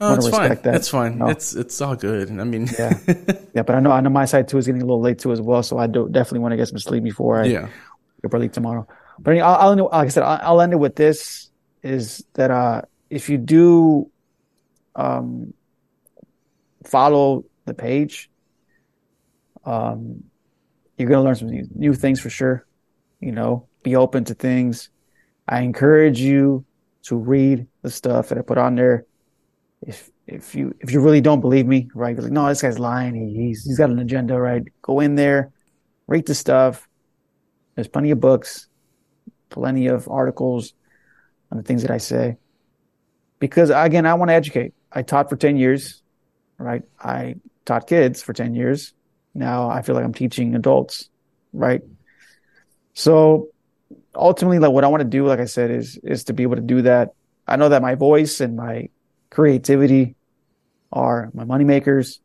[0.00, 0.40] oh, it's fine.
[0.42, 0.72] respect that.
[0.72, 1.18] That's fine.
[1.18, 1.28] No.
[1.28, 2.30] It's it's all good.
[2.30, 2.98] I mean, yeah,
[3.54, 3.62] yeah.
[3.62, 5.40] But I know, I know my side too is getting a little late too as
[5.40, 5.62] well.
[5.62, 7.68] So I do definitely want to get some sleep before I yeah.
[8.32, 8.86] early tomorrow.
[9.18, 11.50] But anyway, I'll, I'll end it- like I said, I'll, I'll end it with this:
[11.82, 14.10] is that uh, if you do
[14.96, 15.54] um,
[16.84, 18.30] follow the page,
[19.64, 20.24] um,
[20.96, 22.66] you're gonna learn some new, new things for sure.
[23.20, 24.90] You know, be open to things.
[25.48, 26.64] I encourage you
[27.04, 29.06] to read the stuff that I put on there.
[29.82, 32.14] If if you if you really don't believe me, right?
[32.14, 33.14] You're like, no, this guy's lying.
[33.14, 34.62] He, he's he's got an agenda, right?
[34.82, 35.52] Go in there,
[36.06, 36.88] read the stuff.
[37.74, 38.68] There's plenty of books,
[39.50, 40.74] plenty of articles
[41.50, 42.36] on the things that I say.
[43.38, 44.74] Because again, I want to educate.
[44.92, 46.02] I taught for 10 years,
[46.56, 46.82] right?
[47.00, 48.94] I taught kids for 10 years.
[49.34, 51.08] Now I feel like I'm teaching adults,
[51.52, 51.82] right?
[52.94, 53.48] So
[54.14, 56.56] ultimately, like what I want to do, like I said, is is to be able
[56.56, 57.14] to do that.
[57.46, 58.88] I know that my voice and my
[59.30, 60.16] creativity
[60.92, 62.20] are my money makers.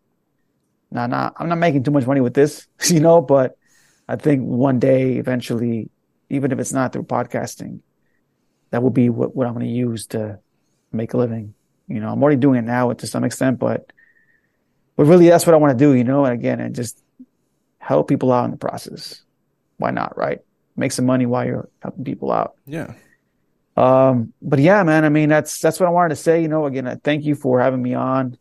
[0.92, 3.58] Now, not, I'm not making too much money with this, you know, but
[4.08, 5.90] I think one day, eventually,
[6.30, 7.82] even if it's not through podcasting,
[8.72, 10.40] that will be what, what I'm going to use to
[10.92, 11.54] make a living.
[11.88, 13.92] You know, I'm already doing it now to some extent, but
[15.00, 16.26] but really, that's what I want to do, you know.
[16.26, 17.02] And again, and just
[17.78, 19.24] help people out in the process.
[19.78, 20.40] Why not, right?
[20.76, 22.56] Make some money while you're helping people out.
[22.66, 22.96] Yeah.
[23.78, 26.42] Um, but yeah, man, I mean, that's that's what I wanted to say.
[26.42, 28.38] You know, again, I thank you for having me on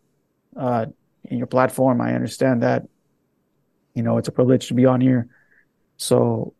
[0.56, 0.86] uh,
[1.22, 2.00] in your platform.
[2.00, 2.88] I understand that.
[3.94, 5.28] You know, it's a privilege to be on here.
[5.96, 6.54] So,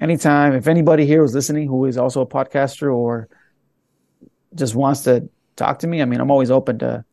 [0.00, 3.28] anytime, if anybody here is listening who is also a podcaster or
[4.54, 7.04] just wants to talk to me, I mean, I'm always open to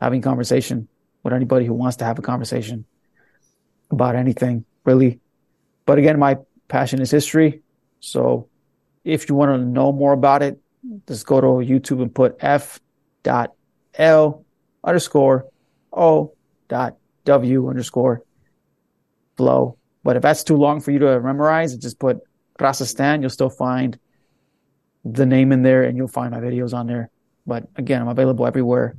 [0.00, 0.88] having conversation
[1.26, 2.84] with anybody who wants to have a conversation
[3.90, 5.18] about anything, really.
[5.84, 6.36] But again, my
[6.68, 7.62] passion is history.
[7.98, 8.48] So
[9.02, 10.60] if you want to know more about it,
[11.08, 12.78] just go to YouTube and put F
[13.24, 13.54] dot
[13.94, 14.44] L
[14.84, 15.46] underscore
[15.92, 16.32] O
[16.68, 18.22] dot W underscore
[19.36, 19.76] flow.
[20.04, 22.20] But if that's too long for you to memorize, just put
[22.60, 23.24] Raza Stand.
[23.24, 23.98] You'll still find
[25.04, 27.10] the name in there and you'll find my videos on there.
[27.48, 28.94] But again, I'm available everywhere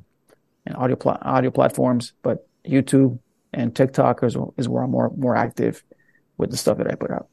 [0.68, 3.20] and audio pla- audio platforms, but YouTube
[3.54, 5.84] and TikTok is, is where I'm more more active
[6.38, 7.30] with the stuff that I put out.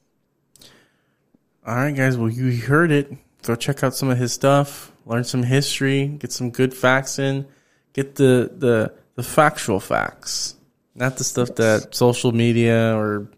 [1.67, 2.17] All right, guys.
[2.17, 3.13] Well, you heard it.
[3.43, 4.93] Go check out some of his stuff.
[5.05, 6.07] Learn some history.
[6.07, 7.47] Get some good facts in.
[7.93, 10.57] Get the the the factual facts,
[10.95, 13.29] not the stuff that social media or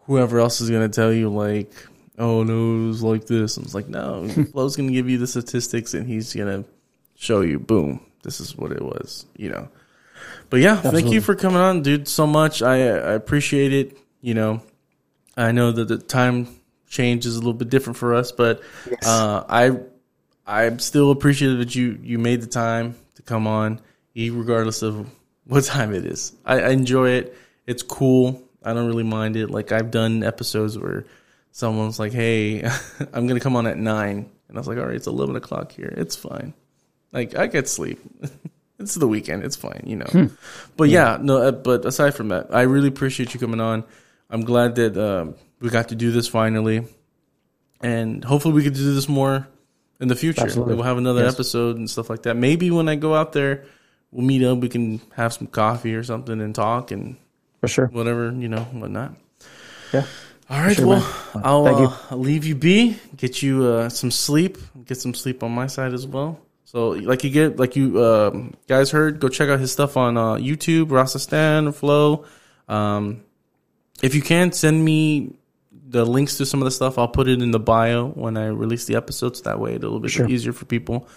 [0.00, 1.28] whoever else is going to tell you.
[1.28, 1.72] Like,
[2.18, 3.56] oh no, it was like this.
[3.56, 6.68] And it's like, no, Flow's going to give you the statistics, and he's going to
[7.14, 7.58] show you.
[7.58, 9.24] Boom, this is what it was.
[9.36, 9.68] You know.
[10.50, 12.08] But yeah, thank you for coming on, dude.
[12.08, 12.60] So much.
[12.62, 13.96] I I appreciate it.
[14.20, 14.62] You know,
[15.36, 16.48] I know that the time
[16.88, 18.60] change is a little bit different for us, but
[19.04, 19.78] uh, I
[20.46, 23.80] I'm still appreciative that you you made the time to come on,
[24.14, 25.08] e- regardless of
[25.46, 26.32] what time it is.
[26.44, 27.36] I, I enjoy it.
[27.66, 28.42] It's cool.
[28.64, 29.50] I don't really mind it.
[29.50, 31.04] Like I've done episodes where
[31.52, 32.62] someone's like, "Hey,
[33.12, 34.30] I'm gonna come on at 9.
[34.48, 35.92] and I was like, "All right, it's eleven o'clock here.
[35.96, 36.54] It's fine.
[37.16, 37.98] Like I get sleep."
[38.78, 39.42] It's the weekend.
[39.42, 40.28] It's fine, you know.
[40.76, 41.38] But yeah, no.
[41.38, 43.84] uh, But aside from that, I really appreciate you coming on.
[44.28, 46.84] I'm glad that um, we got to do this finally,
[47.80, 49.48] and hopefully we could do this more
[49.98, 50.42] in the future.
[50.42, 50.74] Absolutely.
[50.74, 51.32] We'll have another Yes.
[51.34, 52.36] episode and stuff like that.
[52.36, 53.64] Maybe when I go out there,
[54.12, 54.58] we'll meet up.
[54.58, 57.16] We can have some coffee or something and talk and
[57.62, 57.86] For sure.
[57.86, 59.14] whatever you know, whatnot.
[59.92, 60.04] Yeah.
[60.50, 61.00] All right, sure, well,
[61.34, 61.42] man.
[61.44, 62.98] I'll, uh, I'll leave you be.
[63.16, 64.58] Get you uh, some sleep.
[64.84, 66.38] Get some sleep on my side as well.
[66.66, 70.16] So, like you get, like you um, guys heard, go check out his stuff on
[70.18, 72.24] uh, YouTube, Raza Stand, Flow.
[72.68, 73.22] Um,
[74.02, 75.36] if you can, send me
[75.88, 76.98] the links to some of the stuff.
[76.98, 79.42] I'll put it in the bio when I release the episodes.
[79.42, 80.28] That way, it's a little bit Sure.
[80.28, 81.08] easier for people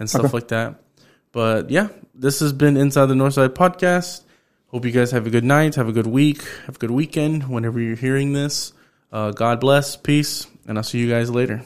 [0.00, 0.82] and stuff like that.
[1.30, 4.22] But yeah, this has been Inside the Northside podcast.
[4.68, 7.48] Hope you guys have a good night, have a good week, have a good weekend
[7.48, 8.72] whenever you're hearing this.
[9.12, 11.62] Uh, God bless, peace, and I'll see you guys later.